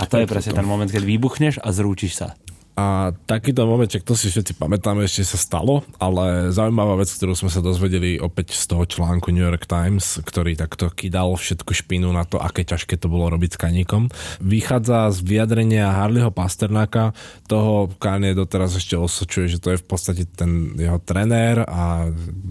A 0.00 0.08
to 0.08 0.18
je 0.18 0.26
presne 0.26 0.56
ten 0.56 0.66
moment, 0.66 0.88
keď 0.88 1.04
vybuchneš 1.04 1.60
a 1.60 1.70
zrúčiš 1.70 2.18
sa. 2.18 2.34
A 2.78 3.12
takýto 3.28 3.66
moment, 3.68 3.90
to 3.90 4.14
si 4.16 4.32
všetci 4.32 4.56
pamätáme, 4.56 5.04
ešte 5.04 5.26
sa 5.26 5.38
stalo, 5.38 5.84
ale 6.00 6.48
zaujímavá 6.54 6.96
vec, 6.96 7.10
ktorú 7.12 7.36
sme 7.36 7.50
sa 7.52 7.60
dozvedeli 7.60 8.16
opäť 8.16 8.56
z 8.56 8.72
toho 8.72 8.88
článku 8.88 9.28
New 9.34 9.44
York 9.44 9.68
Times, 9.68 10.22
ktorý 10.22 10.56
takto 10.56 10.88
kydal 10.88 11.36
všetku 11.36 11.76
špinu 11.76 12.08
na 12.14 12.24
to, 12.24 12.40
aké 12.40 12.64
ťažké 12.64 12.96
to 12.96 13.12
bolo 13.12 13.28
robiť 13.28 13.56
s 13.56 13.58
kaníkom. 13.60 14.08
Vychádza 14.40 15.12
z 15.12 15.18
vyjadrenia 15.26 15.92
Harleyho 15.92 16.32
Pasternáka, 16.32 17.12
toho 17.50 17.92
Kanye 18.00 18.32
doteraz 18.32 18.72
ešte 18.78 18.96
osočuje, 18.96 19.50
že 19.50 19.58
to 19.60 19.74
je 19.76 19.82
v 19.82 19.86
podstate 19.86 20.22
ten 20.24 20.72
jeho 20.78 21.02
trenér 21.02 21.66
a 21.68 22.08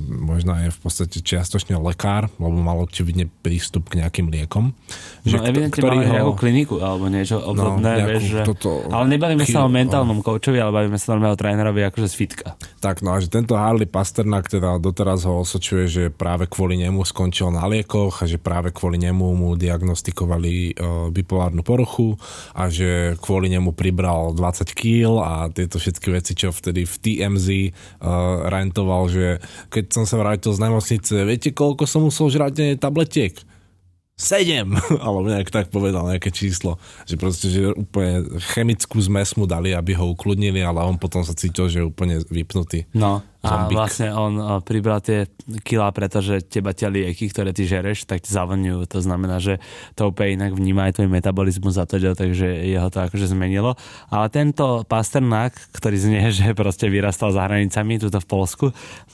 možno 0.09 0.57
je 0.57 0.73
v 0.73 0.79
podstate 0.81 1.21
čiastočne 1.21 1.77
lekár, 1.77 2.27
lebo 2.41 2.57
mal 2.57 2.81
očividne 2.81 3.29
prístup 3.29 3.93
k 3.93 4.03
nejakým 4.03 4.27
liekom. 4.33 4.73
Že 5.23 5.37
no 5.37 5.43
evidentne 5.45 5.81
mal 5.85 6.01
ho... 6.01 6.13
nejakú 6.17 6.33
kliniku 6.35 6.75
alebo 6.81 7.07
niečo 7.07 7.37
no, 7.39 7.53
obdobné, 7.53 7.91
no, 8.01 8.05
vieš, 8.09 8.23
že... 8.27 8.41
toto... 8.43 8.89
ale 8.89 9.05
nebavíme 9.15 9.45
sa 9.45 9.63
o 9.63 9.69
mentálnom 9.69 10.19
coachovi, 10.25 10.57
ale 10.57 10.71
bavíme 10.73 10.97
sa 10.97 11.13
normálne 11.15 11.37
o 11.37 11.39
trénerovi 11.39 11.81
akože 11.87 12.07
z 12.09 12.15
fitka. 12.17 12.47
Tak 12.81 13.05
no 13.05 13.13
a 13.13 13.21
že 13.21 13.29
tento 13.29 13.53
Harley 13.55 13.87
Pasternak 13.87 14.49
teda 14.49 14.81
doteraz 14.81 15.23
ho 15.29 15.39
osočuje, 15.39 15.85
že 15.85 16.03
práve 16.09 16.49
kvôli 16.49 16.81
nemu 16.81 17.05
skončil 17.05 17.53
na 17.53 17.69
liekoch 17.69 18.23
a 18.23 18.25
že 18.25 18.41
práve 18.41 18.73
kvôli 18.73 18.99
nemu 18.99 19.25
mu 19.37 19.49
diagnostikovali 19.55 20.75
uh, 20.75 21.07
bipolárnu 21.13 21.61
poruchu 21.61 22.17
a 22.57 22.67
že 22.67 23.15
kvôli 23.21 23.51
nemu 23.53 23.71
pribral 23.75 24.33
20 24.33 24.71
kg 24.73 25.21
a 25.21 25.33
tieto 25.51 25.77
všetky 25.77 26.07
veci, 26.11 26.33
čo 26.33 26.49
vtedy 26.49 26.87
v 26.87 26.95
TMZ 26.99 27.47
uh, 27.49 28.47
rentoval, 28.47 29.11
že 29.11 29.43
keď 29.69 29.85
som 29.91 29.98
sa 30.03 30.19
vrátil 30.19 30.51
z 30.51 30.59
nemocnice, 30.61 31.13
viete 31.23 31.49
koľko 31.55 31.83
som 31.87 32.05
musel 32.05 32.29
žrať 32.29 32.77
tabletiek? 32.77 33.35
7, 34.19 34.67
alebo 35.03 35.23
nejak 35.23 35.47
tak 35.47 35.71
povedal 35.71 36.03
nejaké 36.03 36.27
číslo, 36.29 36.75
že 37.07 37.15
proste, 37.15 37.47
že 37.47 37.71
úplne 37.71 38.27
chemickú 38.51 38.99
zmes 38.99 39.39
mu 39.39 39.47
dali, 39.47 39.71
aby 39.71 39.95
ho 39.95 40.11
ukludnili, 40.11 40.59
ale 40.59 40.83
on 40.83 40.99
potom 40.99 41.23
sa 41.23 41.31
cítil, 41.31 41.71
že 41.71 41.79
je 41.79 41.87
úplne 41.87 42.19
vypnutý. 42.27 42.83
No, 42.91 43.23
a 43.39 43.71
vlastne 43.71 44.11
on 44.11 44.59
pribral 44.67 44.99
tie 44.99 45.23
kila, 45.63 45.95
pretože 45.95 46.43
teba 46.43 46.75
tie 46.75 46.91
lieky, 46.91 47.31
ktoré 47.31 47.55
ty 47.55 47.63
žereš, 47.63 48.03
tak 48.03 48.27
ti 48.27 48.35
zavňujú. 48.35 48.83
To 48.91 48.99
znamená, 48.99 49.39
že 49.39 49.63
to 49.95 50.11
úplne 50.11 50.43
inak 50.43 50.51
vníma 50.59 50.91
aj 50.91 50.99
tvoj 50.99 51.07
metabolizmus 51.07 51.79
za 51.79 51.87
to, 51.87 51.95
takže 52.03 52.67
jeho 52.67 52.91
to 52.91 52.99
akože 52.99 53.31
zmenilo. 53.31 53.79
Ale 54.11 54.27
tento 54.27 54.83
Pasternák, 54.83 55.55
ktorý 55.71 55.95
znie, 55.95 56.23
že 56.35 56.51
proste 56.51 56.91
vyrastal 56.91 57.31
za 57.31 57.47
hranicami 57.47 57.95
tuto 57.95 58.19
v 58.19 58.27
Polsku, 58.27 58.65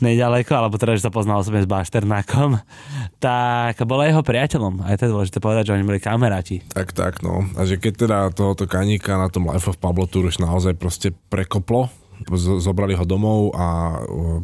nedaleko, 0.01 0.57
alebo 0.57 0.82
teda, 0.82 0.97
že 0.97 1.05
sa 1.05 1.13
poznal 1.13 1.45
osobne 1.45 1.61
s 1.61 1.69
Bašternákom, 1.69 2.57
tak 3.21 3.78
bol 3.86 4.01
jeho 4.01 4.26
priateľom. 4.26 4.89
Aj 4.89 4.97
to 4.97 5.05
je 5.05 5.13
dôležité 5.13 5.38
povedať, 5.38 5.69
že 5.69 5.76
oni 5.78 5.86
boli 5.86 6.01
kamaráti. 6.01 6.65
Tak, 6.73 6.97
tak, 6.97 7.21
no. 7.21 7.45
A 7.53 7.69
že 7.69 7.78
keď 7.78 7.93
teda 8.09 8.17
tohoto 8.34 8.65
kaníka 8.65 9.21
na 9.21 9.30
tom 9.30 9.45
Life 9.53 9.69
of 9.69 9.78
Pablo 9.78 10.09
Tour 10.09 10.34
už 10.34 10.41
naozaj 10.41 10.73
proste 10.73 11.13
prekoplo, 11.30 11.93
zobrali 12.36 12.95
ho 12.97 13.05
domov 13.05 13.53
a 13.53 13.99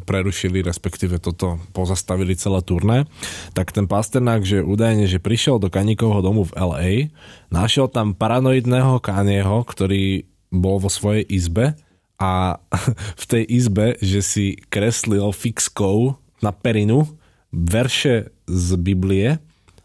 prerušili, 0.06 0.62
respektíve 0.62 1.18
toto 1.18 1.58
pozastavili 1.72 2.36
celé 2.38 2.62
turné, 2.62 2.98
tak 3.56 3.72
ten 3.72 3.88
Pasternák, 3.90 4.44
že 4.46 4.66
údajne, 4.66 5.08
že 5.08 5.24
prišiel 5.24 5.58
do 5.58 5.72
Kaníkovho 5.72 6.22
domu 6.22 6.46
v 6.46 6.56
LA, 6.56 6.92
našiel 7.50 7.88
tam 7.88 8.14
paranoidného 8.14 9.02
Kanieho, 9.02 9.64
ktorý 9.66 10.28
bol 10.52 10.84
vo 10.84 10.92
svojej 10.92 11.24
izbe 11.26 11.74
a 12.20 12.60
v 13.22 13.26
tej 13.26 13.44
izbe, 13.48 13.96
že 14.04 14.22
si 14.22 14.46
kreslil 14.70 15.32
fixkou 15.32 16.20
na 16.44 16.52
perinu 16.52 17.08
verše 17.52 18.32
z 18.48 18.68
Biblie 18.80 19.40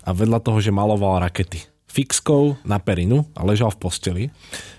a 0.06 0.10
vedľa 0.14 0.38
toho, 0.38 0.58
že 0.62 0.74
maloval 0.74 1.18
rakety. 1.18 1.75
Fixkou 1.96 2.60
na 2.68 2.76
perinu 2.76 3.24
a 3.32 3.40
ležal 3.40 3.72
v 3.72 3.80
posteli 3.80 4.24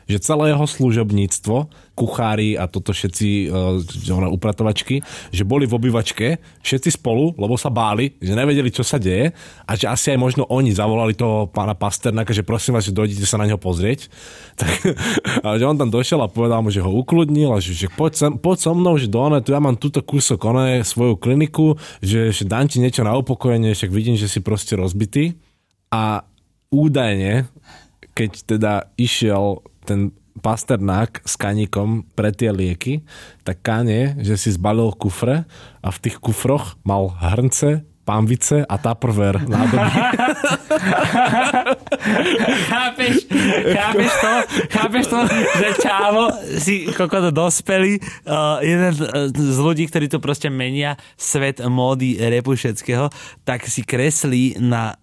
že 0.07 0.23
celé 0.23 0.55
jeho 0.55 0.63
služobníctvo, 0.63 1.67
kuchári 1.91 2.55
a 2.55 2.71
toto 2.71 2.95
všetci 2.95 3.51
uh, 3.51 4.31
upratovačky, 4.31 5.03
že 5.35 5.43
boli 5.43 5.67
v 5.67 5.75
obývačke, 5.75 6.39
všetci 6.63 6.95
spolu, 6.95 7.35
lebo 7.35 7.59
sa 7.59 7.67
báli, 7.67 8.15
že 8.23 8.31
nevedeli, 8.31 8.71
čo 8.71 8.87
sa 8.87 8.95
deje 8.95 9.35
a 9.67 9.71
že 9.75 9.91
asi 9.91 10.15
aj 10.15 10.19
možno 10.21 10.43
oni 10.47 10.71
zavolali 10.71 11.11
toho 11.11 11.51
pána 11.51 11.75
Pasternáka, 11.75 12.31
že 12.31 12.47
prosím 12.47 12.79
vás, 12.79 12.87
že 12.87 12.95
dojdete 12.95 13.27
sa 13.27 13.35
na 13.35 13.45
neho 13.45 13.59
pozrieť. 13.59 14.07
Tak, 14.57 14.73
a 15.45 15.53
že 15.61 15.69
on 15.69 15.77
tam 15.77 15.93
došiel 15.93 16.17
a 16.17 16.25
povedal 16.25 16.65
mu, 16.65 16.73
že 16.73 16.81
ho 16.81 16.89
ukludnil 16.89 17.53
a 17.53 17.61
že, 17.61 17.77
že 17.77 17.93
poď, 17.93 18.11
sem, 18.17 18.31
poď 18.41 18.57
so 18.57 18.73
mnou, 18.73 18.97
že 18.97 19.05
do 19.05 19.21
one, 19.21 19.37
tu 19.37 19.53
ja 19.53 19.61
mám 19.61 19.77
túto 19.77 20.01
kúsok 20.01 20.49
one, 20.49 20.81
svoju 20.81 21.13
kliniku, 21.13 21.77
že, 22.01 22.33
že 22.33 22.41
dám 22.41 22.65
ti 22.65 22.81
niečo 22.81 23.05
na 23.05 23.13
upokojenie, 23.13 23.77
však 23.77 23.93
vidím, 23.93 24.17
že 24.17 24.25
si 24.25 24.41
proste 24.41 24.73
rozbitý. 24.73 25.37
A 25.93 26.25
údajne, 26.73 27.47
keď 28.17 28.31
teda 28.43 28.73
išiel 28.97 29.61
ten 29.87 30.11
Pasternák 30.37 31.25
s 31.25 31.33
kaníkom 31.33 32.05
pre 32.13 32.29
tie 32.29 32.53
lieky, 32.53 33.01
tak 33.41 33.65
Kanie, 33.65 34.13
že 34.21 34.37
si 34.37 34.53
zbalil 34.53 34.93
kufre 34.93 35.49
a 35.81 35.89
v 35.89 35.97
tých 35.97 36.21
kufroch 36.21 36.77
mal 36.85 37.09
hrnce, 37.09 37.81
pambice 38.07 38.63
a 38.63 38.75
tupperware 38.79 39.43
nádoby. 39.43 39.91
chápeš, 42.71 43.15
chápeš 43.75 44.11
to, 44.23 44.33
chápeš 44.71 45.05
to, 45.11 45.19
že 45.59 45.67
čávo 45.83 46.23
si 46.55 46.87
kokot 46.95 47.35
dospelý, 47.35 47.99
uh, 48.23 48.63
jeden 48.63 48.95
z 49.27 49.57
ľudí, 49.59 49.91
ktorí 49.91 50.07
to 50.07 50.23
proste 50.23 50.47
menia 50.47 50.95
svet 51.19 51.59
módy 51.67 52.15
repu 52.15 52.55
všetkého, 52.55 53.11
tak 53.43 53.67
si 53.67 53.83
kreslí 53.83 54.55
na 54.63 54.95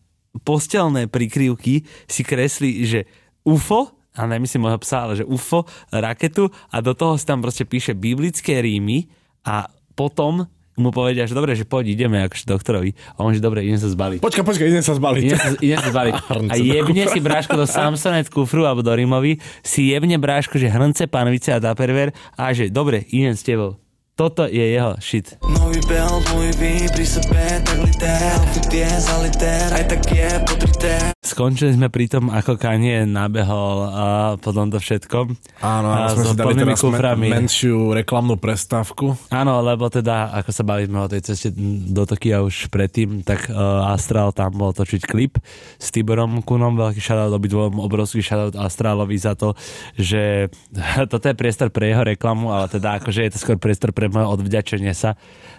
postelné 0.43 1.07
prikryvky, 1.07 1.87
si 2.11 2.23
kreslí, 2.27 2.83
že 2.83 3.01
UFO, 3.47 3.95
a 4.15 4.31
nemyslím 4.31 4.71
môjho 4.71 4.79
psa, 4.83 5.11
ale 5.11 5.19
že 5.19 5.27
UFO, 5.27 5.67
raketu 5.91 6.47
a 6.71 6.79
do 6.79 6.95
toho 6.95 7.19
si 7.19 7.27
tam 7.27 7.43
proste 7.43 7.67
píše 7.67 7.99
biblické 7.99 8.63
rímy 8.63 9.11
a 9.43 9.67
potom 9.99 10.47
mu 10.75 10.91
povedia, 10.91 11.23
že 11.23 11.39
dobre, 11.39 11.55
že 11.55 11.63
poď, 11.63 11.95
ideme 11.95 12.19
akože 12.27 12.51
doktorovi. 12.51 12.99
A 13.15 13.23
on 13.23 13.31
že 13.31 13.39
dobre, 13.39 13.63
idem 13.63 13.79
sa 13.79 13.87
zbaliť. 13.87 14.19
Počkaj, 14.19 14.43
počkaj, 14.43 14.67
idem 14.67 14.83
sa 14.83 14.99
zbaliť. 14.99 15.23
Idem 15.23 15.39
sa, 15.39 15.49
idem 15.63 15.79
sa 15.79 15.91
zbaliť. 15.95 16.15
A 16.53 16.55
jebne 16.59 17.05
si 17.07 17.19
bráško 17.23 17.55
do 17.55 17.67
Samsonet 17.67 18.27
kufru 18.27 18.67
alebo 18.67 18.83
do 18.83 18.91
Rimovi, 18.91 19.39
si 19.63 19.95
jebne 19.95 20.19
bráško, 20.19 20.59
že 20.59 20.67
hrnce, 20.67 21.07
panvice 21.07 21.55
a 21.55 21.63
daperver 21.63 22.11
a 22.35 22.51
že 22.51 22.75
dobre, 22.75 23.07
idem 23.15 23.39
s 23.39 23.47
tebou. 23.47 23.79
Toto 24.15 24.47
je 24.47 24.63
jeho 24.63 24.95
shit. 25.03 25.35
Nový 25.43 25.83
bel, 25.91 26.23
môj 26.31 26.55
ví, 26.63 26.87
pri 26.95 27.03
sebe, 27.03 27.45
tak 27.67 27.79
liter, 27.83 28.39
je 28.71 28.91
za 28.91 29.17
liter, 29.23 29.67
aj 29.75 29.85
tak 29.91 30.03
je 30.11 30.29
potrité. 30.47 30.95
Skončili 31.25 31.75
sme 31.75 31.91
pri 31.91 32.07
tom, 32.07 32.31
ako 32.31 32.55
Kanye 32.55 33.07
nabehol 33.07 33.91
a 33.91 34.05
po 34.39 34.55
tomto 34.55 34.79
všetkom. 34.79 35.35
Áno, 35.63 35.89
A 35.91 36.11
áno, 36.11 36.15
sme 36.15 36.25
si 36.31 36.37
dali 36.37 36.55
teraz 36.59 36.79
kuframi. 36.79 37.27
men- 37.27 37.47
menšiu 37.47 37.91
reklamnú 37.91 38.39
prestávku. 38.39 39.19
Áno, 39.35 39.63
lebo 39.67 39.91
teda, 39.91 40.31
ako 40.31 40.51
sa 40.55 40.63
bavíme 40.63 40.95
o 41.01 41.11
tej 41.11 41.23
ceste 41.27 41.49
do 41.91 42.07
Tokia 42.07 42.43
už 42.43 42.71
predtým, 42.71 43.27
tak 43.27 43.51
uh, 43.51 43.91
Astral 43.91 44.31
tam 44.31 44.55
bol 44.55 44.71
točiť 44.71 45.03
klip 45.07 45.41
s 45.79 45.91
Tiborom 45.91 46.45
Kunom, 46.45 46.77
veľký 46.79 47.03
shoutout 47.03 47.35
obidvom, 47.35 47.83
obrovský 47.83 48.23
shoutout 48.23 48.55
Astralovi 48.59 49.17
za 49.19 49.35
to, 49.35 49.59
že 49.99 50.53
toto 51.11 51.25
je 51.27 51.35
priestor 51.35 51.75
pre 51.75 51.95
jeho 51.95 52.05
reklamu, 52.05 52.53
ale 52.53 52.71
teda 52.71 53.01
akože 53.03 53.27
je 53.27 53.31
to 53.35 53.39
skôr 53.41 53.57
priestor 53.59 53.91
pre 53.97 54.04
moje 54.13 54.27
odvďačenie 54.27 54.93
sa, 54.93 55.17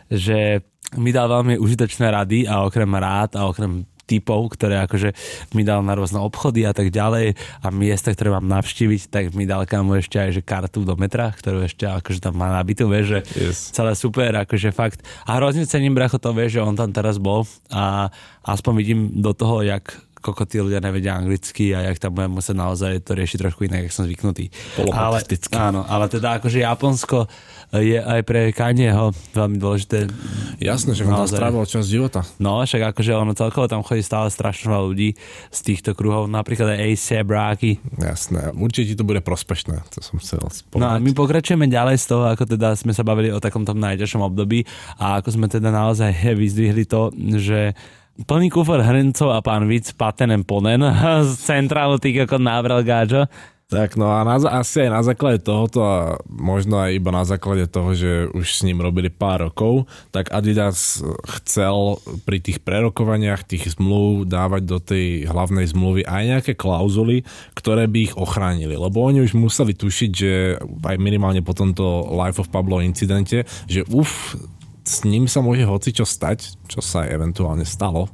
že 0.09 0.61
mi 0.95 1.09
dal 1.09 1.27
veľmi 1.27 1.57
užitočné 1.57 2.07
rady 2.13 2.45
a 2.45 2.65
okrem 2.65 2.89
rád 2.93 3.35
a 3.35 3.49
okrem 3.49 3.85
typov, 4.05 4.53
ktoré 4.53 4.85
akože 4.85 5.17
mi 5.57 5.65
dal 5.65 5.81
na 5.81 5.97
rôzne 5.97 6.21
obchody 6.21 6.61
a 6.61 6.77
tak 6.77 6.93
ďalej 6.93 7.33
a 7.65 7.67
miesta, 7.73 8.13
ktoré 8.13 8.29
mám 8.37 8.45
navštíviť, 8.45 9.01
tak 9.09 9.23
mi 9.33 9.49
dal 9.49 9.65
kamu 9.65 9.97
ešte 9.97 10.21
aj 10.21 10.29
že 10.29 10.41
kartu 10.45 10.85
do 10.85 10.93
metra, 10.93 11.33
ktorú 11.33 11.65
ešte 11.65 11.89
akože 11.89 12.21
tam 12.21 12.37
má 12.37 12.53
nabitú, 12.53 12.85
vieš, 12.85 13.17
že 13.17 13.19
Yes. 13.49 13.73
celé 13.73 13.97
super, 13.97 14.29
akože 14.45 14.69
fakt. 14.69 15.01
A 15.25 15.41
hrozne 15.41 15.65
cením, 15.65 15.97
bracho, 15.97 16.21
to 16.21 16.29
vie, 16.37 16.47
že 16.47 16.61
on 16.61 16.77
tam 16.77 16.93
teraz 16.93 17.17
bol 17.17 17.49
a 17.73 18.13
aspoň 18.45 18.73
vidím 18.77 18.99
do 19.17 19.33
toho, 19.33 19.65
jak 19.65 20.04
koľko 20.25 20.43
tí 20.49 20.57
ľudia 20.57 20.81
nevedia 20.81 21.13
anglicky 21.13 21.77
a 21.77 21.85
jak 21.85 22.01
tam 22.01 22.17
budem 22.17 22.33
musieť 22.33 22.57
naozaj 22.57 22.93
to 23.05 23.13
riešiť 23.13 23.37
trošku 23.45 23.69
inak, 23.69 23.85
jak 23.85 23.93
som 23.93 24.09
zvyknutý. 24.09 24.49
Ale, 24.89 25.21
áno, 25.53 25.85
ale 25.85 26.09
teda 26.09 26.41
akože 26.41 26.65
Japonsko 26.65 27.29
je 27.75 27.97
aj 28.01 28.21
pre 28.25 28.49
Kanyeho 28.49 29.13
veľmi 29.35 29.57
dôležité. 29.61 30.09
Jasné, 30.57 30.97
že 30.97 31.05
on 31.05 31.13
tam 31.13 31.29
strávil 31.29 31.61
časť 31.65 31.87
života. 31.87 32.21
No, 32.41 32.63
však 32.63 32.95
akože 32.95 33.11
ono 33.13 33.37
celkovo 33.37 33.69
tam 33.69 33.85
chodí 33.85 34.01
stále 34.01 34.31
strašne 34.33 34.73
veľa 34.73 34.85
ľudí 34.89 35.09
z 35.53 35.59
týchto 35.61 35.93
kruhov, 35.93 36.25
napríklad 36.31 36.73
aj 36.73 36.79
A$AP 36.81 37.29
Rocky, 37.29 37.71
Jasné, 37.99 38.55
určite 38.55 38.93
ti 38.93 38.95
to 38.95 39.03
bude 39.03 39.19
prospešné, 39.21 39.81
to 39.91 39.99
som 39.99 40.17
chcel 40.21 40.39
No 40.41 40.49
a 40.49 40.53
spomenúť. 40.53 41.01
my 41.03 41.11
pokračujeme 41.11 41.65
ďalej 41.67 41.97
z 41.99 42.05
toho, 42.07 42.23
ako 42.31 42.43
teda 42.47 42.77
sme 42.77 42.93
sa 42.95 43.03
bavili 43.03 43.33
o 43.33 43.41
takom 43.43 43.67
tom 43.67 43.81
najťažšom 43.81 44.21
období 44.23 44.63
a 44.95 45.19
ako 45.19 45.35
sme 45.35 45.47
teda 45.51 45.69
naozaj 45.73 46.11
vyzdvihli 46.41 46.87
to, 46.87 47.11
že 47.41 47.75
plný 48.23 48.47
kufor 48.47 48.79
hrncov 48.79 49.35
a 49.35 49.43
pán 49.43 49.67
Vic 49.67 49.91
patenem 49.99 50.47
ponen 50.47 50.79
z 51.27 51.31
centrálu 51.43 51.99
tých 51.99 52.23
ako 52.23 52.39
návral 52.39 52.79
gáčo. 52.87 53.27
Tak 53.65 53.97
no 53.97 54.13
a 54.13 54.21
na, 54.21 54.37
asi 54.61 54.85
aj 54.85 54.91
na 54.93 55.01
základe 55.01 55.41
tohoto 55.41 55.81
a 55.81 56.21
možno 56.29 56.77
aj 56.77 57.01
iba 57.01 57.09
na 57.09 57.25
základe 57.25 57.65
toho, 57.65 57.97
že 57.97 58.29
už 58.29 58.45
s 58.45 58.61
ním 58.61 58.77
robili 58.77 59.09
pár 59.09 59.49
rokov, 59.49 59.89
tak 60.13 60.29
Adidas 60.29 61.01
chcel 61.41 61.97
pri 62.29 62.45
tých 62.45 62.61
prerokovaniach 62.61 63.41
tých 63.41 63.73
zmluv 63.73 64.29
dávať 64.29 64.61
do 64.69 64.77
tej 64.77 65.25
hlavnej 65.25 65.65
zmluvy 65.65 66.05
aj 66.05 66.23
nejaké 66.29 66.53
klauzuly, 66.53 67.25
ktoré 67.57 67.89
by 67.89 67.99
ich 68.05 68.13
ochránili. 68.13 68.77
Lebo 68.77 69.01
oni 69.01 69.25
už 69.25 69.33
museli 69.33 69.73
tušiť, 69.73 70.11
že 70.13 70.61
aj 70.61 71.01
minimálne 71.01 71.41
po 71.41 71.57
tomto 71.57 72.13
Life 72.13 72.37
of 72.37 72.53
Pablo 72.53 72.85
incidente, 72.85 73.49
že 73.65 73.81
uf, 73.89 74.37
s 74.85 75.01
ním 75.01 75.25
sa 75.25 75.41
môže 75.41 75.65
hocičo 75.65 76.05
stať, 76.05 76.61
čo 76.69 76.77
sa 76.77 77.03
aj 77.03 77.17
eventuálne 77.17 77.65
stalo 77.65 78.05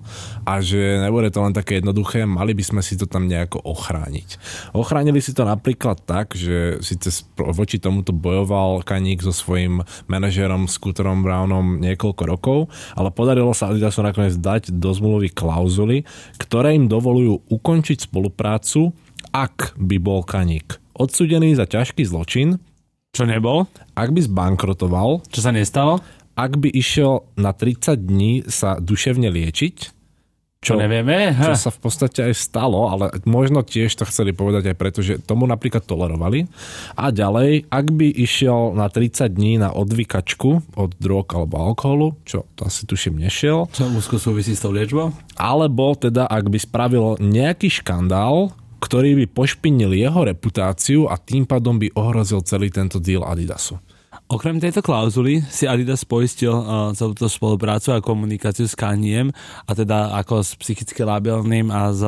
a 0.48 0.64
že 0.64 1.04
nebude 1.04 1.28
to 1.28 1.44
len 1.44 1.52
také 1.52 1.84
jednoduché, 1.84 2.24
mali 2.24 2.56
by 2.56 2.64
sme 2.64 2.82
si 2.82 2.96
to 2.96 3.06
tam 3.12 3.28
nejako 3.28 3.60
ochrániť. 3.60 4.40
Ochránili 4.72 5.20
si 5.20 5.36
to 5.36 5.44
napríklad 5.44 6.00
tak, 6.08 6.32
že 6.34 6.80
síce 6.80 7.28
voči 7.36 7.76
tomuto 7.76 8.16
bojoval 8.16 8.88
Kaník 8.88 9.20
so 9.20 9.36
svojím 9.36 9.84
manažérom 10.08 10.72
Scooterom 10.72 11.28
Brownom 11.28 11.84
niekoľko 11.84 12.24
rokov, 12.24 12.60
ale 12.96 13.12
podarilo 13.12 13.52
sa 13.52 13.68
Adidasu 13.68 14.00
nakoniec 14.00 14.40
dať 14.40 14.72
do 14.72 14.96
zmluvy 14.96 15.36
klauzuly, 15.36 16.08
ktoré 16.40 16.74
im 16.80 16.88
dovolujú 16.88 17.52
ukončiť 17.52 18.08
spoluprácu, 18.08 18.96
ak 19.36 19.76
by 19.76 20.00
bol 20.00 20.24
Kaník 20.24 20.82
odsudený 20.96 21.58
za 21.58 21.66
ťažký 21.66 22.06
zločin, 22.06 22.62
Čo 23.12 23.28
nebol? 23.28 23.68
ak 23.98 24.14
by 24.14 24.22
zbankrotoval, 24.24 25.26
Čo 25.28 25.40
sa 25.44 25.52
nestalo? 25.52 26.00
Ak 26.34 26.58
by 26.58 26.70
išiel 26.70 27.28
na 27.36 27.52
30 27.52 27.96
dní 27.98 28.44
sa 28.46 28.76
duševne 28.76 29.28
liečiť, 29.28 29.78
Čo 30.62 30.78
nevieme? 30.78 31.34
čo 31.34 31.58
sa 31.58 31.74
v 31.74 31.82
podstate 31.82 32.22
aj 32.22 32.38
stalo, 32.38 32.86
ale 32.86 33.10
možno 33.26 33.62
tiež 33.62 33.90
to 33.92 34.06
chceli 34.06 34.30
povedať 34.30 34.70
aj 34.70 34.78
preto, 34.78 35.02
že 35.02 35.18
tomu 35.18 35.50
napríklad 35.50 35.82
tolerovali. 35.82 36.46
A 36.94 37.10
ďalej, 37.10 37.66
ak 37.66 37.86
by 37.90 38.08
išiel 38.14 38.78
na 38.78 38.86
30 38.86 39.26
dní 39.28 39.58
na 39.58 39.74
odvykačku 39.74 40.78
od 40.78 40.92
drog 41.02 41.26
alebo 41.34 41.58
alkoholu, 41.66 42.14
čo 42.24 42.46
to 42.54 42.70
asi 42.70 42.86
tuším 42.86 43.18
nešiel, 43.18 43.74
Čo 43.74 43.90
úzko 43.90 44.22
súvisí 44.22 44.54
s 44.54 44.62
tou 44.62 44.70
liečbou? 44.70 45.10
alebo 45.34 45.98
teda 45.98 46.30
ak 46.30 46.46
by 46.46 46.58
spravil 46.58 47.18
nejaký 47.18 47.82
škandál, 47.82 48.54
ktorý 48.82 49.14
by 49.14 49.26
pošpinil 49.34 49.94
jeho 49.94 50.26
reputáciu 50.26 51.06
a 51.06 51.18
tým 51.18 51.46
pádom 51.46 51.78
by 51.78 51.94
ohrozil 51.94 52.42
celý 52.42 52.70
tento 52.70 52.98
deal 52.98 53.22
Adidasu. 53.22 53.78
Okrem 54.32 54.64
tejto 54.64 54.80
klauzuly 54.80 55.44
si 55.52 55.68
Adidas 55.68 56.08
poistil 56.08 56.56
uh, 56.56 56.96
celú 56.96 57.12
tú 57.12 57.28
spoluprácu 57.28 57.92
a 57.92 58.00
komunikáciu 58.00 58.64
s 58.64 58.80
Kaniem 58.80 59.28
a 59.68 59.76
teda 59.76 60.16
ako 60.24 60.40
s 60.40 60.56
psychicky 60.56 61.04
labilným 61.04 61.68
a 61.68 61.92
s 61.92 62.00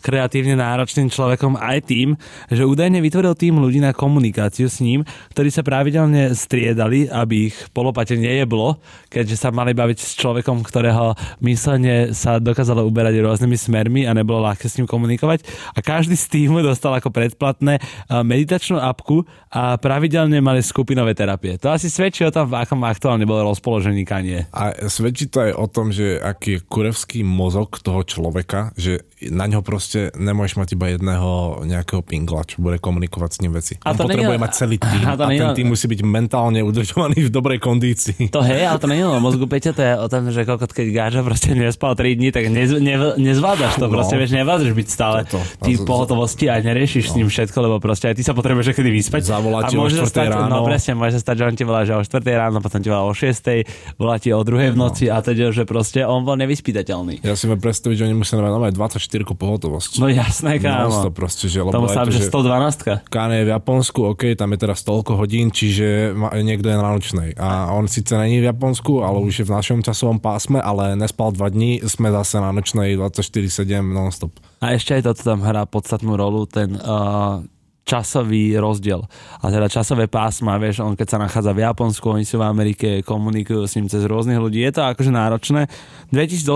kreatívne 0.00 0.56
náročným 0.56 1.12
človekom 1.12 1.60
aj 1.60 1.84
tým, 1.84 2.16
že 2.48 2.64
údajne 2.64 3.04
vytvoril 3.04 3.36
tým 3.36 3.60
ľudí 3.60 3.84
na 3.84 3.92
komunikáciu 3.92 4.72
s 4.72 4.80
ním, 4.80 5.04
ktorí 5.36 5.52
sa 5.52 5.60
pravidelne 5.60 6.32
striedali, 6.32 7.12
aby 7.12 7.52
ich 7.52 7.56
polopate 7.76 8.16
nejeblo, 8.16 8.80
keďže 9.12 9.36
sa 9.36 9.52
mali 9.52 9.76
baviť 9.76 10.00
s 10.00 10.16
človekom, 10.16 10.64
ktorého 10.64 11.12
myslenie 11.44 12.16
sa 12.16 12.40
dokázalo 12.40 12.88
uberať 12.88 13.20
rôznymi 13.20 13.56
smermi 13.60 14.02
a 14.08 14.16
nebolo 14.16 14.48
ľahké 14.48 14.64
s 14.64 14.80
ním 14.80 14.88
komunikovať 14.88 15.44
a 15.76 15.84
každý 15.84 16.16
z 16.16 16.24
týmu 16.40 16.64
dostal 16.64 16.96
ako 16.96 17.12
predplatné 17.12 17.84
uh, 17.84 18.24
meditačnú 18.24 18.80
apku 18.80 19.28
a 19.52 19.76
pravidelne 19.76 20.40
mali 20.40 20.64
skupinové 20.64 21.12
terapie. 21.12 21.65
To 21.66 21.74
asi 21.74 21.90
svedčí 21.90 22.22
o 22.22 22.30
tom, 22.30 22.46
v 22.46 22.62
akom 22.62 22.78
aktuálne 22.80 23.26
bolo 23.26 23.42
rozpoložení 23.44 24.06
Kanye. 24.06 24.46
A 24.54 24.86
svedčí 24.86 25.26
to 25.26 25.42
aj 25.42 25.52
o 25.52 25.66
tom, 25.66 25.90
že 25.90 26.14
aký 26.16 26.46
je 26.52 26.60
kurevský 26.62 27.20
mozog 27.20 27.82
toho 27.82 28.06
človeka, 28.06 28.70
že 28.74 29.02
na 29.26 29.44
ňo 29.44 29.60
proste 29.60 30.14
nemôžeš 30.14 30.54
mať 30.54 30.68
iba 30.72 30.86
jedného 30.88 31.30
nejakého 31.64 32.00
pingla, 32.00 32.44
čo 32.44 32.60
bude 32.60 32.78
komunikovať 32.78 33.30
s 33.32 33.38
ním 33.40 33.50
veci. 33.50 33.74
A 33.80 33.90
On 33.90 33.98
to 33.98 34.06
potrebuje 34.06 34.30
nie- 34.30 34.44
mať 34.46 34.52
celý 34.54 34.76
tým 34.78 35.02
a 35.02 35.10
a, 35.10 35.18
to 35.18 35.24
nie- 35.26 35.40
ten 35.40 35.50
tým 35.56 35.66
musí 35.66 35.86
byť 35.88 36.00
mentálne 36.04 36.62
udržovaný 36.62 37.26
v 37.26 37.30
dobrej 37.32 37.58
kondícii. 37.58 38.30
To 38.30 38.46
hej, 38.46 38.62
ale 38.62 38.78
to 38.78 38.86
nie 38.86 39.02
je 39.02 39.08
o 39.08 39.18
mozgu 39.18 39.44
Peťa, 39.44 39.72
to 39.72 39.82
je 39.82 39.94
o 39.96 40.06
tom, 40.06 40.30
že 40.30 40.46
koľko 40.46 40.70
keď 40.70 40.86
gáža 40.92 41.20
proste 41.24 41.50
nespal 41.50 41.98
3 41.98 42.14
dní, 42.14 42.30
tak 42.30 42.46
nez, 42.46 42.70
ne, 42.70 42.94
nezvládaš 43.16 43.74
to, 43.74 43.88
No. 43.88 43.92
proste 43.92 44.14
vieš, 44.14 44.30
nevládaš 44.30 44.70
byť 44.70 44.86
stále 44.86 45.24
Toto. 45.24 45.42
ty 45.64 45.74
v 45.74 45.82
A 45.82 45.86
pohotovosti 45.88 46.46
a 46.46 46.60
neriešiš 46.60 47.10
s 47.10 47.16
ním 47.16 47.26
všetko, 47.26 47.58
lebo 47.58 47.80
proste 47.80 48.06
aj 48.06 48.14
ty 48.14 48.22
sa 48.22 48.30
potrebuješ 48.30 48.70
kedy 48.70 48.92
vyspať. 48.92 49.26
Zavolá 49.26 49.64
a 49.64 49.72
môže 49.72 49.96
sa 49.96 50.04
4 50.04 50.12
stať, 50.12 50.26
ráno. 50.30 50.52
No 50.52 50.58
presne, 50.62 50.92
môže 50.92 51.16
sa 51.16 51.24
stať, 51.24 51.34
že 51.34 51.44
on 51.46 51.55
ti 51.56 51.64
volá, 51.64 51.88
že 51.88 51.96
o 51.96 52.04
4 52.04 52.20
ráno, 52.20 52.60
potom 52.60 52.84
ti 52.84 52.92
volá 52.92 53.08
o 53.08 53.16
6, 53.16 53.96
volá 53.96 54.20
ti 54.20 54.30
o 54.36 54.44
2 54.44 54.72
v 54.72 54.76
noci 54.76 55.08
a 55.08 55.24
teda, 55.24 55.48
že 55.48 55.64
proste 55.64 56.04
on 56.04 56.22
bol 56.22 56.36
nevyspytateľný. 56.36 57.24
Ja 57.24 57.32
si 57.32 57.48
viem 57.48 57.56
predstaviť, 57.56 57.96
že 57.96 58.04
oni 58.12 58.16
musia 58.20 58.36
mať 58.36 58.76
24 58.76 59.24
pohotovosť. 59.32 60.04
No 60.04 60.12
jasné, 60.12 60.60
kámo. 60.60 61.08
to 61.08 61.12
proste, 61.12 61.48
že, 61.48 61.64
lebo 61.64 61.72
Tomu 61.72 61.88
sa 61.88 62.04
to, 62.04 62.12
že 62.12 62.26
že 62.26 62.32
112 62.32 63.08
Kane 63.08 63.42
je 63.42 63.44
v 63.46 63.50
Japonsku, 63.54 64.00
OK, 64.12 64.22
tam 64.34 64.52
je 64.52 64.58
teraz 64.58 64.82
toľko 64.82 65.16
hodín, 65.20 65.54
čiže 65.54 66.12
niekto 66.42 66.66
je 66.68 66.76
na 66.76 66.88
nočnej. 66.92 67.28
A 67.38 67.72
on 67.72 67.86
síce 67.86 68.12
není 68.16 68.42
v 68.42 68.48
Japonsku, 68.50 69.04
ale 69.04 69.22
už 69.22 69.44
je 69.44 69.46
v 69.46 69.52
našom 69.54 69.80
časovom 69.80 70.18
pásme, 70.18 70.58
ale 70.58 70.98
nespal 70.98 71.30
dva 71.32 71.48
dní, 71.48 71.80
sme 71.86 72.10
zase 72.10 72.42
na 72.42 72.50
nočnej 72.50 72.98
24-7 72.98 73.80
non-stop. 73.80 74.32
A 74.60 74.74
ešte 74.74 74.96
aj 74.98 75.12
toto 75.12 75.22
tam 75.22 75.44
hrá 75.44 75.68
podstatnú 75.68 76.16
rolu, 76.16 76.48
ten 76.48 76.74
uh, 76.80 77.44
časový 77.86 78.58
rozdiel. 78.58 79.06
A 79.38 79.46
teda 79.46 79.70
časové 79.70 80.10
pásma, 80.10 80.58
vieš, 80.58 80.82
on 80.82 80.98
keď 80.98 81.06
sa 81.06 81.22
nachádza 81.22 81.54
v 81.54 81.62
Japonsku, 81.62 82.02
oni 82.10 82.26
sú 82.26 82.42
v 82.42 82.50
Amerike, 82.50 83.06
komunikujú 83.06 83.62
s 83.62 83.78
ním 83.78 83.86
cez 83.86 84.02
rôznych 84.02 84.42
ľudí. 84.42 84.58
Je 84.58 84.74
to 84.74 84.82
akože 84.82 85.14
náročné. 85.14 85.70
2018 86.10 86.50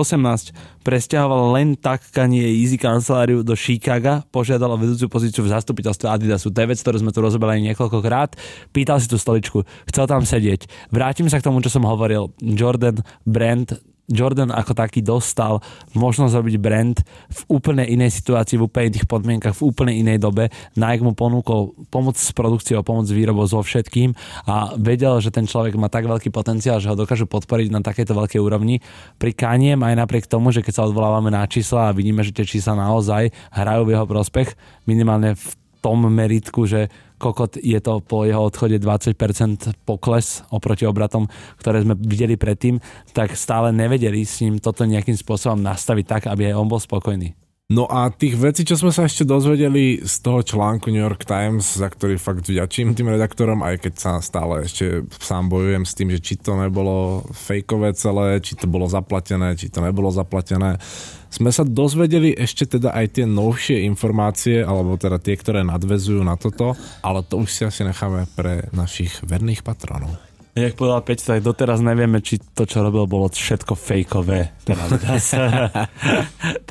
presťahoval 0.83 1.55
len 1.55 1.79
tak 1.79 2.03
Kanye 2.11 2.51
Easy 2.51 2.75
kanceláriu 2.75 3.47
do 3.47 3.55
Chicaga, 3.55 4.27
požiadal 4.27 4.75
o 4.75 4.77
vedúcu 4.77 5.07
pozíciu 5.07 5.47
v 5.47 5.55
zastupiteľstve 5.55 6.11
Adidasu. 6.11 6.51
Vec, 6.51 6.83
ktorú 6.83 6.99
sme 6.99 7.15
tu 7.15 7.23
rozoberali 7.23 7.63
niekoľkokrát. 7.71 8.35
Pýtal 8.75 8.99
si 8.99 9.07
tú 9.07 9.15
stoličku, 9.15 9.63
chcel 9.87 10.05
tam 10.11 10.27
sedieť. 10.27 10.91
Vrátim 10.91 11.31
sa 11.31 11.39
k 11.39 11.47
tomu, 11.47 11.63
čo 11.63 11.71
som 11.71 11.87
hovoril. 11.87 12.35
Jordan 12.43 12.99
brand 13.23 13.71
Jordan 14.11 14.51
ako 14.51 14.75
taký 14.75 14.99
dostal 15.01 15.63
možnosť 15.95 16.33
robiť 16.37 16.55
brand 16.59 16.97
v 17.31 17.41
úplne 17.47 17.87
inej 17.87 18.21
situácii, 18.21 18.59
v 18.59 18.67
úplne 18.67 18.85
iných 18.91 19.07
podmienkach, 19.07 19.55
v 19.57 19.63
úplne 19.65 19.93
inej 19.95 20.21
dobe. 20.21 20.51
Nike 20.75 21.01
mu 21.01 21.15
ponúkol 21.15 21.73
pomoc 21.87 22.19
s 22.19 22.29
produkciou, 22.35 22.83
pomoc 22.83 23.07
s 23.07 23.15
výrobou, 23.15 23.47
so 23.47 23.63
všetkým 23.63 24.13
a 24.45 24.75
vedel, 24.77 25.17
že 25.23 25.33
ten 25.33 25.47
človek 25.47 25.79
má 25.79 25.87
tak 25.87 26.05
veľký 26.05 26.29
potenciál, 26.29 26.83
že 26.83 26.91
ho 26.91 26.99
dokážu 26.99 27.25
podporiť 27.25 27.71
na 27.71 27.79
takejto 27.79 28.13
veľkej 28.13 28.39
úrovni. 28.43 28.83
Pri 29.17 29.31
Kaniem 29.33 29.81
aj 29.81 29.97
napriek 29.97 30.29
tomu, 30.29 30.53
že 30.53 30.61
keď 30.61 30.73
sa 30.77 30.85
odvolávame 30.85 31.31
na 31.31 31.47
čísla 31.47 31.89
a 31.89 31.95
vidíme, 31.95 32.21
že 32.21 32.35
tie 32.35 32.45
čísla 32.45 32.77
naozaj 32.77 33.31
hrajú 33.55 33.87
v 33.87 33.93
jeho 33.97 34.05
prospech, 34.05 34.53
minimálne 34.85 35.33
v 35.33 35.47
tom 35.81 36.05
meritku, 36.05 36.69
že 36.69 36.93
kokot 37.21 37.61
je 37.61 37.77
to 37.77 38.01
po 38.01 38.25
jeho 38.25 38.41
odchode 38.41 38.81
20% 38.81 39.85
pokles 39.85 40.41
oproti 40.49 40.89
obratom, 40.89 41.29
ktoré 41.61 41.85
sme 41.85 41.93
videli 41.93 42.33
predtým, 42.33 42.81
tak 43.13 43.37
stále 43.37 43.69
nevedeli 43.69 44.25
s 44.25 44.41
ním 44.41 44.57
toto 44.57 44.81
nejakým 44.89 45.13
spôsobom 45.13 45.61
nastaviť 45.61 46.05
tak, 46.09 46.21
aby 46.25 46.49
aj 46.49 46.57
on 46.57 46.65
bol 46.65 46.81
spokojný. 46.81 47.37
No 47.71 47.87
a 47.87 48.11
tých 48.11 48.35
vecí, 48.35 48.67
čo 48.67 48.75
sme 48.75 48.91
sa 48.91 49.07
ešte 49.07 49.23
dozvedeli 49.23 50.03
z 50.03 50.15
toho 50.19 50.43
článku 50.43 50.91
New 50.91 50.99
York 50.99 51.23
Times, 51.23 51.79
za 51.79 51.87
ktorý 51.87 52.19
fakt 52.19 52.43
vďačím 52.43 52.91
tým 52.91 53.07
redaktorom, 53.07 53.63
aj 53.63 53.87
keď 53.87 53.93
sa 53.95 54.11
stále 54.19 54.67
ešte 54.67 55.07
sám 55.23 55.47
bojujem 55.47 55.87
s 55.87 55.95
tým, 55.95 56.11
že 56.11 56.19
či 56.19 56.35
to 56.35 56.59
nebolo 56.59 57.23
fejkové 57.31 57.95
celé, 57.95 58.43
či 58.43 58.59
to 58.59 58.67
bolo 58.67 58.91
zaplatené, 58.91 59.55
či 59.55 59.71
to 59.71 59.79
nebolo 59.79 60.11
zaplatené, 60.11 60.83
sme 61.31 61.47
sa 61.49 61.63
dozvedeli 61.63 62.35
ešte 62.35 62.67
teda 62.77 62.91
aj 62.91 63.15
tie 63.15 63.25
novšie 63.25 63.87
informácie, 63.87 64.59
alebo 64.59 64.99
teda 64.99 65.15
tie, 65.15 65.39
ktoré 65.39 65.63
nadvezujú 65.63 66.19
na 66.27 66.35
toto, 66.35 66.75
ale 66.99 67.23
to 67.23 67.39
už 67.39 67.49
si 67.49 67.61
asi 67.63 67.87
necháme 67.87 68.27
pre 68.35 68.67
našich 68.75 69.23
verných 69.23 69.63
patronov. 69.63 70.19
Jak 70.51 70.75
povedal 70.75 70.99
Peť, 70.99 71.23
tak 71.23 71.39
doteraz 71.47 71.79
nevieme, 71.79 72.19
či 72.19 72.35
to, 72.35 72.67
čo 72.67 72.83
robil, 72.83 73.07
bolo 73.07 73.31
všetko 73.31 73.71
fejkové. 73.71 74.51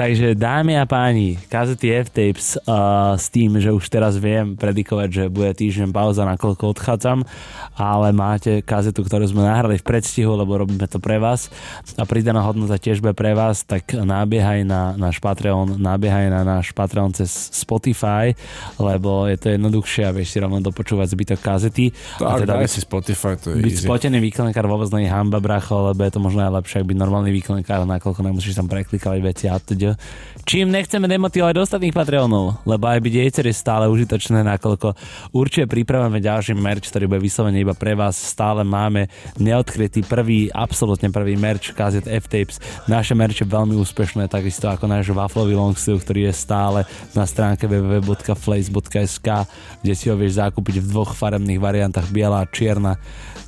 Takže 0.00 0.36
dámy 0.36 0.76
a 0.76 0.84
páni, 0.84 1.40
kazety 1.48 1.88
F-Tapes 2.04 2.60
uh, 2.60 3.16
s 3.16 3.32
tým, 3.32 3.56
že 3.56 3.72
už 3.72 3.88
teraz 3.88 4.20
viem 4.20 4.52
predikovať, 4.52 5.08
že 5.08 5.24
bude 5.32 5.48
týždeň 5.56 5.96
pauza, 5.96 6.28
nakoľko 6.28 6.76
odchádzam, 6.76 7.24
ale 7.72 8.12
máte 8.12 8.60
kazetu, 8.60 9.00
ktorú 9.00 9.24
sme 9.32 9.48
nahrali 9.48 9.80
v 9.80 9.84
predstihu, 9.88 10.36
lebo 10.36 10.60
robíme 10.60 10.84
to 10.84 11.00
pre 11.00 11.16
vás 11.16 11.48
a 11.96 12.04
pridaná 12.04 12.44
hodnota 12.44 12.76
tiež 12.76 13.00
bude 13.00 13.16
pre 13.16 13.32
vás, 13.32 13.64
tak 13.64 13.96
nábiehaj 13.96 14.60
na 14.60 14.92
náš 14.92 15.24
Patreon, 15.24 15.80
nábiehaj 15.80 16.28
na 16.28 16.44
náš 16.44 16.76
Patreon 16.76 17.16
cez 17.16 17.32
Spotify, 17.56 18.36
lebo 18.76 19.24
je 19.24 19.40
to 19.40 19.56
jednoduchšie 19.56 20.04
a 20.04 20.12
vieš 20.12 20.36
si 20.36 20.38
rovno 20.44 20.60
dopočúvať 20.60 21.16
zbytok 21.16 21.40
kazety. 21.40 21.96
Tak, 22.20 22.28
a 22.28 22.32
teda, 22.44 22.52
daj 22.60 22.68
si 22.68 22.84
Spotify, 22.84 23.40
to 23.40 23.56
je 23.56 23.69
byť 23.70 23.86
spotený 23.86 24.18
výkonnekár 24.18 24.66
vôbec 24.66 24.90
nie 24.92 25.06
je 25.06 25.14
hamba, 25.14 25.38
bracho, 25.38 25.94
lebo 25.94 26.02
je 26.02 26.12
to 26.12 26.20
možno 26.20 26.42
aj 26.44 26.52
lepšie, 26.60 26.76
ak 26.82 26.88
byť 26.90 26.98
normálny 26.98 27.30
výkonnekár, 27.30 27.86
nakoľko 27.86 28.20
nemusíš 28.26 28.58
tam 28.58 28.66
preklikávať 28.66 29.20
veci 29.22 29.44
a 29.46 29.56
teda. 29.56 29.94
Čím 30.44 30.74
nechceme 30.74 31.06
demotivovať 31.06 31.54
ostatných 31.62 31.94
Patreonov, 31.94 32.64
lebo 32.66 32.90
aj 32.90 32.98
byť 32.98 33.14
jejcer 33.14 33.44
je 33.46 33.54
stále 33.54 33.86
užitočné, 33.86 34.42
nakoľko 34.42 34.98
určite 35.30 35.70
pripravujeme 35.70 36.18
ďalší 36.18 36.52
merch, 36.58 36.90
ktorý 36.90 37.06
bude 37.06 37.22
vyslovene 37.22 37.62
iba 37.62 37.76
pre 37.76 37.94
vás. 37.94 38.18
Stále 38.18 38.66
máme 38.66 39.06
neodkrytý 39.38 40.02
prvý, 40.02 40.50
absolútne 40.50 41.12
prvý 41.12 41.38
merch 41.38 41.70
kazet 41.70 42.10
F-Tapes. 42.10 42.58
Naše 42.90 43.14
merch 43.14 43.38
je 43.38 43.46
veľmi 43.46 43.78
úspešné, 43.78 44.26
takisto 44.26 44.66
ako 44.66 44.90
náš 44.90 45.12
waflový 45.14 45.54
long 45.54 45.76
sleeve, 45.78 46.02
ktorý 46.02 46.20
je 46.28 46.34
stále 46.34 46.80
na 47.14 47.22
stránke 47.28 47.70
www.flace.sk, 47.70 49.28
kde 49.84 49.94
si 49.94 50.10
ho 50.10 50.16
vieš 50.18 50.42
zakúpiť 50.42 50.82
v 50.82 50.88
dvoch 50.90 51.12
farebných 51.14 51.60
variantách, 51.62 52.10
biela 52.10 52.42
a 52.42 52.50
čierna 52.50 52.98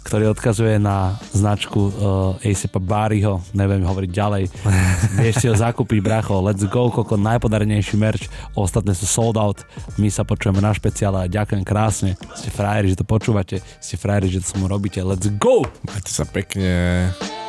ktorý 0.03 0.35
odkazuje 0.35 0.79
na 0.79 1.17
značku 1.33 1.81
uh, 1.81 2.47
ASAP 2.47 2.79
Bariho, 2.83 3.43
neviem 3.55 3.83
hovoriť 3.83 4.11
ďalej. 4.11 4.45
Vieš 5.23 5.35
si 5.43 5.47
ho 5.51 5.55
zakúpiť, 5.55 5.99
bracho, 6.03 6.43
let's 6.43 6.63
go, 6.67 6.91
koko 6.91 7.19
najpodarnejší 7.19 7.95
merch, 7.99 8.27
ostatné 8.55 8.93
sú 8.95 9.07
sold 9.07 9.39
out, 9.39 9.63
my 9.99 10.11
sa 10.11 10.27
počujeme 10.27 10.63
na 10.63 10.75
špeciále 10.75 11.27
a 11.27 11.31
ďakujem 11.31 11.63
krásne, 11.67 12.19
ste 12.39 12.51
frajeri, 12.51 12.93
že 12.93 13.01
to 13.01 13.07
počúvate, 13.07 13.63
ste 13.83 13.95
frajeri, 13.99 14.39
že 14.39 14.45
to 14.45 14.59
mu 14.59 14.71
robíte, 14.71 15.03
let's 15.03 15.27
go! 15.39 15.67
Majte 15.87 16.11
sa 16.11 16.27
pekne. 16.27 17.42